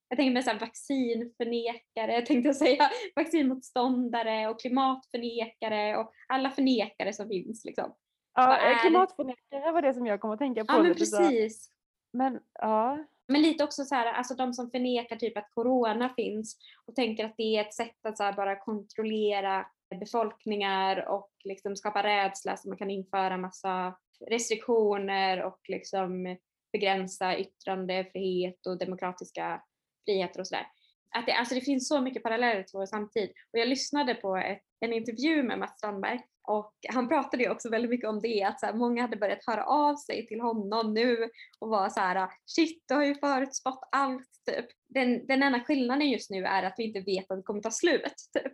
Jag 0.08 0.16
tänker 0.16 0.32
mig 0.32 0.42
så 0.42 0.50
här 0.50 0.60
vaccinförnekare, 0.60 2.26
tänkte 2.26 2.48
jag 2.48 2.56
säga, 2.56 2.90
vaccinmotståndare 3.16 4.48
och 4.48 4.60
klimatförnekare 4.60 5.96
och 5.96 6.12
alla 6.28 6.50
förnekare 6.50 7.12
som 7.12 7.28
finns. 7.28 7.64
Liksom. 7.64 7.94
Ja, 8.34 8.56
är... 8.56 8.78
klimatförnekare 8.78 9.72
var 9.72 9.82
det 9.82 9.94
som 9.94 10.06
jag 10.06 10.20
kom 10.20 10.30
att 10.30 10.38
tänka 10.38 10.64
på. 10.64 10.74
Ja, 10.74 10.82
men 10.82 10.94
precis. 10.94 11.64
Så. 11.64 11.72
Men, 12.12 12.40
ja. 12.54 13.04
men 13.28 13.42
lite 13.42 13.64
också 13.64 13.84
så 13.84 13.94
här, 13.94 14.12
alltså 14.12 14.34
de 14.34 14.54
som 14.54 14.70
förnekar 14.70 15.16
typ 15.16 15.36
att 15.36 15.50
corona 15.54 16.08
finns 16.16 16.58
och 16.86 16.94
tänker 16.94 17.24
att 17.24 17.36
det 17.36 17.56
är 17.56 17.60
ett 17.60 17.74
sätt 17.74 18.06
att 18.06 18.36
bara 18.36 18.56
kontrollera 18.56 19.66
befolkningar 19.94 21.08
och 21.08 21.30
liksom 21.44 21.76
skapa 21.76 22.02
rädsla 22.02 22.56
så 22.56 22.68
man 22.68 22.78
kan 22.78 22.90
införa 22.90 23.36
massa 23.36 23.96
restriktioner 24.30 25.42
och 25.42 25.60
liksom 25.68 26.36
begränsa 26.72 27.38
yttrandefrihet 27.38 28.66
och 28.66 28.78
demokratiska 28.78 29.62
friheter 30.04 30.40
och 30.40 30.46
sådär. 30.46 30.66
Att 31.14 31.26
det, 31.26 31.32
alltså 31.32 31.54
det 31.54 31.60
finns 31.60 31.88
så 31.88 32.00
mycket 32.00 32.22
paralleller 32.22 32.62
till 32.62 32.78
vår 32.78 32.86
samtid. 32.86 33.30
Och 33.52 33.58
jag 33.58 33.68
lyssnade 33.68 34.14
på 34.14 34.36
ett, 34.36 34.62
en 34.80 34.92
intervju 34.92 35.42
med 35.42 35.58
Mats 35.58 35.78
Strandberg 35.78 36.20
och 36.48 36.74
han 36.88 37.08
pratade 37.08 37.42
ju 37.42 37.50
också 37.50 37.70
väldigt 37.70 37.90
mycket 37.90 38.08
om 38.08 38.20
det, 38.20 38.42
att 38.42 38.60
så 38.60 38.66
här, 38.66 38.74
många 38.74 39.02
hade 39.02 39.16
börjat 39.16 39.46
höra 39.46 39.64
av 39.64 39.96
sig 39.96 40.26
till 40.26 40.40
honom 40.40 40.94
nu 40.94 41.30
och 41.58 41.68
var 41.68 41.88
så 41.88 42.00
här, 42.00 42.28
shit 42.46 42.84
du 42.88 42.94
har 42.94 43.04
ju 43.04 43.14
förutspått 43.14 43.88
allt 43.92 44.28
typ. 44.50 44.66
Den, 44.88 45.26
den 45.26 45.42
enda 45.42 45.60
skillnaden 45.60 46.10
just 46.10 46.30
nu 46.30 46.44
är 46.44 46.62
att 46.62 46.74
vi 46.78 46.84
inte 46.84 47.00
vet 47.00 47.30
att 47.30 47.38
det 47.38 47.42
kommer 47.42 47.60
ta 47.60 47.70
slut. 47.70 48.14
Typ. 48.32 48.52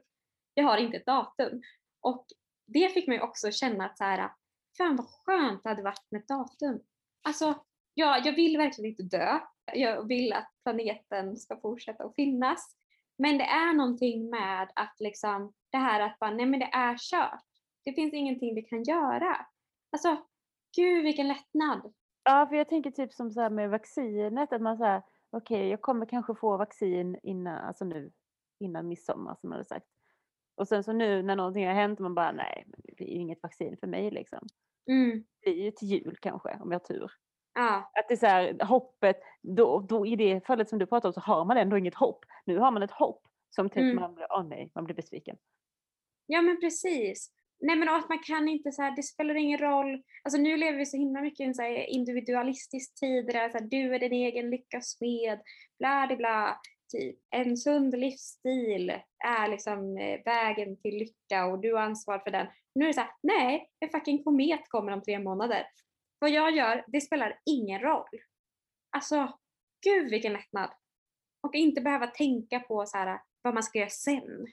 Det 0.59 0.63
har 0.63 0.79
inte 0.79 0.97
ett 0.97 1.07
datum. 1.07 1.63
Och 2.01 2.27
det 2.67 2.89
fick 2.89 3.09
mig 3.09 3.21
också 3.21 3.51
känna 3.51 3.85
att 3.85 3.99
så 3.99 4.05
här, 4.05 4.31
fan 4.79 4.97
vad 4.97 5.07
skönt 5.07 5.63
det 5.63 5.69
hade 5.69 5.83
varit 5.83 6.07
med 6.11 6.21
ett 6.21 6.29
datum. 6.29 6.81
Alltså, 7.23 7.65
ja, 7.95 8.23
jag 8.25 8.33
vill 8.33 8.59
verkligen 8.59 8.91
inte 8.91 9.03
dö. 9.03 9.39
Jag 9.73 10.09
vill 10.09 10.33
att 10.33 10.51
planeten 10.65 11.37
ska 11.37 11.61
fortsätta 11.61 12.05
att 12.05 12.15
finnas. 12.15 12.77
Men 13.19 13.39
det 13.39 13.45
är 13.45 13.73
någonting 13.73 14.31
med 14.31 14.73
att 14.75 14.95
liksom, 15.01 15.53
det 15.71 15.79
här 15.79 16.01
att 16.01 16.19
bara, 16.19 16.31
nej 16.31 16.47
men 16.47 16.61
det 16.61 16.71
är 16.73 16.97
kört. 16.99 17.45
Det 17.85 17.93
finns 17.93 18.15
ingenting 18.15 18.55
vi 18.55 18.63
kan 18.63 18.83
göra. 18.83 19.47
Alltså, 19.93 20.17
gud 20.77 21.05
vilken 21.05 21.29
lättnad. 21.29 21.95
Ja, 22.25 22.47
för 22.47 22.57
jag 22.57 22.69
tänker 22.69 22.91
typ 22.91 23.13
som 23.13 23.31
så 23.31 23.41
här 23.41 23.51
med 23.51 23.71
vaccinet, 23.71 24.53
att 24.53 24.63
man 24.63 24.79
säger 24.79 25.03
okej, 25.31 25.57
okay, 25.57 25.69
jag 25.69 25.81
kommer 25.81 26.07
kanske 26.07 26.35
få 26.35 26.57
vaccin 26.57 27.19
innan, 27.23 27.59
alltså 27.59 27.85
nu, 27.85 28.13
innan 28.61 28.89
midsommar 28.89 29.37
som 29.41 29.49
man 29.49 29.57
hade 29.57 29.69
sagt. 29.69 29.87
Och 30.59 30.69
sen 30.69 30.85
så 30.85 30.93
nu 30.93 31.23
när 31.23 31.37
någonting 31.37 31.67
har 31.67 31.75
hänt, 31.75 31.99
man 31.99 32.15
bara 32.15 32.33
nej, 32.33 32.65
det 32.67 32.97
blir 32.97 33.07
ju 33.07 33.15
inget 33.15 33.43
vaccin 33.43 33.77
för 33.81 33.87
mig 33.87 34.11
liksom. 34.11 34.47
Mm. 34.91 35.25
Det 35.41 35.51
blir 35.51 35.65
ju 35.65 35.71
till 35.71 35.89
jul 35.89 36.17
kanske, 36.21 36.59
om 36.61 36.73
jag 36.73 36.81
har 36.81 36.87
tur. 36.87 37.11
Ja. 37.55 37.91
Att 37.95 38.09
det 38.09 38.15
är 38.15 38.17
så 38.17 38.27
här, 38.27 38.65
hoppet, 38.65 39.17
då, 39.43 39.81
då 39.81 40.07
i 40.07 40.17
det 40.17 40.47
fallet 40.47 40.69
som 40.69 40.79
du 40.79 40.87
pratar 40.87 41.09
om 41.09 41.13
så 41.13 41.21
har 41.21 41.45
man 41.45 41.57
ändå 41.57 41.79
inget 41.79 41.95
hopp. 41.95 42.25
Nu 42.47 42.59
har 42.59 42.71
man 42.71 42.83
ett 42.83 42.91
hopp 42.91 43.23
som 43.51 43.69
typ 43.69 43.79
mm. 43.79 43.97
man 43.97 44.15
blir, 44.15 44.27
åh 44.31 44.41
oh 44.41 44.49
nej, 44.49 44.71
man 44.75 44.85
blir 44.85 44.97
besviken. 44.97 45.37
Ja 46.27 46.43
men 46.43 46.61
precis. 46.61 47.33
Nej 47.61 47.77
men 47.77 47.89
att 47.89 48.09
man 48.09 48.19
kan 48.19 48.49
inte 48.49 48.73
så 48.73 48.83
här, 48.83 48.97
det 48.97 49.03
spelar 49.03 49.35
ingen 49.35 49.59
roll. 49.59 50.03
Alltså 50.25 50.41
nu 50.41 50.57
lever 50.57 50.79
vi 50.79 50.87
så 50.87 50.97
himla 50.97 51.21
mycket 51.21 51.41
i 51.41 51.45
en 51.45 51.55
så 51.55 51.63
individualistisk 51.89 53.01
tid 53.01 53.27
där 53.27 53.49
så 53.49 53.59
här, 53.59 53.67
du 53.67 53.95
är 53.95 53.99
din 53.99 54.13
egen 54.13 54.51
lyckas 54.51 54.91
smed, 54.91 55.41
bla 55.79 56.07
bla 56.07 56.17
bla. 56.17 56.61
Typ. 56.89 57.19
En 57.31 57.57
sund 57.57 57.99
livsstil 57.99 58.91
är 59.25 59.49
liksom 59.49 59.99
eh, 59.99 60.21
vägen 60.25 60.77
till 60.77 60.99
lycka 60.99 61.47
och 61.47 61.61
du 61.61 61.75
har 61.75 61.81
ansvar 61.81 62.19
för 62.19 62.31
den. 62.31 62.47
Nu 62.75 62.85
är 62.85 62.89
det 62.89 62.95
så 62.95 63.01
här, 63.01 63.11
nej, 63.23 63.71
en 63.81 63.89
fucking 63.89 64.25
komet 64.25 64.69
kommer 64.69 64.93
om 64.93 65.03
tre 65.03 65.19
månader. 65.19 65.67
Vad 66.19 66.31
jag 66.31 66.57
gör, 66.57 66.85
det 66.87 67.01
spelar 67.01 67.41
ingen 67.47 67.81
roll. 67.81 68.09
Alltså, 68.91 69.39
gud 69.87 70.11
vilken 70.11 70.33
lättnad. 70.33 70.71
Och 71.43 71.55
inte 71.55 71.81
behöva 71.81 72.07
tänka 72.07 72.61
på 72.61 72.87
så 72.87 72.99
här, 72.99 73.21
vad 73.43 73.55
man 73.55 73.63
ska 73.63 73.79
göra 73.79 73.89
sen. 73.89 74.47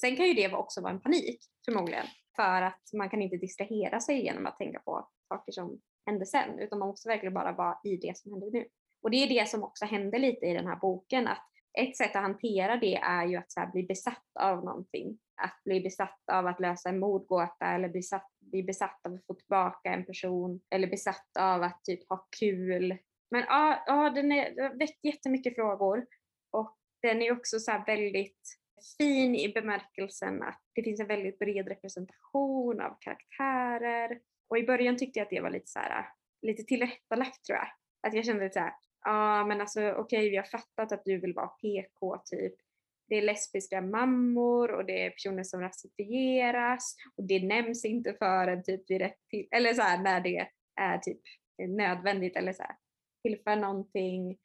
Sen 0.00 0.16
kan 0.16 0.26
ju 0.26 0.34
det 0.34 0.52
också 0.52 0.80
vara 0.80 0.92
en 0.92 1.00
panik 1.00 1.40
förmodligen. 1.64 2.06
För 2.36 2.62
att 2.62 2.82
man 2.92 3.10
kan 3.10 3.22
inte 3.22 3.36
distrahera 3.36 4.00
sig 4.00 4.24
genom 4.24 4.46
att 4.46 4.58
tänka 4.58 4.80
på 4.80 5.08
saker 5.28 5.52
som 5.52 5.80
händer 6.06 6.26
sen. 6.26 6.58
Utan 6.58 6.78
man 6.78 6.88
måste 6.88 7.08
verkligen 7.08 7.34
bara 7.34 7.52
vara 7.52 7.78
i 7.84 7.96
det 7.96 8.18
som 8.18 8.32
händer 8.32 8.50
nu. 8.50 8.68
Och 9.02 9.10
det 9.10 9.16
är 9.16 9.28
det 9.28 9.48
som 9.48 9.62
också 9.62 9.84
händer 9.84 10.18
lite 10.18 10.46
i 10.46 10.54
den 10.54 10.66
här 10.66 10.76
boken. 10.76 11.28
Att 11.28 11.48
ett 11.78 11.96
sätt 11.96 12.16
att 12.16 12.22
hantera 12.22 12.76
det 12.76 12.96
är 12.96 13.26
ju 13.26 13.36
att 13.36 13.52
så 13.52 13.68
bli 13.72 13.82
besatt 13.82 14.30
av 14.40 14.64
någonting. 14.64 15.18
Att 15.42 15.64
bli 15.64 15.80
besatt 15.80 16.22
av 16.32 16.46
att 16.46 16.60
lösa 16.60 16.88
en 16.88 16.98
mordgåta 16.98 17.66
eller 17.66 17.88
bli 17.88 17.98
besatt, 17.98 18.30
bli 18.40 18.62
besatt 18.62 19.06
av 19.06 19.14
att 19.14 19.26
få 19.26 19.34
tillbaka 19.34 19.90
en 19.90 20.04
person 20.04 20.60
eller 20.70 20.86
besatt 20.86 21.36
av 21.38 21.62
att 21.62 21.84
typ 21.84 22.08
ha 22.08 22.26
kul. 22.38 22.98
Men 23.30 23.44
ja, 23.48 23.84
ja 23.86 24.10
den 24.10 24.30
har 24.30 24.78
väckt 24.78 25.04
jättemycket 25.04 25.54
frågor 25.54 26.06
och 26.50 26.76
den 27.02 27.22
är 27.22 27.32
också 27.32 27.58
så 27.58 27.82
väldigt 27.86 28.58
fin 28.98 29.34
i 29.34 29.52
bemärkelsen 29.52 30.42
att 30.42 30.60
det 30.74 30.82
finns 30.82 31.00
en 31.00 31.06
väldigt 31.06 31.38
bred 31.38 31.68
representation 31.68 32.80
av 32.80 32.96
karaktärer. 33.00 34.20
Och 34.48 34.58
i 34.58 34.66
början 34.66 34.96
tyckte 34.96 35.18
jag 35.18 35.24
att 35.24 35.30
det 35.30 35.40
var 35.40 35.50
lite 35.50 35.66
så 35.66 35.78
här, 35.78 36.06
lite 36.42 36.62
tillrättalagt 36.62 37.44
tror 37.44 37.58
jag. 37.58 37.68
Att 38.06 38.14
jag 38.14 38.24
kände 38.24 38.50
så 38.50 38.58
här, 38.58 38.72
ja 39.04 39.44
men 39.44 39.60
alltså 39.60 39.80
okej 39.80 40.00
okay, 40.00 40.30
vi 40.30 40.36
har 40.36 40.44
fattat 40.44 40.92
att 40.92 41.04
du 41.04 41.18
vill 41.18 41.34
vara 41.34 41.48
PK 41.48 42.22
typ. 42.24 42.54
Det 43.08 43.14
är 43.14 43.22
lesbiska 43.22 43.80
mammor 43.80 44.70
och 44.70 44.84
det 44.84 45.06
är 45.06 45.10
personer 45.10 45.44
som 45.44 45.60
rasifieras 45.60 46.96
och 47.16 47.24
det 47.24 47.42
nämns 47.42 47.84
inte 47.84 48.14
förrän 48.14 48.62
typ 48.62 48.90
vid 48.90 49.00
rätt 49.00 49.18
till, 49.30 49.48
eller 49.50 49.74
så 49.74 49.82
här, 49.82 50.02
när 50.02 50.20
det 50.20 50.48
är 50.80 50.98
typ 50.98 51.20
nödvändigt 51.68 52.36
eller 52.36 52.52
så 52.52 52.62
här, 52.62 52.76
tillför 53.22 53.56
någonting 53.56 54.38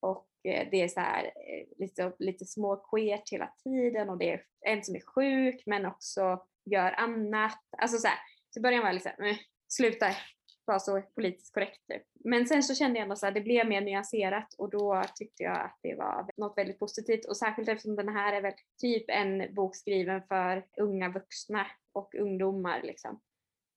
och 0.00 0.28
eh, 0.44 0.68
det 0.70 0.82
är 0.82 0.88
så 0.88 1.00
här, 1.00 1.24
eh, 1.24 1.66
lite, 1.78 2.12
lite 2.18 2.44
små 2.44 2.76
queert 2.76 3.32
hela 3.32 3.54
tiden 3.64 4.10
och 4.10 4.18
det 4.18 4.30
är 4.30 4.42
en 4.60 4.84
som 4.84 4.96
är 4.96 5.00
sjuk 5.00 5.62
men 5.66 5.86
också 5.86 6.46
gör 6.64 6.92
annat. 6.92 7.60
Alltså 7.78 7.98
så 7.98 8.08
här, 8.08 8.18
så 8.50 8.60
början 8.60 8.82
var 8.82 8.88
jag 8.88 8.94
liksom, 8.94 9.12
sluta 9.68 10.06
vara 10.66 10.78
så 10.78 11.02
politiskt 11.14 11.54
korrekt. 11.54 11.80
Typ. 11.88 12.02
Men 12.24 12.46
sen 12.46 12.62
så 12.62 12.74
kände 12.74 12.98
jag 12.98 13.02
ändå 13.02 13.16
så 13.16 13.26
att 13.26 13.34
det 13.34 13.40
blev 13.40 13.68
mer 13.68 13.80
nyanserat 13.80 14.54
och 14.58 14.70
då 14.70 15.02
tyckte 15.14 15.42
jag 15.42 15.60
att 15.60 15.78
det 15.82 15.94
var 15.94 16.26
något 16.36 16.58
väldigt 16.58 16.78
positivt 16.78 17.24
och 17.24 17.36
särskilt 17.36 17.68
eftersom 17.68 17.96
den 17.96 18.08
här 18.08 18.32
är 18.32 18.42
väl 18.42 18.52
typ 18.80 19.04
en 19.08 19.54
bok 19.54 19.76
skriven 19.76 20.22
för 20.28 20.66
unga 20.76 21.08
vuxna 21.08 21.66
och 21.92 22.14
ungdomar 22.14 22.82
liksom. 22.82 23.20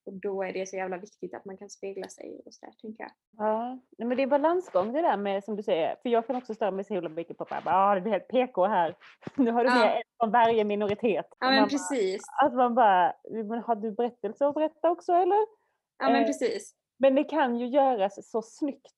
Och 0.07 0.13
då 0.13 0.43
är 0.43 0.53
det 0.53 0.65
så 0.65 0.75
jävla 0.75 0.97
viktigt 0.97 1.33
att 1.33 1.45
man 1.45 1.57
kan 1.57 1.69
spegla 1.69 2.07
sig 2.07 2.41
och 2.45 2.53
sådär 2.53 2.73
tänker 2.81 3.03
jag. 3.03 3.11
Ja, 3.37 3.79
men 3.97 4.17
det 4.17 4.23
är 4.23 4.27
balansgång 4.27 4.93
det 4.93 5.01
där 5.01 5.17
med 5.17 5.43
som 5.43 5.55
du 5.55 5.63
säger, 5.63 5.95
för 6.01 6.09
jag 6.09 6.27
kan 6.27 6.35
också 6.35 6.53
störa 6.53 6.71
mig 6.71 6.85
så 6.85 6.93
himla 6.93 7.09
mycket 7.09 7.37
på 7.37 7.43
att 7.43 7.61
ah, 7.65 7.95
det 7.95 8.01
blir 8.01 8.11
helt 8.11 8.27
PK 8.27 8.67
här. 8.67 8.95
Nu 9.35 9.51
har 9.51 9.63
du 9.63 9.69
ja. 9.69 9.79
med 9.79 9.95
en 9.95 10.01
från 10.19 10.31
varje 10.31 10.63
minoritet. 10.63 11.25
Ja 11.39 11.51
men 11.51 11.69
precis. 11.69 12.21
Bara, 12.41 12.47
att 12.47 12.53
man 12.53 12.75
bara, 12.75 13.13
men 13.31 13.59
har 13.63 13.75
du 13.75 13.91
berättelser 13.91 14.45
att 14.45 14.55
berätta 14.55 14.91
också 14.91 15.13
eller? 15.13 15.47
Ja 15.99 16.09
men 16.09 16.21
eh, 16.21 16.25
precis. 16.27 16.75
Men 16.97 17.15
det 17.15 17.23
kan 17.23 17.59
ju 17.59 17.67
göras 17.67 18.31
så 18.31 18.41
snyggt 18.41 18.93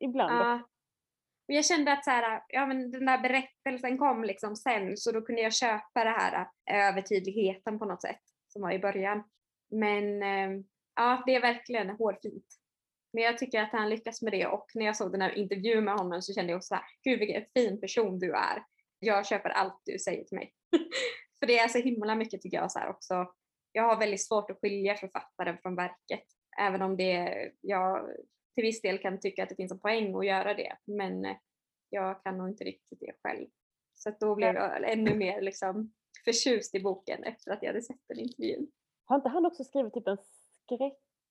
ibland. 0.00 0.34
Ja. 0.34 0.54
Och 1.48 1.54
jag 1.54 1.64
kände 1.64 1.92
att 1.92 2.04
så 2.04 2.10
här, 2.10 2.42
ja, 2.48 2.66
men 2.66 2.90
den 2.90 3.06
där 3.06 3.18
berättelsen 3.18 3.98
kom 3.98 4.24
liksom 4.24 4.56
sen 4.56 4.96
så 4.96 5.12
då 5.12 5.22
kunde 5.22 5.42
jag 5.42 5.54
köpa 5.54 6.04
det 6.04 6.10
här 6.10 6.48
eh, 6.70 6.88
övertydligheten 6.88 7.78
på 7.78 7.84
något 7.84 8.02
sätt 8.02 8.20
som 8.48 8.62
var 8.62 8.72
i 8.72 8.78
början. 8.78 9.24
Men 9.70 10.22
eh, 10.22 10.64
ja, 10.96 11.22
det 11.26 11.34
är 11.34 11.40
verkligen 11.40 11.90
hårfint. 11.90 12.46
Men 13.12 13.22
jag 13.22 13.38
tycker 13.38 13.62
att 13.62 13.72
han 13.72 13.88
lyckas 13.88 14.22
med 14.22 14.32
det 14.32 14.46
och 14.46 14.66
när 14.74 14.86
jag 14.86 14.96
såg 14.96 15.12
den 15.12 15.22
här 15.22 15.38
intervjun 15.38 15.84
med 15.84 15.94
honom 15.94 16.22
så 16.22 16.34
kände 16.34 16.52
jag 16.52 16.56
också 16.56 16.66
så 16.66 16.74
här, 16.74 16.84
gud 17.02 17.18
vilken 17.18 17.44
fin 17.54 17.80
person 17.80 18.18
du 18.18 18.32
är. 18.32 18.64
Jag 18.98 19.26
köper 19.26 19.50
allt 19.50 19.82
du 19.84 19.98
säger 19.98 20.24
till 20.24 20.36
mig. 20.36 20.54
För 21.38 21.46
det 21.46 21.58
är 21.58 21.68
så 21.68 21.78
himla 21.78 22.14
mycket 22.14 22.42
tycker 22.42 22.56
jag 22.56 22.72
så 22.72 22.78
här 22.78 22.88
också. 22.88 23.26
Jag 23.72 23.82
har 23.82 23.98
väldigt 23.98 24.26
svårt 24.26 24.50
att 24.50 24.60
skilja 24.60 24.94
författaren 24.94 25.58
från 25.62 25.76
verket. 25.76 26.24
Även 26.58 26.82
om 26.82 26.96
det, 26.96 27.50
jag 27.60 28.10
till 28.54 28.62
viss 28.64 28.82
del 28.82 28.98
kan 28.98 29.20
tycka 29.20 29.42
att 29.42 29.48
det 29.48 29.54
finns 29.54 29.72
en 29.72 29.78
poäng 29.78 30.14
att 30.14 30.26
göra 30.26 30.54
det 30.54 30.76
men 30.84 31.24
eh, 31.24 31.36
jag 31.90 32.22
kan 32.22 32.38
nog 32.38 32.48
inte 32.48 32.64
riktigt 32.64 33.00
det 33.00 33.12
själv. 33.22 33.46
Så 33.94 34.12
då 34.20 34.34
blev 34.34 34.54
jag 34.54 34.92
ännu 34.92 35.14
mer 35.14 35.40
liksom 35.40 35.92
förtjust 36.24 36.74
i 36.74 36.80
boken 36.80 37.24
efter 37.24 37.50
att 37.52 37.62
jag 37.62 37.68
hade 37.68 37.82
sett 37.82 38.08
den 38.08 38.18
intervjun. 38.18 38.70
Har 39.04 39.16
inte 39.16 39.28
han 39.28 39.46
också 39.46 39.64
skrivit 39.64 39.94
typ 39.94 40.06
en 40.08 40.18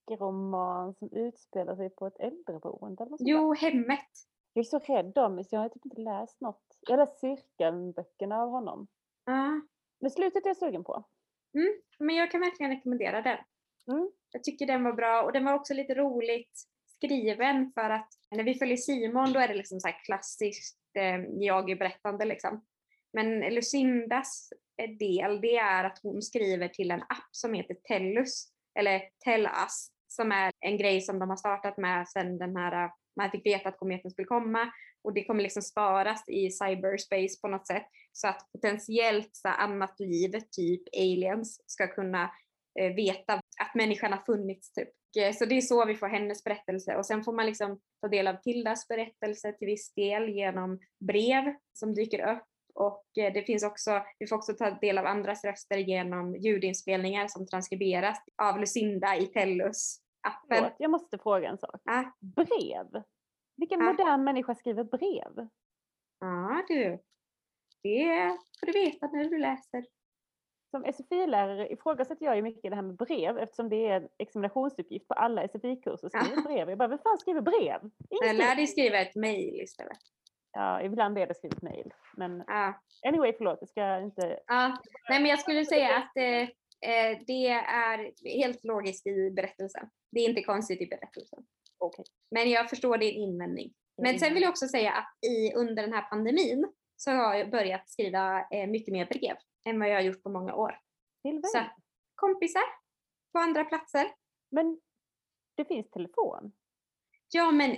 skräckroman 0.08 0.94
som 0.94 1.10
utspelar 1.12 1.76
sig 1.76 1.90
på 1.90 2.08
ett 2.08 2.20
äldreboende? 2.20 3.04
Eller 3.04 3.12
något? 3.12 3.20
Jo, 3.24 3.54
Hemmet. 3.54 4.10
Jag 4.54 4.62
är 4.66 4.70
så 4.70 4.80
rädd 4.80 5.18
om 5.18 5.44
så 5.44 5.56
jag 5.56 5.60
har 5.60 5.70
typ 5.70 5.86
inte 5.86 6.02
läst 6.02 6.42
något. 6.42 6.78
Jag 6.82 6.98
har 6.98 7.06
läst 7.06 7.20
Cirkeln-böckerna 7.20 8.42
av 8.42 8.50
honom. 8.50 8.88
Ja, 9.26 9.62
Men 10.00 10.12
slutet 10.12 10.46
är 10.46 10.50
jag 10.50 10.58
sugen 10.58 10.84
på. 10.84 11.04
mm, 11.54 11.82
men 12.00 12.16
jag 12.16 12.32
kan 12.32 12.42
verkligen 12.42 12.72
rekommendera 12.72 13.22
den. 13.22 13.38
Mm. 13.92 14.12
Jag 14.32 14.44
tycker 14.44 14.66
den 14.66 14.84
var 14.84 14.94
bra 14.94 15.22
och 15.22 15.34
den 15.34 15.46
var 15.46 15.54
också 15.54 15.74
lite 15.74 15.96
roligt 15.96 16.64
skriven 16.96 17.72
för 17.74 17.90
att 17.90 18.08
när 18.32 18.44
vi 18.44 18.56
följer 18.56 18.78
Simon 18.78 19.34
då 19.34 19.40
är 19.40 19.48
det 19.48 19.54
liksom 19.54 19.80
så 19.80 19.88
här 19.88 20.06
klassiskt 20.06 20.80
eh, 20.98 21.20
jag 21.40 21.66
berättande 21.66 22.26
liksom. 22.26 22.66
Men 23.14 23.40
Lucindas 23.40 24.50
eh, 24.82 24.90
del 24.90 25.42
det 25.42 25.58
är 25.58 25.84
att 25.84 26.00
hon 26.04 26.22
skriver 26.22 26.68
till 26.68 26.92
en 26.92 27.02
app 27.02 27.30
som 27.32 27.54
heter 27.54 27.74
Tellus 27.88 28.48
eller 28.80 29.02
Tell 29.24 29.46
Us 29.46 29.90
som 30.08 30.32
är 30.32 30.52
en 30.60 30.78
grej 30.78 31.02
som 31.02 31.20
de 31.20 31.30
har 31.30 31.38
startat 31.38 31.78
med 31.78 32.08
sedan 32.08 32.38
den 32.38 32.56
här 32.56 32.86
eh, 32.86 32.92
man 33.16 33.32
fick 33.32 33.46
veta 33.46 33.70
att 33.70 33.78
kometen 33.78 34.12
skulle 34.12 34.26
komma 34.26 34.72
och 35.04 35.14
det 35.14 35.24
kommer 35.24 35.44
liksom 35.44 35.62
sparas 35.62 36.30
i 36.30 36.52
cyberspace 36.52 37.42
på 37.42 37.48
något 37.48 37.68
sätt 37.68 37.88
så 38.12 38.28
att 38.28 38.52
potentiellt 38.52 39.30
så 39.32 39.48
annat 39.48 40.00
liv, 40.00 40.32
typ 40.52 40.82
aliens, 40.98 41.64
ska 41.66 41.88
kunna 41.88 42.32
eh, 42.80 42.94
veta 42.94 43.42
att 43.62 43.76
människan 43.76 44.12
har 44.14 44.20
funnits 44.20 44.74
typ. 44.74 44.90
Eh, 45.20 45.34
Så 45.34 45.46
det 45.46 45.58
är 45.58 45.62
så 45.62 45.86
vi 45.86 45.96
får 45.96 46.08
hennes 46.08 46.44
berättelse 46.44 46.96
och 46.96 47.06
sen 47.06 47.24
får 47.24 47.34
man 47.34 47.46
liksom 47.46 47.80
ta 48.02 48.08
del 48.08 48.28
av 48.28 48.34
Tildas 48.36 48.88
berättelse 48.88 49.54
till 49.54 49.66
viss 49.66 49.94
del 49.94 50.30
genom 50.30 50.80
brev 51.00 51.56
som 51.74 51.94
dyker 51.94 52.32
upp 52.36 52.44
och 52.76 53.06
eh, 53.18 53.34
det 53.34 53.44
finns 53.44 53.64
också, 53.64 54.02
vi 54.20 54.28
får 54.28 54.36
också 54.36 54.54
ta 54.54 54.72
del 54.72 54.98
av 54.98 55.06
andras 55.06 55.44
röster 55.46 55.78
genom 55.78 56.36
ljudinspelningar 56.36 57.28
som 57.28 57.48
transkriberas 57.48 58.18
av 58.42 58.60
Lucinda 58.60 59.16
i 59.18 59.28
Tellus 59.28 60.00
appen. 60.28 60.72
Jag 60.80 60.92
måste 60.92 61.18
fråga 61.18 61.50
en 61.50 61.58
sak. 61.58 61.82
Ja, 61.84 62.14
Brev? 62.20 63.04
Vilken 63.58 63.80
Ja. 63.80 63.86
modern 63.92 64.24
människa 64.24 64.56
skriver 64.56 64.84
brev? 64.84 65.48
ja 66.20 66.64
du, 66.68 67.00
det 67.84 68.38
får 68.60 68.66
du 68.66 68.72
veta 68.72 69.08
när 69.08 69.26
du 69.30 69.38
läser. 69.38 69.86
Som 70.74 70.84
SFI-lärare 70.94 71.68
ifrågasätter 71.74 72.26
jag 72.26 72.36
ju 72.36 72.42
mycket 72.42 72.70
det 72.72 72.76
här 72.76 72.82
med 72.82 72.96
brev 72.96 73.38
eftersom 73.38 73.70
det 73.70 73.88
är 73.88 73.96
en 74.02 74.08
examinationsuppgift 74.18 75.08
på 75.08 75.14
alla 75.14 75.48
SFI-kurser. 75.48 76.10
Skriva 76.10 76.42
brev. 76.42 76.70
Jag 76.70 76.78
bara, 76.78 76.88
vem 76.88 77.00
fan 77.00 77.18
skriver 77.18 77.42
brev? 77.42 77.80
Ingen 78.10 78.38
lär 78.38 78.56
dig 78.56 78.68
skriva 78.68 78.98
ett 79.00 79.16
mejl 79.16 79.62
istället. 79.62 79.98
Ja, 80.52 80.82
ibland 80.82 81.18
är 81.18 81.28
det 81.28 81.34
skrivet 81.34 81.62
mejl. 81.62 81.94
Men 82.18 82.44
Ja. 82.48 82.74
anyway, 83.08 83.34
förlåt, 83.38 83.58
jag 83.62 83.70
ska 83.70 84.00
inte... 84.00 84.40
Ja, 84.48 84.78
nej 85.10 85.22
men 85.22 85.30
jag 85.30 85.40
skulle 85.40 85.66
säga 85.66 85.98
att 85.98 86.18
eh, 86.18 86.42
eh, 86.92 87.20
det 87.28 87.48
är 87.48 88.12
helt 88.38 88.64
logiskt 88.64 89.08
i 89.08 89.32
berättelsen. 89.32 89.90
Det 90.12 90.20
är 90.20 90.30
inte 90.30 90.44
konstigt 90.44 90.82
i 90.82 90.88
berättelsen. 90.88 91.40
Okej. 91.78 92.06
Men 92.32 92.50
jag 92.50 92.70
förstår 92.70 92.98
din 92.98 93.16
invändning. 93.16 93.74
Men 94.02 94.20
sen 94.20 94.34
vill 94.34 94.44
jag 94.44 94.50
också 94.50 94.68
säga 94.68 94.92
att 94.92 95.30
i, 95.30 95.54
under 95.54 95.84
den 95.84 95.94
här 95.94 96.02
pandemin 96.02 96.72
så 96.96 97.12
har 97.12 97.36
jag 97.36 97.52
börjat 97.52 97.90
skriva 97.90 98.40
eh, 98.52 98.68
mycket 98.68 98.92
mer 98.92 99.06
brev 99.06 99.36
än 99.66 99.80
vad 99.80 99.90
jag 99.90 99.96
har 99.96 100.02
gjort 100.02 100.24
på 100.24 100.30
många 100.30 100.56
år. 100.56 100.80
Till 101.22 101.34
vem? 101.34 101.44
Så 101.44 101.60
kompisar 102.16 102.64
på 103.32 103.40
andra 103.40 103.64
platser. 103.66 104.12
Men 104.52 104.82
det 105.56 105.66
finns 105.66 105.90
telefon. 105.90 106.54
Ja, 107.30 107.52
men 107.52 107.78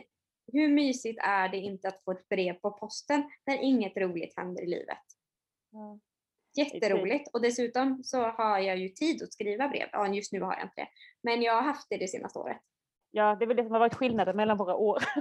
hur 0.53 0.67
mysigt 0.67 1.19
är 1.23 1.49
det 1.49 1.57
inte 1.57 1.87
att 1.87 2.03
få 2.03 2.11
ett 2.11 2.29
brev 2.29 2.53
på 2.53 2.71
posten 2.71 3.29
när 3.45 3.57
inget 3.57 3.97
roligt 3.97 4.33
händer 4.37 4.63
i 4.63 4.67
livet? 4.67 5.03
Ja. 5.71 5.99
Jätteroligt 6.57 7.29
och 7.33 7.41
dessutom 7.41 8.03
så 8.03 8.21
har 8.21 8.59
jag 8.59 8.77
ju 8.77 8.89
tid 8.89 9.23
att 9.23 9.33
skriva 9.33 9.67
brev. 9.67 9.89
Ja, 9.91 10.07
just 10.07 10.31
nu 10.31 10.41
har 10.41 10.53
jag 10.53 10.63
inte 10.63 10.81
det. 10.81 10.87
Men 11.21 11.41
jag 11.41 11.53
har 11.53 11.61
haft 11.61 11.87
det 11.89 11.97
det 11.97 12.07
senaste 12.07 12.39
året. 12.39 12.61
Ja, 13.11 13.35
det 13.35 13.45
är 13.45 13.47
väl 13.47 13.57
det 13.57 13.63
som 13.63 13.71
har 13.71 13.79
varit 13.79 13.95
skillnaden 13.95 14.35
mellan 14.35 14.57
våra 14.57 14.75
år. 14.75 15.03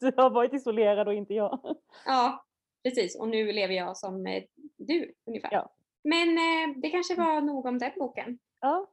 Du 0.00 0.12
har 0.16 0.30
varit 0.30 0.52
isolerad 0.52 1.08
och 1.08 1.14
inte 1.14 1.34
jag. 1.34 1.76
Ja, 2.06 2.45
precis. 2.82 3.20
Och 3.20 3.28
nu 3.28 3.52
lever 3.52 3.74
jag 3.74 3.96
som 3.96 4.26
eh, 4.26 4.42
du 4.76 5.14
ungefär. 5.24 5.52
Ja. 5.52 5.72
Men 6.04 6.28
eh, 6.28 6.76
det 6.76 6.90
kanske 6.90 7.14
var 7.14 7.40
nog 7.40 7.66
om 7.66 7.78
den 7.78 7.92
boken. 7.98 8.38
Ja, 8.60 8.86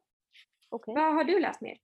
okej. 0.69 0.93
Vad 0.95 1.13
har 1.13 1.23
du 1.23 1.39
läst 1.39 1.61
mer? 1.61 1.77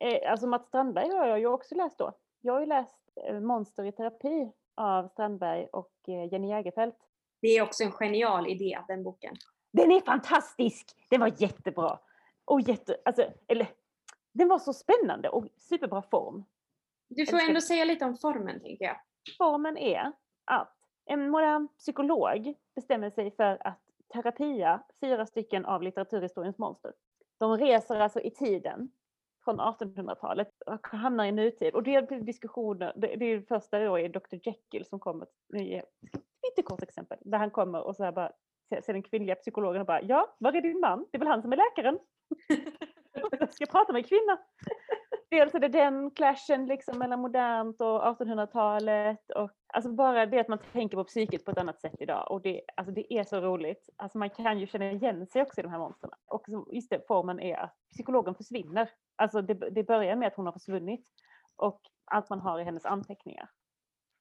Eh, 0.00 0.30
alltså 0.30 0.46
Mats 0.46 0.66
Strandberg 0.66 1.10
har 1.10 1.26
jag 1.26 1.38
ju 1.38 1.46
också 1.46 1.74
läst 1.74 1.98
då. 1.98 2.12
Jag 2.40 2.52
har 2.52 2.60
ju 2.60 2.66
läst 2.66 2.98
eh, 3.26 3.40
Monster 3.40 3.84
i 3.84 3.92
terapi 3.92 4.52
av 4.74 5.08
Strandberg 5.08 5.66
och 5.66 5.92
eh, 6.08 6.32
Jenny 6.32 6.48
Jägerfeld. 6.48 6.94
Det 7.42 7.48
är 7.48 7.62
också 7.62 7.84
en 7.84 7.92
genial 7.92 8.50
idé, 8.50 8.78
den 8.88 9.02
boken. 9.02 9.34
Den 9.72 9.92
är 9.92 10.00
fantastisk! 10.00 10.96
Den 11.08 11.20
var 11.20 11.32
jättebra. 11.42 11.98
Och 12.44 12.60
jätte, 12.60 12.96
alltså, 13.04 13.24
eller, 13.48 13.66
den 14.32 14.48
var 14.48 14.58
så 14.58 14.72
spännande 14.72 15.28
och 15.28 15.46
superbra 15.56 16.02
form. 16.02 16.44
Du 17.08 17.26
får 17.26 17.40
ändå 17.48 17.60
säga 17.60 17.84
lite 17.84 18.04
om 18.04 18.16
formen, 18.16 18.60
tänker 18.60 18.84
jag. 18.84 18.96
Formen 19.38 19.78
är 19.78 20.12
att 20.44 20.76
en 21.10 21.30
modern 21.30 21.68
psykolog 21.78 22.54
bestämmer 22.74 23.10
sig 23.10 23.30
för 23.30 23.66
att 23.66 23.80
terapia 24.12 24.82
fyra 25.00 25.26
stycken 25.26 25.64
av 25.64 25.82
litteraturhistoriens 25.82 26.58
monster. 26.58 26.92
De 27.38 27.58
reser 27.58 28.00
alltså 28.00 28.20
i 28.20 28.30
tiden 28.30 28.90
från 29.44 29.60
1800-talet 29.60 30.48
och 30.66 30.86
hamnar 30.86 31.24
i 31.24 31.32
nutid. 31.32 31.74
Och 31.74 31.82
det 31.82 32.08
blir 32.08 32.20
diskussioner, 32.20 32.92
det, 32.96 33.16
det 33.16 33.24
är 33.24 33.36
det 33.36 33.48
första 33.48 33.78
då 33.78 33.98
är 33.98 34.08
Dr 34.08 34.36
Jekyll 34.42 34.84
som 34.84 34.98
kommer, 34.98 35.26
nu 35.48 35.64
ger 35.64 35.84
ett 36.58 36.64
kort 36.64 36.82
exempel, 36.82 37.18
där 37.20 37.38
han 37.38 37.50
kommer 37.50 37.80
och 37.80 37.96
så 37.96 38.04
här 38.04 38.12
bara 38.12 38.32
ser 38.68 38.80
ser 38.80 38.92
den 38.92 39.02
kvinnliga 39.02 39.34
psykologen 39.34 39.80
och 39.80 39.86
bara 39.86 40.02
ja, 40.02 40.36
var 40.38 40.52
är 40.52 40.60
din 40.60 40.80
man? 40.80 41.06
Det 41.10 41.16
är 41.16 41.18
väl 41.18 41.28
han 41.28 41.42
som 41.42 41.52
är 41.52 41.56
läkaren? 41.56 41.98
Jag 43.40 43.54
ska 43.54 43.66
prata 43.66 43.92
med 43.92 44.00
en 44.00 44.08
kvinna. 44.08 44.38
Dels 45.30 45.54
är 45.54 45.58
det 45.58 45.68
den 45.68 46.10
clashen 46.10 46.66
liksom 46.66 46.98
mellan 46.98 47.20
modernt 47.20 47.80
och 47.80 48.02
1800-talet. 48.02 49.30
Och, 49.30 49.50
alltså 49.66 49.92
bara 49.92 50.26
det 50.26 50.40
att 50.40 50.48
man 50.48 50.58
tänker 50.72 50.96
på 50.96 51.04
psyket 51.04 51.44
på 51.44 51.50
ett 51.50 51.58
annat 51.58 51.80
sätt 51.80 51.94
idag. 51.98 52.30
Och 52.30 52.42
det, 52.42 52.60
alltså 52.76 52.92
det 52.92 53.14
är 53.14 53.24
så 53.24 53.40
roligt. 53.40 53.88
Alltså 53.96 54.18
man 54.18 54.30
kan 54.30 54.58
ju 54.58 54.66
känna 54.66 54.90
igen 54.90 55.26
sig 55.26 55.42
också 55.42 55.60
i 55.60 55.62
de 55.62 55.68
här 55.68 55.78
monstren. 55.78 56.12
Och 56.26 56.46
just 56.72 56.90
det, 56.90 57.06
formen 57.06 57.40
är 57.40 57.56
att 57.56 57.76
psykologen 57.92 58.34
försvinner. 58.34 58.90
Alltså 59.16 59.42
det, 59.42 59.54
det 59.54 59.82
börjar 59.82 60.16
med 60.16 60.28
att 60.28 60.36
hon 60.36 60.46
har 60.46 60.52
försvunnit. 60.52 61.08
Och 61.56 61.80
allt 62.04 62.30
man 62.30 62.40
har 62.40 62.60
i 62.60 62.64
hennes 62.64 62.86
anteckningar. 62.86 63.50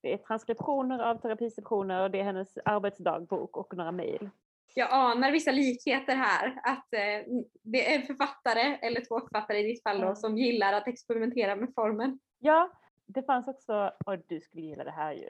Det 0.01 0.13
är 0.13 0.17
transkriptioner 0.17 0.99
av 0.99 1.15
terapisessioner 1.15 2.03
och 2.03 2.11
det 2.11 2.19
är 2.19 2.23
hennes 2.23 2.57
arbetsdagbok 2.65 3.57
och 3.57 3.77
några 3.77 3.91
mejl. 3.91 4.29
Jag 4.75 4.87
anar 4.91 5.31
vissa 5.31 5.51
likheter 5.51 6.15
här. 6.15 6.59
Att 6.63 6.93
eh, 6.93 7.33
det 7.63 7.93
är 7.93 7.99
en 7.99 8.05
författare, 8.07 8.61
eller 8.81 9.05
två 9.05 9.19
författare 9.19 9.59
i 9.59 9.63
ditt 9.63 9.83
fall 9.83 10.01
då, 10.01 10.15
som 10.15 10.37
gillar 10.37 10.73
att 10.73 10.87
experimentera 10.87 11.55
med 11.55 11.73
formen. 11.75 12.19
Ja, 12.39 12.69
det 13.05 13.23
fanns 13.23 13.47
också, 13.47 13.91
och 14.05 14.17
du 14.27 14.41
skulle 14.41 14.63
gilla 14.63 14.83
det 14.83 14.91
här 14.91 15.13
ju. 15.13 15.29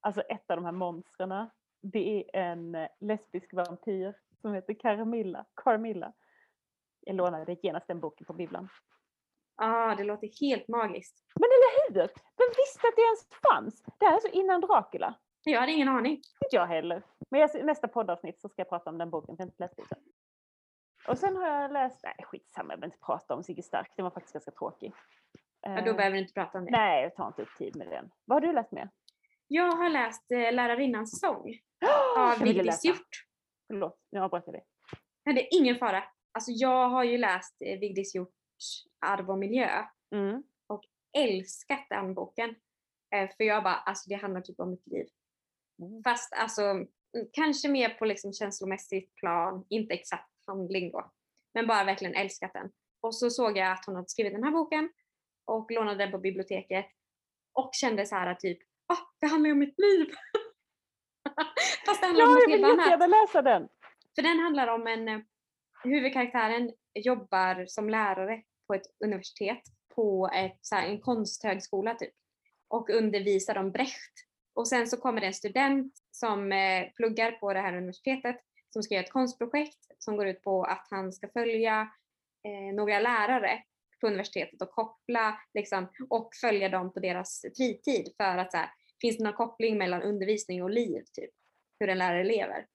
Alltså 0.00 0.20
ett 0.20 0.50
av 0.50 0.56
de 0.56 0.64
här 0.64 0.72
monstren, 0.72 1.50
det 1.82 2.18
är 2.18 2.40
en 2.40 2.74
eh, 2.74 2.88
lesbisk 3.00 3.52
vampyr 3.54 4.14
som 4.40 4.54
heter 4.54 4.74
Carmilla. 4.74 5.44
Carmilla. 5.54 6.12
Jag 7.00 7.16
lånade 7.16 7.56
genast 7.62 7.86
den 7.86 8.00
boken 8.00 8.24
på 8.26 8.32
bibblan. 8.32 8.68
ah, 9.56 9.94
det 9.94 10.04
låter 10.04 10.28
helt 10.40 10.68
magiskt. 10.68 11.24
Men 11.34 11.48
eller 11.48 11.92
hur? 11.92 12.00
Vem 12.36 12.50
visste 12.56 12.88
att 12.88 12.96
det 12.96 13.02
ens 13.02 13.26
fanns? 13.50 13.82
Det 13.98 14.06
här 14.06 14.16
är 14.16 14.20
så 14.20 14.28
innan 14.28 14.60
Dracula. 14.60 15.14
Jag 15.44 15.60
hade 15.60 15.72
ingen 15.72 15.88
aning. 15.88 16.12
Inte 16.12 16.56
jag 16.56 16.66
heller. 16.66 17.02
Men 17.30 17.40
jag, 17.40 17.64
nästa 17.64 17.88
poddavsnitt 17.88 18.40
så 18.40 18.48
ska 18.48 18.60
jag 18.60 18.68
prata 18.68 18.90
om 18.90 18.98
den 18.98 19.10
boken, 19.10 19.36
för 19.36 19.42
jag 19.42 19.48
inte 19.48 19.62
läst 19.62 19.76
den. 19.76 19.98
Och 21.08 21.18
sen 21.18 21.36
har 21.36 21.48
jag 21.48 21.72
läst, 21.72 22.00
nej 22.02 22.14
skitsamma, 22.22 22.72
jag 22.72 22.80
behöver 22.80 22.94
inte 22.94 23.06
prata 23.06 23.34
om 23.34 23.42
Sigge 23.42 23.62
Stark, 23.62 23.92
den 23.96 24.04
var 24.04 24.10
faktiskt 24.10 24.32
ganska 24.32 24.50
tråkig. 24.50 24.92
Ja, 25.60 25.80
då 25.80 25.90
Eh, 25.90 25.96
behöver 25.96 26.10
du 26.10 26.18
inte 26.18 26.32
prata 26.32 26.58
om 26.58 26.64
det. 26.64 26.70
Nej, 26.70 27.02
jag 27.02 27.14
tar 27.14 27.26
inte 27.26 27.42
upp 27.42 27.56
tid 27.58 27.76
med 27.76 27.88
den. 27.88 28.10
Vad 28.24 28.42
har 28.42 28.48
du 28.48 28.54
läst 28.54 28.72
med? 28.72 28.88
Jag 29.48 29.72
har 29.76 29.90
läst 29.90 30.30
eh, 30.30 30.52
Lärarinnans 30.52 31.20
sång 31.20 31.54
av 32.18 32.38
Vigdis. 32.38 32.84
Hjort. 32.84 33.26
Förlåt, 33.66 33.98
nu 34.10 34.20
avbröt 34.20 34.42
jag 34.46 34.54
dig. 34.54 34.64
Men 35.24 35.34
det 35.34 35.40
är 35.40 35.60
ingen 35.60 35.76
fara. 35.76 36.04
Alltså 36.32 36.50
jag 36.50 36.88
har 36.88 37.04
ju 37.04 37.18
läst 37.18 37.56
eh, 37.60 37.78
Vigdis 37.78 38.14
Hjorts 38.14 38.84
Arv 39.06 39.30
och 39.30 39.38
miljö. 39.38 39.84
Mm. 40.14 40.42
Älskat 41.18 41.86
den 41.90 42.14
boken. 42.14 42.54
Eh, 43.14 43.30
för 43.36 43.44
jag 43.44 43.62
bara, 43.64 43.74
alltså 43.74 44.08
det 44.08 44.14
handlar 44.14 44.40
typ 44.40 44.60
om 44.60 44.70
mitt 44.70 44.86
liv. 44.86 45.06
Fast 46.04 46.32
alltså 46.32 46.62
mm, 46.62 46.86
kanske 47.32 47.68
mer 47.68 47.88
på 47.88 48.04
liksom 48.04 48.32
känslomässigt 48.32 49.14
plan, 49.14 49.66
inte 49.68 49.94
exakt 49.94 50.30
handling 50.46 50.90
då. 50.90 51.12
Men 51.54 51.66
bara 51.66 51.84
verkligen 51.84 52.14
älskat 52.14 52.52
den. 52.52 52.70
Och 53.00 53.14
så 53.14 53.30
såg 53.30 53.58
jag 53.58 53.72
att 53.72 53.84
hon 53.86 53.94
hade 53.94 54.08
skrivit 54.08 54.32
den 54.32 54.44
här 54.44 54.50
boken 54.50 54.90
och 55.44 55.70
lånade 55.70 55.98
den 55.98 56.10
på 56.10 56.18
biblioteket. 56.18 56.86
Och 57.52 57.70
kände 57.72 58.06
så 58.06 58.14
här 58.14 58.34
typ, 58.34 58.58
ah, 58.86 58.98
det 59.20 59.26
handlar 59.26 59.48
ju 59.48 59.52
om 59.52 59.58
mitt 59.58 59.78
liv. 59.78 60.06
Fast 61.86 62.00
det 62.00 62.06
handlar 62.06 62.24
om 62.24 62.30
Ja, 62.30 62.34
något 62.34 62.42
jag 62.42 62.56
vill 62.56 62.78
jättegärna 62.78 63.06
läsa 63.06 63.42
den. 63.42 63.68
För 64.14 64.22
den 64.22 64.38
handlar 64.38 64.68
om 64.68 64.86
en, 64.86 65.08
eh, 65.08 65.18
huvudkaraktären 65.84 66.72
jobbar 66.94 67.66
som 67.66 67.90
lärare 67.90 68.42
på 68.66 68.74
ett 68.74 68.86
universitet 69.04 69.62
på 69.94 70.30
ett, 70.34 70.58
så 70.60 70.74
här, 70.74 70.88
en 70.88 71.00
konsthögskola 71.00 71.94
typ 71.94 72.14
och 72.68 72.90
undervisar 72.90 73.58
om 73.58 73.70
Brecht. 73.70 74.12
Och 74.54 74.68
sen 74.68 74.86
så 74.86 74.96
kommer 74.96 75.20
det 75.20 75.26
en 75.26 75.34
student 75.34 75.92
som 76.10 76.52
eh, 76.52 76.88
pluggar 76.96 77.32
på 77.32 77.52
det 77.52 77.60
här 77.60 77.76
universitetet 77.76 78.36
som 78.70 78.82
ska 78.82 78.94
göra 78.94 79.04
ett 79.04 79.12
konstprojekt 79.12 79.78
som 79.98 80.16
går 80.16 80.26
ut 80.26 80.42
på 80.42 80.64
att 80.64 80.86
han 80.90 81.12
ska 81.12 81.28
följa 81.28 81.88
eh, 82.44 82.74
några 82.74 83.00
lärare 83.00 83.62
på 84.00 84.06
universitetet 84.06 84.62
och 84.62 84.70
koppla 84.70 85.40
liksom, 85.54 85.88
och 86.10 86.34
följa 86.40 86.68
dem 86.68 86.92
på 86.92 87.00
deras 87.00 87.44
fritid 87.56 88.12
för 88.16 88.38
att 88.38 88.52
så 88.52 88.56
här, 88.56 88.70
finns 89.00 89.16
det 89.18 89.24
någon 89.24 89.32
koppling 89.32 89.78
mellan 89.78 90.02
undervisning 90.02 90.62
och 90.62 90.70
liv, 90.70 91.02
typ 91.12 91.30
hur 91.80 91.88
en 91.88 91.98
lärare 91.98 92.24
lever. 92.24 92.66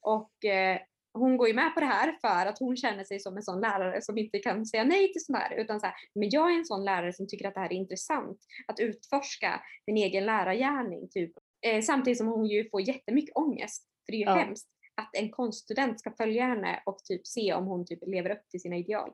Och 0.00 0.44
eh, 0.44 0.80
hon 1.18 1.36
går 1.36 1.48
ju 1.48 1.54
med 1.54 1.74
på 1.74 1.80
det 1.80 1.86
här 1.86 2.18
för 2.20 2.46
att 2.46 2.58
hon 2.58 2.76
känner 2.76 3.04
sig 3.04 3.20
som 3.20 3.36
en 3.36 3.42
sån 3.42 3.60
lärare 3.60 4.02
som 4.02 4.18
inte 4.18 4.38
kan 4.38 4.66
säga 4.66 4.84
nej 4.84 5.12
till 5.12 5.24
sånt 5.24 5.38
här 5.38 5.54
utan 5.56 5.80
så 5.80 5.86
här, 5.86 5.94
men 6.14 6.30
jag 6.30 6.52
är 6.52 6.58
en 6.58 6.64
sån 6.64 6.84
lärare 6.84 7.12
som 7.12 7.28
tycker 7.28 7.48
att 7.48 7.54
det 7.54 7.60
här 7.60 7.72
är 7.72 7.76
intressant 7.76 8.38
att 8.68 8.80
utforska 8.80 9.62
min 9.86 9.96
egen 9.96 10.26
lärargärning 10.26 11.08
typ. 11.10 11.32
Eh, 11.66 11.82
samtidigt 11.82 12.18
som 12.18 12.26
hon 12.26 12.46
ju 12.46 12.70
får 12.70 12.80
jättemycket 12.80 13.36
ångest 13.36 13.88
för 14.06 14.12
det 14.12 14.16
är 14.16 14.18
ju 14.18 14.24
Ja. 14.24 14.34
hemskt 14.34 14.68
att 14.94 15.10
en 15.16 15.30
konststudent 15.30 16.00
ska 16.00 16.10
följa 16.10 16.44
henne 16.44 16.82
och 16.86 16.98
typ 16.98 17.26
se 17.26 17.54
om 17.54 17.66
hon 17.66 17.86
typ 17.86 17.98
lever 18.06 18.30
upp 18.30 18.48
till 18.50 18.60
sina 18.60 18.76
ideal. 18.76 19.12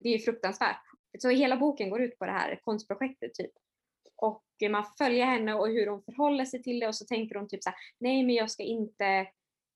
Det 0.00 0.08
är 0.08 0.12
ju 0.12 0.18
fruktansvärt. 0.18 0.80
Så 1.18 1.28
hela 1.28 1.56
boken 1.56 1.90
går 1.90 2.02
ut 2.02 2.18
på 2.18 2.26
det 2.26 2.32
här 2.32 2.60
konstprojektet 2.62 3.34
typ. 3.34 3.50
Och 4.16 4.44
man 4.70 4.84
följer 4.98 5.26
henne 5.26 5.54
och 5.54 5.68
hur 5.68 5.86
hon 5.86 6.02
förhåller 6.02 6.44
sig 6.44 6.62
till 6.62 6.80
det 6.80 6.88
och 6.88 6.94
så 6.96 7.04
tänker 7.04 7.34
hon 7.34 7.48
typ 7.48 7.62
så 7.62 7.70
här, 7.70 7.78
nej 8.00 8.22
men 8.22 8.34
jag 8.34 8.50
ska 8.50 8.62
inte 8.62 9.26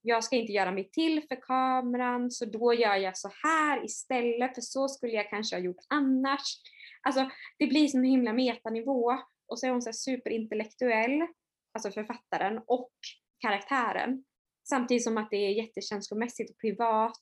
jag 0.02 0.24
ska 0.24 0.36
inte 0.36 0.52
göra 0.52 0.70
mig 0.70 0.90
till 0.90 1.22
för 1.28 1.36
kameran 1.36 2.30
så 2.30 2.44
då 2.44 2.74
gör 2.74 2.96
jag 2.96 3.18
så 3.18 3.30
här 3.42 3.84
istället 3.84 4.54
för 4.54 4.60
så 4.60 4.88
skulle 4.88 5.12
jag 5.12 5.30
kanske 5.30 5.56
ha 5.56 5.60
gjort 5.60 5.84
annars. 5.88 6.60
Alltså 7.02 7.30
det 7.58 7.66
blir 7.66 7.88
som 7.88 8.00
en 8.00 8.10
himla 8.10 8.32
metanivå 8.32 9.18
och 9.46 9.58
så 9.58 9.66
är 9.66 9.70
hon 9.70 9.82
så 9.82 9.88
här 9.88 9.92
superintellektuell, 9.92 11.26
alltså 11.72 11.90
författaren 11.90 12.60
och 12.66 12.92
karaktären. 13.38 14.24
Samtidigt 14.68 15.04
som 15.04 15.18
att 15.18 15.30
det 15.30 15.36
är 15.36 15.50
jättekänslomässigt 15.50 16.50
och 16.50 16.58
privat. 16.58 17.20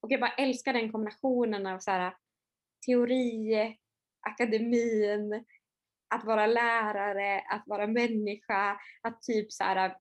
Och 0.00 0.12
jag 0.12 0.20
bara 0.20 0.34
älskar 0.34 0.72
den 0.72 0.92
kombinationen 0.92 1.66
av 1.66 1.78
så 1.78 1.90
här, 1.90 2.14
teori, 2.86 3.76
akademin, 4.20 5.44
att 6.14 6.24
vara 6.24 6.46
lärare, 6.46 7.40
att 7.40 7.62
vara 7.66 7.86
människa, 7.86 8.80
att 9.02 9.22
typ 9.22 9.52
så 9.52 9.64
här, 9.64 9.96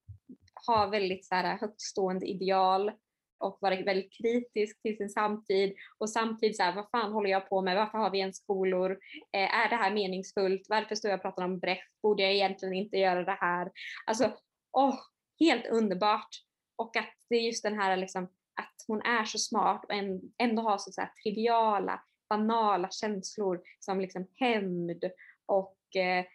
ha 0.68 0.86
väldigt 0.86 1.26
så 1.26 1.36
här, 1.36 1.58
högtstående 1.58 2.26
ideal 2.26 2.92
och 3.40 3.58
vara 3.62 3.82
väldigt 3.82 4.14
kritisk 4.14 4.82
till 4.82 4.98
sin 4.98 5.10
samtid. 5.10 5.76
Och 5.98 6.10
samtidigt 6.10 6.58
så 6.58 6.64
här, 6.64 6.76
vad 6.76 6.90
fan 6.90 7.12
håller 7.12 7.30
jag 7.30 7.50
på 7.50 7.62
med, 7.62 7.76
varför 7.76 7.98
har 7.98 8.10
vi 8.10 8.20
ens 8.20 8.38
skolor, 8.38 8.92
eh, 9.32 9.56
är 9.56 9.70
det 9.70 9.76
här 9.76 9.94
meningsfullt, 9.94 10.66
varför 10.70 10.96
står 10.96 11.12
jag 11.12 11.18
och 11.18 11.22
pratar 11.22 11.44
om 11.44 11.60
Brecht, 11.60 12.02
borde 12.02 12.24
jag 12.24 12.34
egentligen 12.34 12.74
inte 12.74 12.98
göra 12.98 13.24
det 13.24 13.38
här? 13.42 13.72
Alltså, 14.06 14.34
åh, 14.72 14.96
helt 15.40 15.68
underbart. 15.68 16.30
Och 16.76 16.98
att 16.98 17.14
det 17.30 17.36
är 17.36 17.42
just 17.42 17.64
den 17.64 17.80
här 17.80 17.98
liksom, 17.98 18.24
att 18.62 18.76
hon 18.88 19.02
är 19.02 19.26
så 19.26 19.38
smart 19.38 19.86
och 19.86 19.94
ändå 20.38 20.62
har 20.62 20.78
så, 20.78 20.92
så 20.92 21.02
här, 21.02 21.12
triviala, 21.24 22.04
banala 22.30 22.90
känslor 22.92 23.62
som 23.80 24.02
liksom 24.02 24.28
hämnd 24.36 25.04
och 25.46 25.96
eh, 25.96 26.26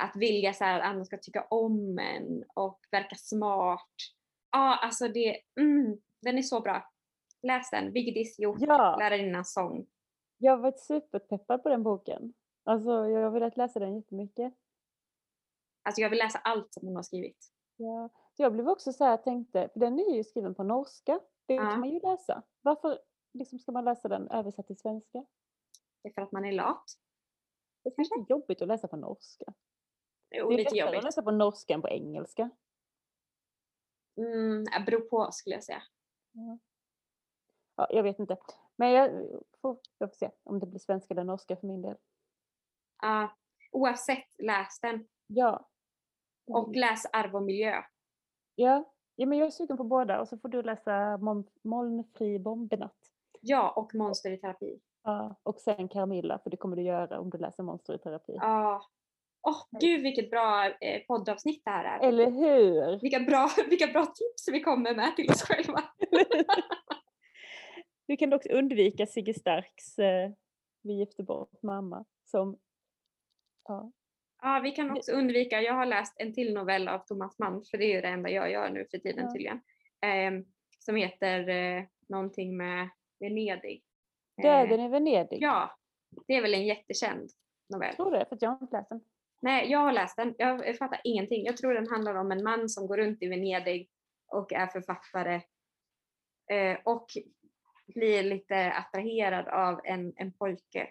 att 0.00 0.16
vilja 0.16 0.52
så 0.52 0.64
här, 0.64 0.80
att 0.80 0.86
andra 0.86 1.04
ska 1.04 1.18
tycka 1.18 1.46
om 1.50 1.98
en 1.98 2.44
och 2.54 2.80
verka 2.90 3.14
smart. 3.16 3.88
Ja, 4.50 4.78
alltså 4.82 5.08
det, 5.08 5.40
mm, 5.60 5.98
den 6.22 6.38
är 6.38 6.42
så 6.42 6.60
bra. 6.60 6.88
Läs 7.42 7.70
den, 7.70 7.92
Vigdis 7.92 8.38
Hjort, 8.38 8.56
Ja, 8.60 8.96
Lärarinnans 8.98 9.52
sång. 9.52 9.86
jag 10.38 10.52
har 10.52 10.58
varit 10.62 10.80
superpeppad 10.80 11.62
på 11.62 11.68
den 11.68 11.82
boken. 11.82 12.34
Alltså 12.64 12.90
jag 12.90 13.22
har 13.22 13.30
velat 13.30 13.56
läsa 13.56 13.78
den 13.80 13.96
jättemycket. 13.96 14.54
Alltså 15.82 16.00
jag 16.00 16.10
vill 16.10 16.18
läsa 16.18 16.38
allt 16.38 16.72
som 16.74 16.86
hon 16.86 16.96
har 16.96 17.02
skrivit. 17.02 17.52
Ja. 17.76 18.08
Så 18.36 18.42
jag 18.42 18.52
blev 18.52 18.68
också 18.68 18.92
så 18.92 19.04
här, 19.04 19.16
tänkte, 19.16 19.68
för 19.72 19.80
den 19.80 19.98
är 19.98 20.16
ju 20.16 20.24
skriven 20.24 20.54
på 20.54 20.62
norska. 20.62 21.20
Det 21.46 21.54
Ja. 21.54 21.62
kan 21.70 21.80
man 21.80 21.88
ju 21.90 22.00
läsa. 22.00 22.42
Varför 22.62 22.98
liksom 23.32 23.58
ska 23.58 23.72
man 23.72 23.84
läsa 23.84 24.08
den 24.08 24.28
översatt 24.30 24.66
till 24.66 24.78
svenska? 24.78 25.24
Det 26.02 26.08
är 26.08 26.12
för 26.12 26.22
att 26.22 26.32
man 26.32 26.44
är 26.44 26.52
lat. 26.52 26.84
Det 27.84 27.88
är 27.90 27.94
kanske 27.94 28.32
jobbigt 28.32 28.62
att 28.62 28.68
läsa 28.68 28.88
på 28.88 28.96
norska. 28.96 29.54
Det 30.32 30.38
är 30.38 30.56
lite 30.56 30.76
jobbigt. 30.76 30.98
att 30.98 31.04
läsa 31.04 31.22
på 31.22 31.30
norska 31.30 31.74
än 31.74 31.82
på 31.82 31.88
engelska. 31.88 32.50
Mm, 34.16 34.64
det 34.64 34.84
beror 34.86 35.00
på 35.00 35.32
skulle 35.32 35.56
jag 35.56 35.64
säga. 35.64 35.82
Ja, 37.76 37.86
jag 37.90 38.02
vet 38.02 38.18
inte. 38.18 38.36
Men 38.76 38.90
jag 38.90 39.10
får, 39.60 39.78
jag 39.98 40.10
får 40.10 40.16
se 40.16 40.30
om 40.42 40.60
det 40.60 40.66
blir 40.66 40.78
svenska 40.78 41.14
eller 41.14 41.24
norska 41.24 41.56
för 41.56 41.66
min 41.66 41.82
del. 41.82 41.96
Ja, 43.02 43.36
oavsett, 43.72 44.26
läs 44.38 44.80
den. 44.80 45.08
Ja. 45.26 45.68
Och 46.46 46.76
läs 46.76 47.06
Arv 47.12 47.36
och 47.36 47.42
miljö. 47.42 47.82
Ja. 48.54 48.92
ja, 49.14 49.26
men 49.26 49.38
jag 49.38 49.46
är 49.46 49.50
sugen 49.50 49.76
på 49.76 49.84
båda 49.84 50.20
och 50.20 50.28
så 50.28 50.38
får 50.38 50.48
du 50.48 50.62
läsa 50.62 51.16
Moln, 51.16 51.44
Molnfri 51.62 52.38
bombenatt. 52.38 53.12
Ja, 53.40 53.70
och 53.70 53.94
Monster 53.94 54.30
i 54.30 54.36
terapi. 54.36 54.80
Ja, 55.02 55.36
och 55.42 55.60
sen 55.60 55.88
Carmilla, 55.88 56.38
för 56.38 56.50
det 56.50 56.56
kommer 56.56 56.76
du 56.76 56.82
göra 56.82 57.20
om 57.20 57.30
du 57.30 57.38
läser 57.38 57.62
Monster 57.62 57.94
i 57.94 57.98
terapi. 57.98 58.36
Ja. 58.36 58.86
Åh, 59.42 59.78
gud 59.80 60.02
vilket 60.02 60.30
bra 60.30 60.66
eh, 60.66 61.02
poddavsnitt 61.06 61.62
det 61.64 61.70
här 61.70 61.98
är. 62.00 62.08
Eller 62.08 62.30
hur? 62.30 63.00
Vilka 63.00 63.20
bra, 63.20 63.50
vilka 63.68 63.86
bra 63.86 64.06
tips 64.06 64.48
vi 64.52 64.60
kommer 64.60 64.94
med 64.94 65.16
till 65.16 65.30
oss 65.30 65.42
själva. 65.42 65.82
Du 68.06 68.16
kan 68.16 68.32
också 68.32 68.48
undvika 68.48 69.06
Sigge 69.06 69.34
Starks 69.34 69.98
eh, 69.98 70.30
Vi 70.82 70.92
gifte 70.92 71.22
bort 71.22 71.62
mamma. 71.62 72.04
Som, 72.24 72.58
ja. 73.68 73.92
Ja, 74.42 74.60
vi 74.62 74.70
kan 74.70 74.90
också 74.90 75.12
undvika, 75.12 75.60
jag 75.62 75.74
har 75.74 75.86
läst 75.86 76.14
en 76.18 76.34
till 76.34 76.54
novell 76.54 76.88
av 76.88 76.98
Thomas 76.98 77.38
Mann, 77.38 77.64
för 77.70 77.78
det 77.78 77.84
är 77.84 77.94
ju 77.94 78.00
det 78.00 78.08
enda 78.08 78.30
jag 78.30 78.50
gör 78.50 78.70
nu 78.70 78.86
för 78.90 78.98
tiden 78.98 79.24
Ja. 79.24 79.32
tydligen. 79.32 79.60
Ehm, 80.00 80.44
som 80.78 80.96
heter 80.96 81.48
eh, 81.48 81.84
någonting 82.08 82.56
med 82.56 82.88
Venedig. 83.20 83.82
Eh, 84.38 84.42
Döden 84.42 84.80
i 84.80 84.88
Venedig. 84.88 85.38
Ja, 85.42 85.76
det 86.26 86.34
är 86.34 86.42
väl 86.42 86.54
en 86.54 86.66
jättekänd 86.66 87.30
novell. 87.68 87.88
Jag 87.88 87.96
tror 87.96 88.10
det, 88.10 88.26
för 88.28 88.38
jag 88.40 88.50
har 88.50 88.58
inte 88.62 88.76
läst 88.76 88.88
den. 88.88 89.00
Nej, 89.42 89.70
jag 89.70 89.78
har 89.78 89.92
läst 89.92 90.16
den. 90.16 90.34
Jag 90.38 90.78
fattar 90.78 91.00
ingenting. 91.04 91.44
Jag 91.44 91.56
tror 91.56 91.74
den 91.74 91.88
handlar 91.88 92.14
om 92.14 92.32
en 92.32 92.44
man 92.44 92.68
som 92.68 92.86
går 92.86 92.96
runt 92.96 93.22
i 93.22 93.28
Venedig 93.28 93.90
och 94.26 94.52
är 94.52 94.66
författare 94.66 95.34
eh, 96.50 96.78
och 96.84 97.06
blir 97.86 98.22
lite 98.22 98.72
attraherad 98.72 99.48
av 99.48 99.80
en, 99.84 100.12
en 100.16 100.32
pojke 100.32 100.88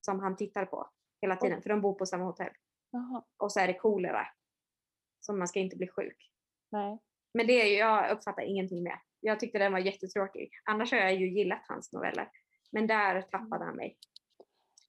som 0.00 0.20
han 0.20 0.36
tittar 0.36 0.66
på 0.66 0.90
hela 1.20 1.36
tiden, 1.36 1.62
för 1.62 1.68
de 1.68 1.80
bor 1.80 1.94
på 1.94 2.06
samma 2.06 2.24
hotell. 2.24 2.52
Jaha, 2.90 3.24
Och 3.36 3.52
så 3.52 3.60
är 3.60 3.66
det 3.66 3.74
kolera. 3.74 4.26
Så 5.20 5.32
man 5.32 5.48
ska 5.48 5.58
inte 5.58 5.76
bli 5.76 5.88
sjuk. 5.88 6.30
nej. 6.70 6.98
Men 7.34 7.46
det 7.46 7.62
är 7.62 7.66
ju, 7.66 7.76
jag 7.76 8.10
uppfattar 8.10 8.42
ingenting 8.42 8.82
med. 8.82 8.98
Jag 9.20 9.40
tyckte 9.40 9.58
den 9.58 9.72
var 9.72 9.78
jättetråkig. 9.78 10.50
Annars 10.64 10.92
har 10.92 10.98
jag 10.98 11.14
ju 11.14 11.30
gillat 11.38 11.64
hans 11.68 11.92
noveller. 11.92 12.30
Men 12.70 12.86
där 12.86 13.22
tappade 13.22 13.64
han 13.64 13.76
mig. 13.76 13.98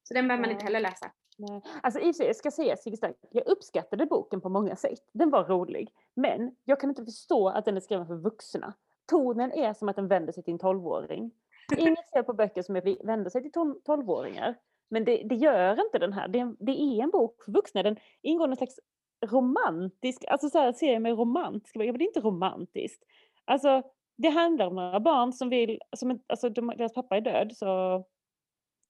Så 0.04 0.14
den 0.14 0.28
behöver 0.28 0.42
man 0.48 0.52
inte 0.52 0.64
heller 0.64 0.80
läsa. 0.80 1.12
Nej. 1.50 1.62
Alltså 1.84 2.00
i 2.00 2.04
och 2.04 2.06
för 2.06 2.14
sig, 2.14 2.28
jag 2.28 2.36
ska 2.36 2.52
säga 2.52 2.78
Sigge 2.78 3.14
jag 3.32 3.48
uppskattade 3.48 4.06
boken 4.06 4.42
på 4.42 4.50
många 4.50 4.76
sätt. 4.76 5.00
Den 5.14 5.30
var 5.30 5.44
rolig. 5.44 5.94
Men 6.16 6.56
jag 6.66 6.80
kan 6.80 6.89
inte 6.89 7.06
förstå 7.06 7.50
att 7.50 7.66
den 7.66 7.78
är 7.78 7.82
skriven 7.82 8.08
för 8.08 8.16
vuxna. 8.16 8.74
Tonen 9.06 9.52
är 9.52 9.74
som 9.74 9.89
att 9.89 9.96
den 9.96 10.08
vänder 10.08 10.34
sig 10.34 10.44
till 10.44 10.54
en 10.54 10.60
tolvåring. 10.60 11.32
Inget 11.78 12.12
fel 12.14 12.24
på 12.24 12.34
böcker 12.34 12.62
som 12.62 12.76
är- 12.76 13.06
vänder 13.06 13.30
sig 13.30 13.42
till 13.42 13.52
tolvåringar. 13.84 14.56
Men 14.89 15.06
det, 15.06 15.24
det 15.26 15.36
gör 15.36 15.86
inte 15.86 16.00
den 16.00 16.14
här. 16.14 16.28
Det 16.28 16.39
är, 16.39 16.44
en, 16.44 16.58
det 16.60 16.72
är 16.72 17.04
en 17.04 17.10
bok 17.10 17.44
för 17.44 17.52
vuxna. 17.52 17.84
Den 17.84 17.98
ingår 18.22 18.48
någon 18.48 18.58
slags 18.58 18.80
romantisk, 19.26 20.26
alltså 20.28 20.50
så 20.50 20.60
här 20.60 20.74
serie 20.74 21.00
med 21.00 21.18
romantisk, 21.18 21.76
men 21.76 21.98
det 21.98 22.04
är 22.04 22.08
inte 22.08 22.20
romantiskt. 22.20 23.04
Alltså 23.46 23.84
det 24.18 24.30
handlar 24.30 24.68
om 24.68 24.76
några 24.76 25.00
barn 25.00 25.34
som 25.34 25.50
vill, 25.50 25.80
som, 25.98 26.20
alltså 26.28 26.50
de, 26.50 26.68
deras 26.78 26.94
pappa 26.94 27.18
är 27.18 27.22
död 27.22 27.52
så 27.58 28.04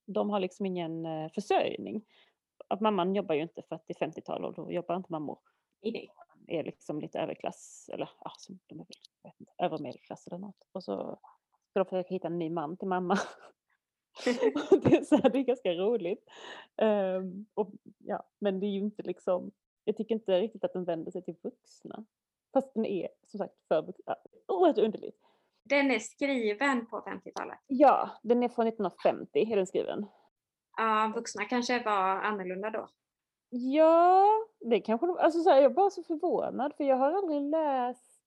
de 0.06 0.30
har 0.30 0.40
liksom 0.40 0.66
ingen 0.66 1.06
eh, 1.06 1.28
försörjning. 1.34 2.04
Att 2.72 2.80
mamman 2.80 3.14
jobbar 3.14 3.34
ju 3.34 3.42
inte 3.42 3.62
för 3.62 3.76
att 3.76 3.84
det 3.86 4.02
är 4.02 4.06
50-tal 4.06 4.44
och 4.44 4.54
då 4.54 4.72
jobbar 4.72 4.96
inte 4.96 5.12
mammor. 5.12 5.38
Nej. 5.82 6.08
Är 6.46 6.64
liksom 6.64 7.00
lite 7.00 7.18
överklass 7.18 7.90
eller 7.92 8.10
ja, 8.20 8.32
som 8.38 8.58
de 8.66 8.80
är 8.80 8.84
vet 9.22 9.40
inte, 9.40 9.52
övermedelklass 9.58 10.26
eller 10.26 10.38
något. 10.38 10.68
Och 10.72 10.84
så 10.84 11.18
ska 11.70 11.78
de 11.80 11.84
försöka 11.84 12.14
hitta 12.14 12.26
en 12.26 12.38
ny 12.38 12.50
man 12.50 12.76
till 12.76 12.88
mamma. 12.88 13.18
Det, 14.24 14.96
är 14.96 15.04
så 15.04 15.16
här, 15.16 15.30
det 15.30 15.38
är 15.38 15.42
ganska 15.42 15.72
roligt. 15.72 16.24
Ehm, 16.76 17.46
och, 17.54 17.70
ja, 17.98 18.22
men 18.38 18.60
det 18.60 18.66
är 18.66 18.70
ju 18.70 18.78
inte 18.80 19.02
liksom, 19.02 19.50
jag 19.84 19.96
tycker 19.96 20.14
inte 20.14 20.40
riktigt 20.40 20.64
att 20.64 20.72
den 20.72 20.84
vänder 20.84 21.10
sig 21.10 21.22
till 21.22 21.36
vuxna. 21.42 22.04
Fast 22.52 22.74
den 22.74 22.86
är 22.86 23.08
som 23.26 23.38
sagt 23.38 23.54
för 23.68 23.82
vuxna. 23.82 24.16
Oerhört 24.48 24.78
underligt. 24.78 25.20
Den 25.62 25.90
är 25.90 25.98
skriven 25.98 26.86
på 26.86 27.00
50-talet. 27.00 27.58
Ja, 27.66 28.10
den 28.22 28.42
är 28.42 28.48
från 28.48 28.66
1950 28.66 29.52
är 29.52 29.56
den 29.56 29.66
skriven. 29.66 30.06
Ja, 30.76 31.12
vuxna 31.14 31.44
kanske 31.44 31.82
var 31.84 32.16
annorlunda 32.22 32.70
då. 32.70 32.88
Ja, 33.48 34.26
det 34.60 34.80
kanske 34.80 35.06
de, 35.06 35.16
alltså 35.16 35.42
så 35.42 35.50
här, 35.50 35.56
jag 35.56 35.70
är 35.70 35.74
bara 35.74 35.90
så 35.90 36.02
förvånad 36.02 36.74
för 36.76 36.84
jag 36.84 36.96
har 36.96 37.12
aldrig 37.12 37.42
läst, 37.42 38.20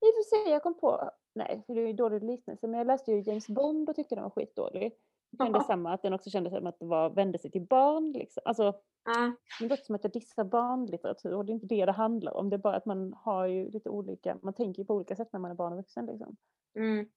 i 0.00 0.04
och 0.04 0.14
för 0.14 0.44
sig 0.44 0.52
jag 0.52 0.62
kom 0.62 0.78
på, 0.78 1.10
nej 1.34 1.62
för 1.66 1.74
det 1.74 1.80
är 1.80 1.86
ju 1.86 1.92
dålig 1.92 2.24
liknelse, 2.24 2.66
men 2.66 2.78
jag 2.78 2.86
läste 2.86 3.12
ju 3.12 3.20
James 3.20 3.48
Bond 3.48 3.88
och 3.88 3.96
tyckte 3.96 4.14
den 4.14 4.24
var 4.24 4.30
skitdålig. 4.30 4.92
kände 5.38 5.64
samma, 5.64 5.92
att 5.92 6.02
den 6.02 6.12
också 6.12 6.30
kändes 6.30 6.52
som 6.54 6.66
att 6.66 6.78
det 6.78 6.86
var, 6.86 7.10
vände 7.10 7.38
sig 7.38 7.50
till 7.50 7.66
barn. 7.66 8.12
Liksom. 8.12 8.42
Alltså, 8.44 8.80
Ja, 9.04 9.32
det 9.60 9.68
låter 9.68 9.84
som 9.84 9.94
att 9.94 10.04
jag 10.04 10.12
dissar 10.12 10.44
barnlitteratur 10.44 11.34
och 11.34 11.44
det 11.44 11.52
är 11.52 11.54
inte 11.54 11.66
det 11.66 11.86
det 11.86 11.92
handlar 11.92 12.32
om. 12.32 12.50
Det 12.50 12.56
är 12.56 12.58
bara 12.58 12.76
att 12.76 12.86
man 12.86 13.12
har 13.12 13.46
ju 13.46 13.70
lite 13.70 13.90
olika, 13.90 14.38
man 14.42 14.54
tänker 14.54 14.82
ju 14.82 14.86
på 14.86 14.94
olika 14.94 15.16
sätt 15.16 15.32
när 15.32 15.40
man 15.40 15.50
är 15.50 15.54
barn 15.54 15.72
och 15.72 15.78
vuxen. 15.78 16.06
Liksom. 16.06 16.36
mm. 16.76 17.08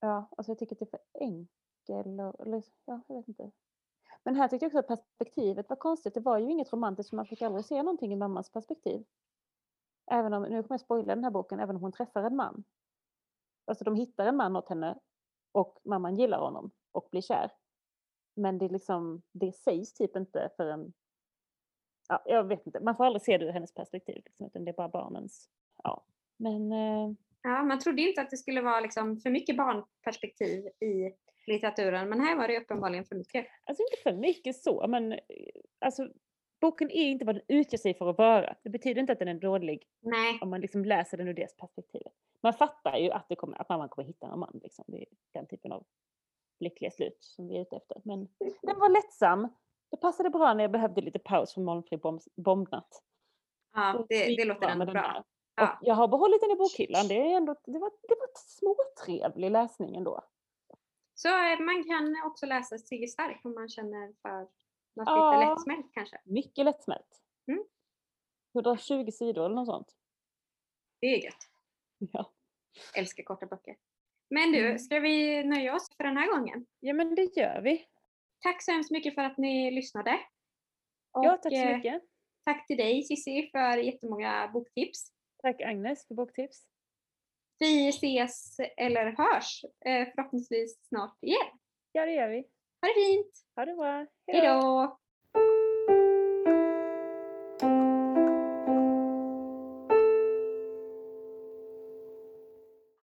Ja, 0.00 0.28
alltså 0.36 0.50
jag 0.50 0.58
tycker 0.58 0.74
att 0.74 0.78
det 0.78 0.84
är 0.84 0.98
för 0.98 1.00
enkel 1.20 2.20
och, 2.20 2.46
eller, 2.46 2.62
ja, 2.84 3.00
jag 3.06 3.16
vet 3.16 3.28
inte. 3.28 3.50
Men 4.24 4.36
här 4.36 4.48
tyckte 4.48 4.64
jag 4.64 4.68
också 4.68 4.78
att 4.78 4.86
perspektivet 4.88 5.68
var 5.68 5.76
konstigt. 5.76 6.14
Det 6.14 6.20
var 6.20 6.38
ju 6.38 6.50
inget 6.50 6.72
romantiskt, 6.72 7.10
för 7.10 7.16
man 7.16 7.26
fick 7.26 7.42
aldrig 7.42 7.64
se 7.64 7.82
någonting 7.82 8.12
i 8.12 8.16
mammas 8.16 8.50
perspektiv. 8.52 9.04
Även 10.10 10.32
om, 10.32 10.42
nu 10.42 10.48
kommer 10.48 10.74
jag 10.74 10.80
spoila 10.80 11.14
den 11.14 11.24
här 11.24 11.30
boken, 11.30 11.60
även 11.60 11.76
om 11.76 11.82
hon 11.82 11.92
träffar 11.92 12.22
en 12.22 12.36
man. 12.36 12.64
Alltså 13.64 13.84
de 13.84 13.94
hittar 13.94 14.26
en 14.26 14.36
man 14.36 14.56
åt 14.56 14.68
henne 14.68 14.98
och 15.52 15.78
mamman 15.84 16.16
gillar 16.16 16.38
honom 16.38 16.70
och 16.92 17.08
blir 17.10 17.20
kär. 17.20 17.50
Men 18.36 18.58
det, 18.58 18.68
liksom, 18.68 19.22
det 19.32 19.52
sägs 19.52 19.94
typ 19.94 20.16
inte 20.16 20.50
förrän... 20.56 20.92
Ja, 22.08 22.22
jag 22.26 22.44
vet 22.44 22.66
inte, 22.66 22.80
man 22.80 22.96
får 22.96 23.04
aldrig 23.04 23.22
se 23.22 23.38
det 23.38 23.44
ur 23.44 23.52
hennes 23.52 23.74
perspektiv. 23.74 24.22
Liksom, 24.24 24.46
utan 24.46 24.64
det 24.64 24.70
är 24.70 24.76
bara 24.76 24.88
barnens. 24.88 25.50
Ja. 25.82 26.04
Men 26.36 26.72
eh, 26.72 27.14
ja, 27.42 27.62
man 27.62 27.78
trodde 27.78 28.02
inte 28.02 28.20
att 28.20 28.30
det 28.30 28.36
skulle 28.36 28.62
vara 28.62 28.80
liksom 28.80 29.16
för 29.16 29.30
mycket 29.30 29.56
barnperspektiv 29.56 30.66
i 30.66 31.14
litteraturen, 31.50 32.08
men 32.08 32.20
här 32.20 32.36
var 32.36 32.48
det 32.48 32.60
uppenbarligen 32.60 33.04
för 33.04 33.16
mycket. 33.16 33.46
Alltså 33.64 33.82
inte 33.82 34.02
för 34.02 34.12
mycket 34.12 34.56
så, 34.56 34.86
men 34.88 35.12
eh, 35.12 35.18
alltså, 35.78 36.08
boken 36.60 36.90
är 36.90 37.10
inte 37.10 37.24
vad 37.24 37.34
den 37.34 37.44
utger 37.48 37.78
sig 37.78 37.94
för 37.94 38.10
att 38.10 38.18
vara. 38.18 38.54
Det 38.62 38.70
betyder 38.70 39.00
inte 39.00 39.12
att 39.12 39.18
den 39.18 39.28
är 39.28 39.34
dålig 39.34 39.86
Nej, 40.00 40.38
om 40.42 40.50
man 40.50 40.60
liksom 40.60 40.84
läser 40.84 41.16
den 41.16 41.28
ur 41.28 41.34
det 41.34 41.56
perspektivet. 41.56 42.12
Man 42.42 42.52
fattar 42.52 42.96
ju 42.96 43.10
att, 43.10 43.28
det 43.28 43.36
kommer, 43.36 43.60
att 43.60 43.68
mamman 43.68 43.88
kommer 43.88 44.06
hitta 44.08 44.26
en 44.26 44.38
man. 44.38 44.60
Liksom. 44.62 44.84
Det 44.88 44.98
är 45.02 45.06
den 45.32 45.46
typen 45.46 45.72
av 45.72 45.86
lyckliga 46.60 46.90
slut 46.90 47.16
som 47.20 47.48
vi 47.48 47.56
är 47.56 47.62
ute 47.62 47.76
efter. 47.76 48.00
Men 48.04 48.28
den 48.62 48.78
var 48.78 48.88
lättsam. 48.88 49.48
Det 49.90 49.96
passade 49.96 50.30
bra 50.30 50.54
när 50.54 50.64
jag 50.64 50.70
behövde 50.70 51.00
lite 51.00 51.18
paus 51.18 51.54
från 51.54 51.64
molnfri 51.64 51.96
bomb, 51.96 52.20
bombnatt. 52.36 53.02
ja, 53.74 54.06
det, 54.08 54.36
det 54.36 54.44
låter 54.44 54.68
ändå 54.68 54.86
bra. 54.86 55.24
Ja. 55.54 55.78
Jag 55.82 55.94
har 55.94 56.08
behållit 56.08 56.40
den 56.40 56.50
i 56.50 56.56
bokhyllan. 56.56 57.08
Det, 57.08 57.14
är 57.14 57.36
ändå, 57.36 57.56
det, 57.64 57.78
var, 57.78 57.90
det 58.08 58.14
var 58.20 58.28
småtrevlig 58.34 59.50
läsning 59.50 59.96
ändå. 59.96 60.24
Så 61.22 61.28
man 61.64 61.84
kan 61.84 62.16
också 62.26 62.46
läsa 62.46 62.78
Sigge 62.78 63.06
Stark 63.08 63.44
om 63.44 63.54
man 63.54 63.68
känner 63.68 64.12
för 64.22 64.40
något 64.96 65.06
Ja. 65.06 65.40
lite 65.40 65.50
lättsmält 65.50 65.86
kanske. 65.92 66.20
Mycket 66.24 66.64
lättsmält. 66.64 67.22
Mm. 67.46 67.64
120 68.54 69.10
sidor 69.12 69.44
eller 69.46 69.54
något 69.54 69.66
sånt. 69.66 69.96
Det 71.00 71.06
är 71.06 71.24
gött. 71.24 71.48
Ja. 71.98 72.32
Älskar 72.94 73.22
korta 73.24 73.46
böcker. 73.46 73.76
Men 74.30 74.52
du, 74.52 74.66
Mm. 74.66 74.78
ska 74.78 75.00
vi 75.00 75.44
nöja 75.44 75.74
oss 75.74 75.88
för 75.96 76.04
den 76.04 76.16
här 76.16 76.30
gången? 76.38 76.66
ja, 76.80 76.94
men 76.94 77.14
det 77.14 77.36
gör 77.36 77.60
vi. 77.62 77.86
Tack 78.40 78.62
så 78.62 78.70
hemskt 78.72 78.90
mycket 78.90 79.14
för 79.14 79.22
att 79.22 79.38
ni 79.38 79.70
lyssnade. 79.70 80.20
Och, 81.12 81.24
ja, 81.24 81.36
tack 81.42 81.52
så 81.52 81.58
eh, 81.58 81.76
mycket. 81.76 82.02
Tack 82.44 82.66
till 82.66 82.76
dig 82.76 83.02
Cissi 83.02 83.48
för 83.52 83.76
jättemånga 83.76 84.48
boktips. 84.48 85.12
Tack 85.42 85.60
Agnes 85.60 86.06
för 86.06 86.14
boktips. 86.14 86.66
Vi 87.60 87.88
ses 87.88 88.60
eller 88.76 89.04
hörs 89.04 89.64
eh, 89.84 90.08
förhoppningsvis 90.14 90.88
snart 90.88 91.18
igen. 91.22 91.58
Ja, 91.92 92.06
det 92.06 92.12
gör 92.12 92.28
vi. 92.28 92.36
Ha 92.80 92.88
det 92.88 92.94
fint! 92.94 93.32
Ha 93.56 93.64
det 93.64 93.74
bra. 93.74 94.06
Hej 94.26 94.40
då! 94.40 94.98